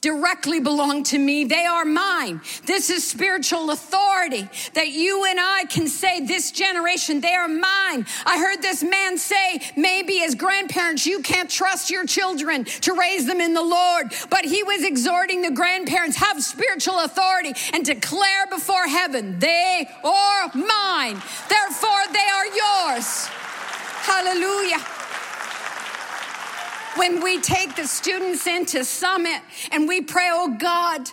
directly 0.00 0.60
belong 0.60 1.02
to 1.04 1.18
me. 1.18 1.44
They 1.44 1.66
are 1.66 1.84
mine. 1.84 2.40
This 2.64 2.90
is 2.90 3.06
spiritual 3.06 3.70
authority 3.70 4.48
that 4.74 4.88
you 4.88 5.24
and 5.26 5.38
I 5.38 5.64
can 5.64 5.88
say, 5.88 6.24
this 6.24 6.50
generation, 6.50 7.20
they 7.20 7.34
are 7.34 7.48
mine. 7.48 8.06
I 8.24 8.38
heard 8.38 8.62
this 8.62 8.82
man 8.82 9.18
say, 9.18 9.60
maybe 9.76 10.22
as 10.22 10.34
grandparents, 10.34 11.06
you 11.06 11.20
can't 11.20 11.50
trust 11.50 11.90
your 11.90 12.06
children 12.06 12.64
to 12.64 12.94
raise 12.94 13.26
them 13.26 13.40
in 13.40 13.52
the 13.52 13.62
Lord. 13.62 14.12
But 14.30 14.44
he 14.44 14.62
was 14.62 14.82
exhorting 14.82 15.42
the 15.42 15.50
grandparents, 15.50 16.16
have 16.16 16.42
spiritual 16.42 17.00
authority 17.00 17.52
and 17.72 17.84
declare 17.84 18.46
before 18.48 18.86
heaven, 18.86 19.38
they 19.38 19.88
are 20.02 20.50
mine. 20.54 21.20
Therefore, 21.48 22.02
they 22.12 22.18
are 22.18 22.46
yours. 22.46 23.26
Hallelujah 24.02 24.99
when 26.96 27.22
we 27.22 27.40
take 27.40 27.76
the 27.76 27.86
students 27.86 28.46
into 28.46 28.84
Summit 28.84 29.40
and 29.70 29.86
we 29.86 30.00
pray, 30.00 30.28
oh 30.30 30.56
God, 30.58 31.10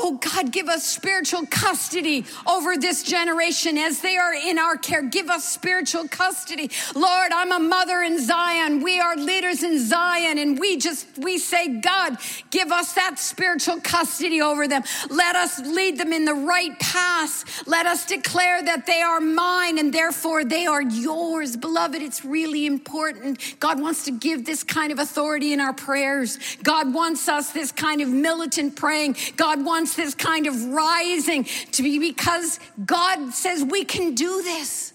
Oh 0.00 0.16
God, 0.16 0.52
give 0.52 0.68
us 0.68 0.86
spiritual 0.86 1.44
custody 1.50 2.24
over 2.46 2.76
this 2.76 3.02
generation 3.02 3.76
as 3.76 4.00
they 4.00 4.16
are 4.16 4.32
in 4.32 4.56
our 4.56 4.76
care. 4.76 5.02
Give 5.02 5.28
us 5.28 5.42
spiritual 5.42 6.06
custody. 6.06 6.70
Lord, 6.94 7.32
I'm 7.32 7.50
a 7.50 7.58
mother 7.58 8.02
in 8.02 8.24
Zion. 8.24 8.80
We 8.80 9.00
are 9.00 9.16
leaders 9.16 9.64
in 9.64 9.84
Zion 9.84 10.38
and 10.38 10.56
we 10.56 10.76
just, 10.76 11.08
we 11.18 11.36
say, 11.36 11.80
God, 11.80 12.16
give 12.52 12.70
us 12.70 12.92
that 12.92 13.18
spiritual 13.18 13.80
custody 13.80 14.40
over 14.40 14.68
them. 14.68 14.84
Let 15.10 15.34
us 15.34 15.58
lead 15.58 15.98
them 15.98 16.12
in 16.12 16.24
the 16.24 16.34
right 16.34 16.78
path. 16.78 17.66
Let 17.66 17.86
us 17.86 18.06
declare 18.06 18.62
that 18.62 18.86
they 18.86 19.02
are 19.02 19.20
mine 19.20 19.78
and 19.78 19.92
therefore 19.92 20.44
they 20.44 20.66
are 20.66 20.82
yours. 20.82 21.56
Beloved, 21.56 22.00
it's 22.00 22.24
really 22.24 22.66
important. 22.66 23.56
God 23.58 23.80
wants 23.80 24.04
to 24.04 24.12
give 24.12 24.46
this 24.46 24.62
kind 24.62 24.92
of 24.92 25.00
authority 25.00 25.52
in 25.52 25.58
our 25.58 25.72
prayers. 25.72 26.38
God 26.62 26.94
wants 26.94 27.28
us 27.28 27.50
this 27.50 27.72
kind 27.72 28.00
of 28.00 28.08
militant 28.08 28.76
praying. 28.76 29.16
God 29.36 29.64
wants 29.64 29.87
this 29.94 30.14
kind 30.14 30.46
of 30.46 30.64
rising 30.66 31.44
to 31.72 31.82
be 31.82 31.98
because 31.98 32.60
God 32.84 33.32
says 33.34 33.64
we 33.64 33.84
can 33.84 34.14
do 34.14 34.42
this. 34.42 34.92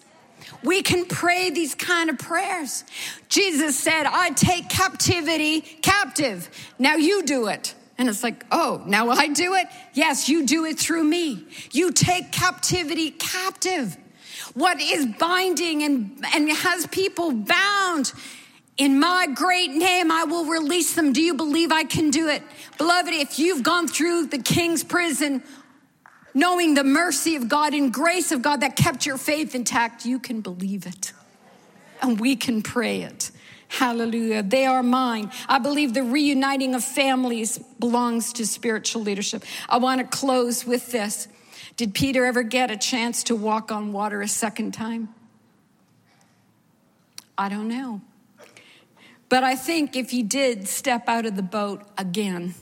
We 0.64 0.82
can 0.82 1.06
pray 1.06 1.50
these 1.50 1.76
kind 1.76 2.10
of 2.10 2.18
prayers. 2.18 2.84
Jesus 3.28 3.78
said, 3.78 4.06
I 4.06 4.30
take 4.30 4.70
captivity 4.70 5.62
captive. 5.62 6.50
Now 6.80 6.96
you 6.96 7.24
do 7.24 7.48
it. 7.48 7.76
And 7.98 8.10
it's 8.10 8.24
like, 8.24 8.46
oh, 8.52 8.84
now 8.88 9.10
I 9.10 9.28
do 9.28 9.54
it? 9.56 9.68
Yes, 9.94 10.28
you 10.28 10.46
do 10.46 10.66
it 10.66 10.80
through 10.80 11.04
me. 11.04 11.46
You 11.72 11.92
take 11.92 12.32
captivity 12.32 13.12
captive. 13.12 13.98
What 14.54 14.82
is 14.82 15.06
binding 15.06 15.84
and, 15.84 16.26
and 16.34 16.50
has 16.50 16.88
people 16.88 17.32
bound 17.32 18.14
In 18.78 19.00
my 19.00 19.28
great 19.34 19.72
name, 19.72 20.12
I 20.12 20.24
will 20.24 20.46
release 20.46 20.96
them. 20.96 21.14
Do 21.14 21.22
you 21.22 21.36
believe 21.36 21.72
I 21.72 21.84
can 21.84 22.10
do 22.10 22.28
it? 22.28 22.42
Beloved, 22.78 23.14
if 23.14 23.38
you've 23.38 23.62
gone 23.62 23.88
through 23.88 24.28
the 24.28 24.40
king's 24.40 24.84
prison, 24.84 25.44
knowing 26.34 26.74
the 26.74 26.84
mercy 26.84 27.36
of 27.36 27.48
God 27.48 27.74
and 27.74 27.94
grace 27.94 28.32
of 28.32 28.42
God 28.42 28.62
that 28.62 28.76
kept 28.76 29.06
your 29.06 29.18
faith 29.18 29.54
intact, 29.54 30.06
you 30.06 30.18
can 30.18 30.42
believe 30.42 30.88
it. 30.88 31.14
And 32.02 32.20
we 32.20 32.36
can 32.36 32.64
pray 32.64 33.04
it. 33.04 33.30
Hallelujah. 33.68 34.44
They 34.44 34.66
are 34.66 34.84
mine. 34.84 35.32
I 35.48 35.60
believe 35.60 35.94
the 35.94 36.04
reuniting 36.04 36.76
of 36.76 36.84
families 36.84 37.60
belongs 37.80 38.34
to 38.34 38.46
spiritual 38.46 39.04
leadership. 39.04 39.44
I 39.70 39.78
want 39.78 40.02
to 40.02 40.18
close 40.18 40.66
with 40.66 40.92
this. 40.92 41.28
Did 41.78 41.94
Peter 41.94 42.26
ever 42.26 42.44
get 42.44 42.70
a 42.70 42.78
chance 42.78 43.24
to 43.24 43.36
walk 43.36 43.72
on 43.72 43.94
water 43.94 44.22
a 44.22 44.28
second 44.28 44.74
time? 44.74 45.10
I 47.36 47.50
don't 47.50 47.68
know. 47.68 48.02
But 49.30 49.44
I 49.44 49.56
think 49.56 49.96
if 49.96 50.12
he 50.12 50.24
did 50.24 50.68
step 50.68 51.08
out 51.08 51.26
of 51.26 51.36
the 51.36 51.44
boat 51.44 51.84
again, 51.98 52.56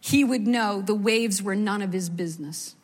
he 0.00 0.24
would 0.24 0.46
know 0.46 0.82
the 0.82 0.94
waves 0.94 1.42
were 1.42 1.54
none 1.54 1.82
of 1.82 1.92
his 1.92 2.08
business. 2.08 2.74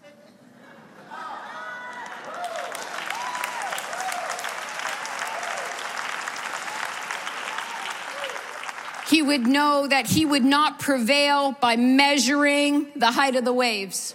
He 9.09 9.23
would 9.23 9.47
know 9.47 9.87
that 9.87 10.07
he 10.07 10.27
would 10.27 10.45
not 10.45 10.79
prevail 10.79 11.53
by 11.53 11.77
measuring 11.77 12.89
the 12.95 13.11
height 13.11 13.37
of 13.37 13.45
the 13.45 13.55
waves. 13.55 14.15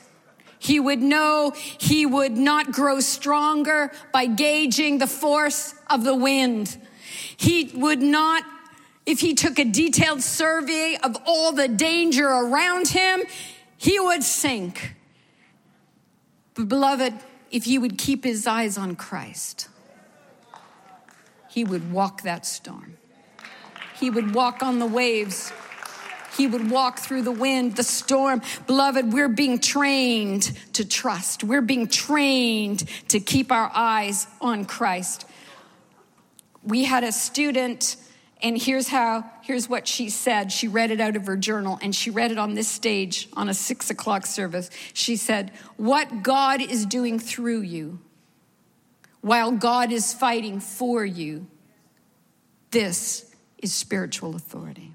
He 0.60 0.80
would 0.80 1.02
know 1.02 1.52
he 1.56 2.06
would 2.06 2.38
not 2.38 2.72
grow 2.72 3.00
stronger 3.00 3.91
by 4.14 4.28
gauging 4.28 5.00
the 5.00 5.08
force 5.08 5.74
of 5.89 6.04
the 6.04 6.16
wind. 6.16 6.78
He 7.38 7.71
would 7.73 8.01
not, 8.01 8.43
if 9.05 9.19
he 9.19 9.34
took 9.34 9.59
a 9.59 9.65
detailed 9.65 10.21
survey 10.21 10.97
of 11.03 11.17
all 11.25 11.51
the 11.51 11.67
danger 11.67 12.27
around 12.27 12.88
him, 12.88 13.23
he 13.77 13.99
would 13.99 14.23
sink. 14.23 14.95
But, 16.53 16.69
beloved, 16.69 17.13
if 17.51 17.65
he 17.65 17.77
would 17.77 17.97
keep 17.97 18.23
his 18.23 18.47
eyes 18.47 18.77
on 18.77 18.95
Christ, 18.95 19.67
he 21.49 21.63
would 21.63 21.91
walk 21.91 22.23
that 22.23 22.45
storm. 22.45 22.97
He 23.99 24.09
would 24.09 24.34
walk 24.34 24.63
on 24.63 24.79
the 24.79 24.86
waves. 24.86 25.51
He 26.36 26.47
would 26.47 26.71
walk 26.71 26.99
through 26.99 27.21
the 27.21 27.31
wind, 27.31 27.75
the 27.75 27.84
storm. 27.84 28.41
Beloved, 28.65 29.13
we're 29.13 29.29
being 29.29 29.59
trained 29.59 30.51
to 30.73 30.84
trust. 30.84 31.43
We're 31.43 31.61
being 31.61 31.88
trained 31.88 32.86
to 33.09 33.19
keep 33.19 33.51
our 33.51 33.71
eyes 33.73 34.25
on 34.41 34.65
Christ 34.65 35.25
we 36.64 36.86
had 36.86 37.03
a 37.03 37.11
student 37.11 37.97
and 38.41 38.61
here's 38.61 38.89
how 38.89 39.24
here's 39.41 39.70
what 39.70 39.88
she 39.88 40.09
said. 40.09 40.51
She 40.51 40.68
read 40.68 40.91
it 40.91 40.99
out 40.99 41.16
of 41.16 41.26
her 41.28 41.38
journal 41.38 41.80
and 41.82 41.95
she 41.95 42.09
read 42.09 42.32
it 42.32 42.38
on 42.38 42.55
this 42.55 42.68
stage 42.68 43.30
on 43.34 43.47
a 43.47 43.53
six 43.53 43.89
o'clock 43.89 44.26
service. 44.26 44.70
She 44.93 45.16
said 45.16 45.51
what 45.78 46.24
god 46.24 46.61
is 46.61 46.86
doing 46.86 47.20
through 47.20 47.61
you 47.61 47.99
while 49.22 49.51
god 49.51 49.91
is 49.91 50.14
fighting 50.14 50.59
for 50.59 51.05
you 51.05 51.47
this 52.72 53.34
is 53.59 53.74
spiritual 53.74 54.36
authority. 54.36 54.91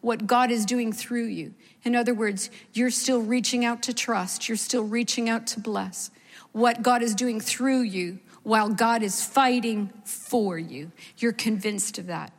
What 0.00 0.26
god 0.26 0.50
is 0.50 0.64
doing 0.64 0.92
through 0.92 1.26
you. 1.26 1.54
In 1.84 1.94
other 1.94 2.14
words 2.14 2.48
you're 2.72 2.90
still 2.90 3.20
reaching 3.20 3.64
out 3.64 3.82
to 3.84 3.92
trust. 3.92 4.48
You're 4.48 4.56
still 4.56 4.84
reaching 4.84 5.28
out 5.28 5.46
to 5.48 5.60
bless. 5.60 6.10
What 6.52 6.82
god 6.82 7.02
is 7.02 7.14
doing 7.14 7.40
through 7.40 7.82
you 7.82 8.20
while 8.42 8.68
God 8.68 9.02
is 9.02 9.24
fighting 9.24 9.90
for 10.04 10.58
you. 10.58 10.92
You're 11.18 11.32
convinced 11.32 11.98
of 11.98 12.06
that, 12.06 12.32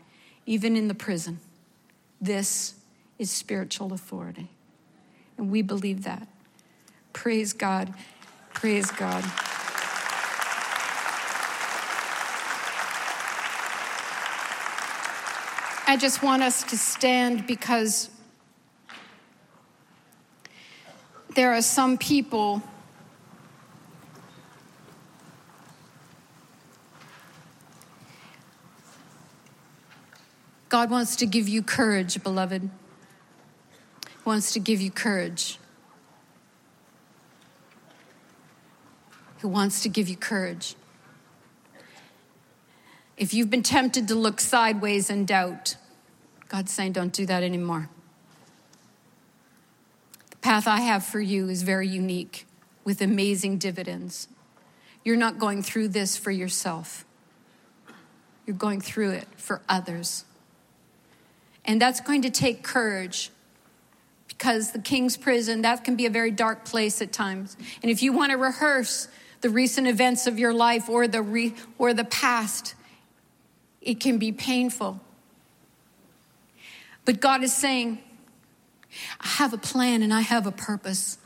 even 0.45 0.75
in 0.75 0.87
the 0.87 0.95
prison. 0.95 1.39
This 2.19 2.75
is 3.19 3.29
spiritual 3.29 3.93
authority. 3.93 4.49
And 5.37 5.51
we 5.51 5.61
believe 5.61 6.03
that. 6.03 6.27
Praise 7.13 7.53
God. 7.53 7.93
Praise 8.53 8.89
God. 8.91 9.23
I 15.87 15.97
just 15.97 16.23
want 16.23 16.41
us 16.41 16.63
to 16.63 16.77
stand 16.77 17.45
because 17.45 18.09
there 21.35 21.53
are 21.53 21.61
some 21.61 21.97
people 21.97 22.63
God 30.71 30.89
wants 30.89 31.17
to 31.17 31.25
give 31.25 31.49
you 31.49 31.61
courage, 31.61 32.23
beloved. 32.23 32.61
He 32.61 34.17
wants 34.23 34.53
to 34.53 34.59
give 34.61 34.79
you 34.79 34.89
courage. 34.89 35.59
He 39.41 39.47
wants 39.47 39.83
to 39.83 39.89
give 39.89 40.07
you 40.07 40.15
courage. 40.15 40.75
If 43.17 43.33
you've 43.33 43.49
been 43.49 43.63
tempted 43.63 44.07
to 44.07 44.15
look 44.15 44.39
sideways 44.39 45.09
and 45.09 45.27
doubt, 45.27 45.75
God's 46.47 46.71
saying, 46.71 46.93
don't 46.93 47.11
do 47.11 47.25
that 47.25 47.43
anymore. 47.43 47.89
The 50.29 50.37
path 50.37 50.69
I 50.69 50.79
have 50.79 51.05
for 51.05 51.19
you 51.19 51.49
is 51.49 51.63
very 51.63 51.89
unique 51.89 52.45
with 52.85 53.01
amazing 53.01 53.57
dividends. 53.57 54.29
You're 55.03 55.17
not 55.17 55.37
going 55.37 55.63
through 55.63 55.89
this 55.89 56.15
for 56.15 56.31
yourself, 56.31 57.03
you're 58.45 58.55
going 58.55 58.79
through 58.79 59.09
it 59.09 59.27
for 59.35 59.61
others. 59.67 60.23
And 61.65 61.81
that's 61.81 62.01
going 62.01 62.23
to 62.23 62.29
take 62.29 62.63
courage 62.63 63.31
because 64.27 64.71
the 64.71 64.79
king's 64.79 65.17
prison, 65.17 65.61
that 65.61 65.83
can 65.83 65.95
be 65.95 66.05
a 66.05 66.09
very 66.09 66.31
dark 66.31 66.65
place 66.65 67.01
at 67.01 67.11
times. 67.11 67.55
And 67.81 67.91
if 67.91 68.01
you 68.01 68.11
want 68.11 68.31
to 68.31 68.37
rehearse 68.37 69.07
the 69.41 69.49
recent 69.49 69.87
events 69.87 70.25
of 70.25 70.39
your 70.39 70.53
life 70.53 70.89
or 70.89 71.07
the, 71.07 71.21
re, 71.21 71.53
or 71.77 71.93
the 71.93 72.05
past, 72.05 72.75
it 73.81 73.99
can 73.99 74.17
be 74.17 74.31
painful. 74.31 74.99
But 77.05 77.19
God 77.19 77.43
is 77.43 77.53
saying, 77.53 77.99
I 79.19 79.27
have 79.27 79.53
a 79.53 79.57
plan 79.57 80.01
and 80.01 80.13
I 80.13 80.21
have 80.21 80.45
a 80.47 80.51
purpose. 80.51 81.17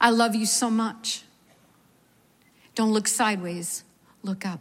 I 0.00 0.10
love 0.10 0.34
you 0.34 0.46
so 0.46 0.70
much. 0.70 1.24
Don't 2.74 2.92
look 2.92 3.08
sideways, 3.08 3.84
look 4.22 4.46
up. 4.46 4.60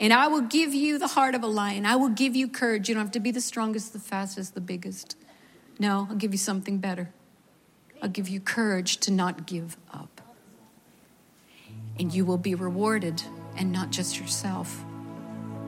And 0.00 0.14
I 0.14 0.28
will 0.28 0.40
give 0.40 0.72
you 0.72 0.98
the 0.98 1.06
heart 1.06 1.34
of 1.34 1.42
a 1.42 1.46
lion. 1.46 1.84
I 1.84 1.96
will 1.96 2.08
give 2.08 2.34
you 2.34 2.48
courage. 2.48 2.88
You 2.88 2.94
don't 2.94 3.04
have 3.04 3.12
to 3.12 3.20
be 3.20 3.30
the 3.30 3.40
strongest, 3.40 3.92
the 3.92 3.98
fastest, 3.98 4.54
the 4.54 4.60
biggest. 4.60 5.14
No, 5.78 6.06
I'll 6.08 6.16
give 6.16 6.32
you 6.32 6.38
something 6.38 6.78
better. 6.78 7.10
I'll 8.02 8.08
give 8.08 8.28
you 8.28 8.40
courage 8.40 8.96
to 8.98 9.10
not 9.10 9.46
give 9.46 9.76
up. 9.92 10.22
And 11.98 12.14
you 12.14 12.24
will 12.24 12.38
be 12.38 12.54
rewarded, 12.54 13.22
and 13.56 13.70
not 13.70 13.90
just 13.90 14.18
yourself, 14.18 14.84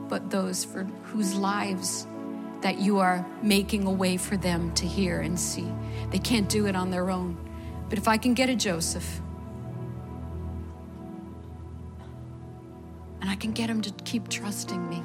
but 0.09 0.31
those 0.31 0.65
for 0.65 0.83
whose 1.03 1.35
lives 1.35 2.07
that 2.61 2.79
you 2.79 2.97
are 2.97 3.23
making 3.43 3.85
a 3.85 3.91
way 3.91 4.17
for 4.17 4.35
them 4.35 4.73
to 4.73 4.85
hear 4.87 5.21
and 5.21 5.39
see. 5.39 5.67
They 6.09 6.17
can't 6.17 6.49
do 6.49 6.65
it 6.65 6.75
on 6.75 6.89
their 6.89 7.11
own. 7.11 7.37
But 7.89 7.99
if 7.99 8.07
I 8.07 8.17
can 8.17 8.33
get 8.33 8.49
a 8.49 8.55
Joseph, 8.55 9.21
I 13.33 13.35
can 13.35 13.51
get 13.51 13.67
him 13.67 13.81
to 13.81 13.89
keep 14.03 14.29
trusting 14.29 14.89
me 14.89 14.97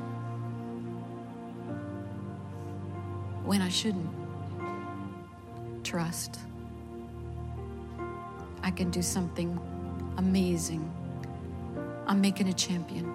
when 3.46 3.62
I 3.62 3.70
shouldn't. 3.70 4.10
Trust. 5.82 6.38
I 8.62 8.70
can 8.70 8.90
do 8.90 9.00
something 9.00 9.58
amazing. 10.18 10.92
I'm 12.06 12.20
making 12.20 12.48
a 12.48 12.52
champion. 12.52 13.10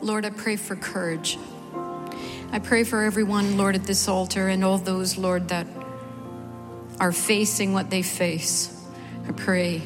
Lord, 0.00 0.24
I 0.24 0.30
pray 0.30 0.56
for 0.56 0.74
courage. 0.74 1.38
I 2.50 2.58
pray 2.58 2.82
for 2.82 3.04
everyone, 3.04 3.56
Lord, 3.56 3.76
at 3.76 3.84
this 3.84 4.08
altar 4.08 4.48
and 4.48 4.64
all 4.64 4.78
those, 4.78 5.16
Lord, 5.16 5.46
that 5.50 5.68
are 6.98 7.12
facing 7.12 7.72
what 7.72 7.88
they 7.88 8.02
face. 8.02 8.76
I 9.28 9.30
pray 9.30 9.80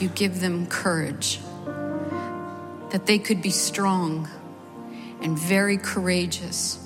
you 0.00 0.08
give 0.08 0.40
them 0.40 0.66
courage, 0.66 1.40
that 2.90 3.06
they 3.06 3.18
could 3.18 3.42
be 3.42 3.50
strong 3.50 4.28
and 5.20 5.38
very 5.38 5.76
courageous 5.76 6.78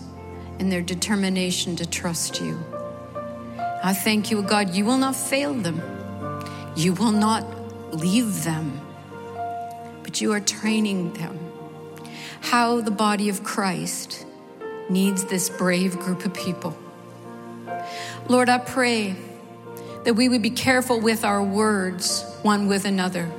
in 0.58 0.70
their 0.70 0.80
determination 0.80 1.76
to 1.76 1.86
trust 1.86 2.40
you. 2.40 2.58
I 3.84 3.92
thank 3.92 4.30
you, 4.30 4.42
God, 4.42 4.74
you 4.74 4.84
will 4.84 4.96
not 4.96 5.16
fail 5.16 5.54
them. 5.54 5.82
You 6.76 6.92
will 6.94 7.12
not 7.12 7.44
leave 7.94 8.44
them, 8.44 8.80
but 10.02 10.20
you 10.20 10.32
are 10.32 10.40
training 10.40 11.12
them. 11.14 11.38
How 12.40 12.80
the 12.80 12.90
body 12.90 13.28
of 13.28 13.44
Christ 13.44 14.24
needs 14.88 15.24
this 15.24 15.48
brave 15.48 15.98
group 15.98 16.24
of 16.24 16.32
people. 16.34 16.76
Lord, 18.28 18.48
I 18.48 18.58
pray 18.58 19.16
that 20.04 20.14
we 20.14 20.28
would 20.28 20.42
be 20.42 20.50
careful 20.50 21.00
with 21.00 21.24
our 21.24 21.42
words 21.42 22.24
one 22.42 22.68
with 22.68 22.84
another, 22.84 23.30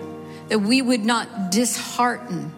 that 0.50 0.60
we 0.60 0.82
would 0.82 1.06
not 1.06 1.52
dishearten 1.52 2.54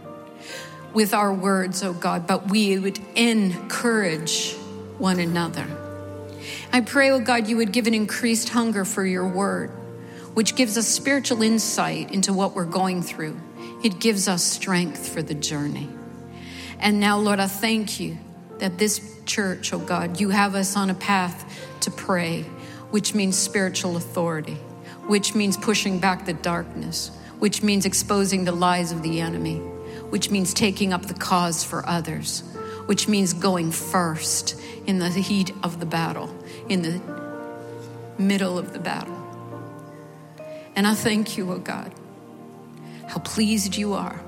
with 0.93 1.13
our 1.13 1.33
words, 1.33 1.83
oh 1.83 1.93
God, 1.93 2.25
but 2.25 2.49
we 2.49 2.79
would 2.79 2.99
encourage 3.15 4.53
one 4.97 5.19
another. 5.19 5.67
I 6.71 6.81
pray, 6.81 7.11
oh 7.11 7.19
God, 7.19 7.47
you 7.47 7.57
would 7.57 7.71
give 7.71 7.87
an 7.87 7.93
increased 7.93 8.49
hunger 8.49 8.85
for 8.85 9.05
your 9.05 9.27
word, 9.27 9.69
which 10.33 10.55
gives 10.55 10.77
us 10.77 10.87
spiritual 10.87 11.41
insight 11.41 12.11
into 12.11 12.33
what 12.33 12.55
we're 12.55 12.65
going 12.65 13.01
through. 13.01 13.39
It 13.83 13.99
gives 13.99 14.27
us 14.27 14.43
strength 14.43 15.09
for 15.09 15.21
the 15.21 15.33
journey. 15.33 15.89
And 16.79 16.99
now, 16.99 17.17
Lord, 17.17 17.39
I 17.39 17.47
thank 17.47 17.99
you 17.99 18.17
that 18.59 18.77
this 18.77 19.01
church, 19.25 19.73
oh 19.73 19.79
God, 19.79 20.19
you 20.19 20.29
have 20.29 20.55
us 20.55 20.75
on 20.75 20.89
a 20.89 20.93
path 20.93 21.77
to 21.81 21.91
pray, 21.91 22.43
which 22.91 23.13
means 23.13 23.37
spiritual 23.37 23.97
authority, 23.97 24.57
which 25.07 25.35
means 25.35 25.57
pushing 25.57 25.99
back 25.99 26.25
the 26.25 26.33
darkness, 26.33 27.11
which 27.39 27.61
means 27.61 27.85
exposing 27.85 28.45
the 28.45 28.51
lies 28.51 28.91
of 28.91 29.03
the 29.03 29.21
enemy, 29.21 29.57
which 30.09 30.31
means 30.31 30.53
taking 30.53 30.93
up 30.93 31.03
the 31.03 31.13
cause 31.13 31.63
for 31.63 31.87
others, 31.87 32.41
which 32.85 33.07
means 33.07 33.33
going 33.33 33.71
first 33.71 34.59
in 34.85 34.99
the 34.99 35.09
heat 35.09 35.51
of 35.63 35.79
the 35.79 35.85
battle, 35.85 36.33
in 36.69 36.81
the 36.81 37.01
middle 38.17 38.57
of 38.57 38.73
the 38.73 38.79
battle. 38.79 39.13
And 40.75 40.85
I 40.85 40.93
thank 40.93 41.37
you, 41.37 41.51
oh 41.51 41.57
God, 41.57 41.93
how 43.07 43.19
pleased 43.19 43.75
you 43.75 43.93
are 43.93 44.19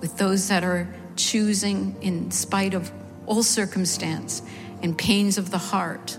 with 0.00 0.18
those 0.18 0.48
that 0.48 0.64
are 0.64 0.92
choosing, 1.16 1.96
in 2.00 2.30
spite 2.30 2.74
of 2.74 2.90
all 3.26 3.42
circumstance 3.42 4.42
and 4.82 4.98
pains 4.98 5.38
of 5.38 5.50
the 5.50 5.58
heart, 5.58 6.18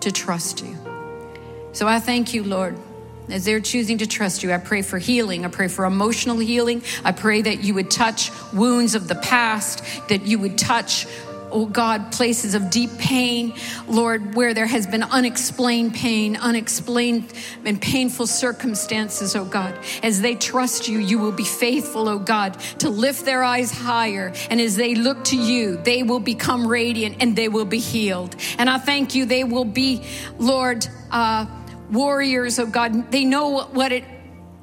to 0.00 0.12
trust 0.12 0.62
you. 0.62 0.89
So 1.72 1.86
I 1.86 2.00
thank 2.00 2.34
you, 2.34 2.42
Lord. 2.42 2.76
As 3.28 3.44
they're 3.44 3.60
choosing 3.60 3.98
to 3.98 4.06
trust 4.06 4.42
you, 4.42 4.52
I 4.52 4.58
pray 4.58 4.82
for 4.82 4.98
healing. 4.98 5.44
I 5.44 5.48
pray 5.48 5.68
for 5.68 5.84
emotional 5.84 6.38
healing. 6.38 6.82
I 7.04 7.12
pray 7.12 7.42
that 7.42 7.62
you 7.62 7.74
would 7.74 7.90
touch 7.90 8.32
wounds 8.52 8.96
of 8.96 9.06
the 9.06 9.14
past, 9.14 9.84
that 10.08 10.26
you 10.26 10.38
would 10.40 10.58
touch 10.58 11.06
oh 11.52 11.66
God, 11.66 12.12
places 12.12 12.54
of 12.54 12.70
deep 12.70 12.90
pain, 12.98 13.54
Lord, 13.88 14.34
where 14.34 14.54
there 14.54 14.66
has 14.66 14.86
been 14.86 15.02
unexplained 15.02 15.94
pain, 15.94 16.36
unexplained 16.36 17.32
and 17.64 17.80
painful 17.80 18.26
circumstances, 18.26 19.34
oh 19.36 19.44
God. 19.44 19.76
As 20.02 20.20
they 20.20 20.34
trust 20.34 20.88
you, 20.88 20.98
you 20.98 21.18
will 21.18 21.32
be 21.32 21.44
faithful, 21.44 22.08
oh 22.08 22.18
God, 22.18 22.58
to 22.78 22.88
lift 22.88 23.24
their 23.24 23.42
eyes 23.42 23.70
higher. 23.70 24.32
And 24.48 24.60
as 24.60 24.76
they 24.76 24.94
look 24.94 25.24
to 25.24 25.36
you, 25.36 25.76
they 25.76 26.02
will 26.02 26.20
become 26.20 26.66
radiant 26.66 27.16
and 27.20 27.34
they 27.36 27.48
will 27.48 27.64
be 27.64 27.78
healed. 27.78 28.36
And 28.58 28.70
I 28.70 28.78
thank 28.78 29.14
you, 29.14 29.24
they 29.24 29.44
will 29.44 29.64
be, 29.64 30.02
Lord, 30.38 30.86
uh, 31.10 31.46
warriors, 31.90 32.58
oh 32.58 32.66
God. 32.66 33.10
They 33.10 33.24
know 33.24 33.64
what 33.64 33.92
it, 33.92 34.04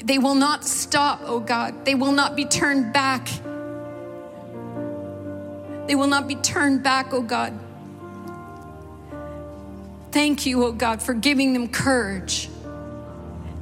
they 0.04 0.18
will 0.18 0.36
not 0.36 0.66
stop, 0.66 1.22
oh 1.24 1.40
God. 1.40 1.86
They 1.86 1.96
will 1.96 2.12
not 2.12 2.36
be 2.36 2.46
turned 2.46 2.94
back 2.94 3.28
they 5.88 5.96
will 5.96 6.08
not 6.08 6.28
be 6.28 6.36
turned 6.36 6.84
back, 6.84 7.14
oh 7.14 7.22
God. 7.22 7.58
Thank 10.12 10.46
you, 10.46 10.66
oh 10.66 10.72
God, 10.74 11.02
for 11.02 11.14
giving 11.14 11.54
them 11.54 11.70
courage. 11.70 12.50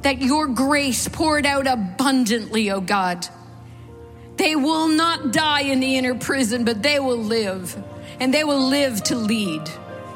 That 0.02 0.20
your 0.20 0.48
grace 0.48 1.08
poured 1.08 1.46
out 1.46 1.66
abundantly, 1.66 2.70
oh 2.70 2.80
God. 2.80 3.26
They 4.36 4.54
will 4.56 4.88
not 4.88 5.32
die 5.32 5.62
in 5.62 5.80
the 5.80 5.96
inner 5.96 6.14
prison, 6.14 6.64
but 6.64 6.82
they 6.82 6.98
will 6.98 7.16
live. 7.16 7.76
And 8.20 8.34
they 8.34 8.44
will 8.44 8.68
live 8.68 9.02
to 9.04 9.16
lead. 9.16 9.62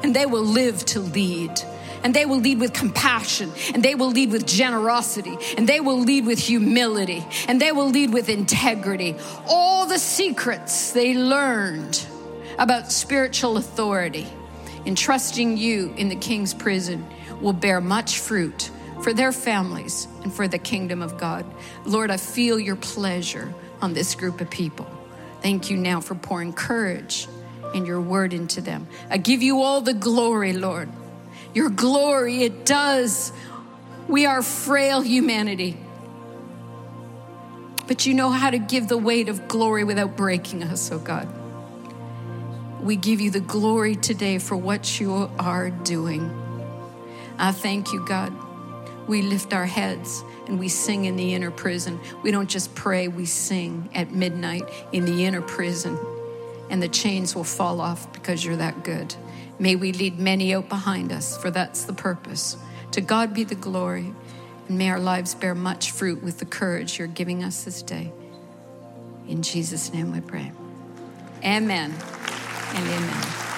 And 0.03 0.15
they 0.15 0.25
will 0.25 0.43
live 0.43 0.85
to 0.87 0.99
lead 0.99 1.59
and 2.03 2.13
they 2.13 2.25
will 2.25 2.39
lead 2.39 2.59
with 2.59 2.73
compassion, 2.73 3.51
and 3.73 3.83
they 3.83 3.95
will 3.95 4.09
lead 4.09 4.31
with 4.31 4.45
generosity, 4.45 5.37
and 5.57 5.67
they 5.67 5.79
will 5.79 5.99
lead 5.99 6.25
with 6.25 6.39
humility, 6.39 7.25
and 7.47 7.61
they 7.61 7.71
will 7.71 7.89
lead 7.89 8.13
with 8.13 8.29
integrity. 8.29 9.15
All 9.47 9.85
the 9.85 9.99
secrets 9.99 10.91
they 10.91 11.13
learned 11.13 12.05
about 12.57 12.91
spiritual 12.91 13.57
authority 13.57 14.27
in 14.85 14.95
trusting 14.95 15.57
you 15.57 15.93
in 15.97 16.09
the 16.09 16.15
king's 16.15 16.53
prison 16.53 17.05
will 17.39 17.53
bear 17.53 17.81
much 17.81 18.19
fruit 18.19 18.71
for 19.01 19.13
their 19.13 19.31
families 19.31 20.07
and 20.23 20.33
for 20.33 20.47
the 20.47 20.59
kingdom 20.59 21.01
of 21.01 21.17
God. 21.17 21.45
Lord, 21.85 22.11
I 22.11 22.17
feel 22.17 22.59
your 22.59 22.75
pleasure 22.75 23.53
on 23.81 23.93
this 23.93 24.13
group 24.15 24.41
of 24.41 24.49
people. 24.49 24.85
Thank 25.41 25.71
you 25.71 25.77
now 25.77 26.01
for 26.01 26.13
pouring 26.13 26.53
courage 26.53 27.27
and 27.73 27.87
your 27.87 27.99
word 27.99 28.33
into 28.33 28.61
them. 28.61 28.87
I 29.09 29.17
give 29.17 29.41
you 29.41 29.61
all 29.61 29.81
the 29.81 29.93
glory, 29.93 30.53
Lord 30.53 30.89
your 31.53 31.69
glory. 31.69 32.43
It 32.43 32.65
does. 32.65 33.31
We 34.07 34.25
are 34.25 34.41
frail 34.41 35.01
humanity. 35.01 35.77
But 37.87 38.05
you 38.05 38.13
know 38.13 38.29
how 38.29 38.49
to 38.49 38.57
give 38.57 38.87
the 38.87 38.97
weight 38.97 39.27
of 39.27 39.47
glory 39.47 39.83
without 39.83 40.15
breaking 40.15 40.63
us, 40.63 40.91
oh 40.91 40.99
God. 40.99 41.27
We 42.81 42.95
give 42.95 43.21
you 43.21 43.31
the 43.31 43.41
glory 43.41 43.95
today 43.95 44.39
for 44.39 44.55
what 44.55 44.99
you 44.99 45.29
are 45.37 45.69
doing. 45.69 46.31
I 47.37 47.51
thank 47.51 47.91
you, 47.91 48.05
God. 48.05 48.33
We 49.07 49.21
lift 49.21 49.53
our 49.53 49.65
heads 49.65 50.23
and 50.47 50.59
we 50.59 50.67
sing 50.67 51.05
in 51.05 51.15
the 51.15 51.33
inner 51.33 51.51
prison. 51.51 51.99
We 52.23 52.31
don't 52.31 52.49
just 52.49 52.73
pray, 52.75 53.07
we 53.07 53.25
sing 53.25 53.89
at 53.93 54.11
midnight 54.11 54.63
in 54.91 55.05
the 55.05 55.25
inner 55.25 55.41
prison. 55.41 55.97
And 56.69 56.81
the 56.81 56.87
chains 56.87 57.35
will 57.35 57.43
fall 57.43 57.81
off 57.81 58.11
because 58.13 58.45
you're 58.45 58.55
that 58.57 58.83
good. 58.83 59.13
May 59.61 59.75
we 59.75 59.91
lead 59.91 60.17
many 60.17 60.55
out 60.55 60.69
behind 60.69 61.11
us, 61.11 61.37
for 61.37 61.51
that's 61.51 61.83
the 61.83 61.93
purpose. 61.93 62.57
To 62.93 62.99
God 62.99 63.31
be 63.31 63.43
the 63.43 63.53
glory, 63.53 64.11
and 64.67 64.75
may 64.75 64.89
our 64.89 64.99
lives 64.99 65.35
bear 65.35 65.53
much 65.53 65.91
fruit 65.91 66.23
with 66.23 66.39
the 66.39 66.47
courage 66.47 66.97
you're 66.97 67.07
giving 67.07 67.43
us 67.43 67.63
this 67.63 67.83
day. 67.83 68.11
In 69.27 69.43
Jesus' 69.43 69.93
name 69.93 70.11
we 70.11 70.19
pray. 70.19 70.51
Amen 71.43 71.93
and 72.73 72.87
amen. 72.87 73.50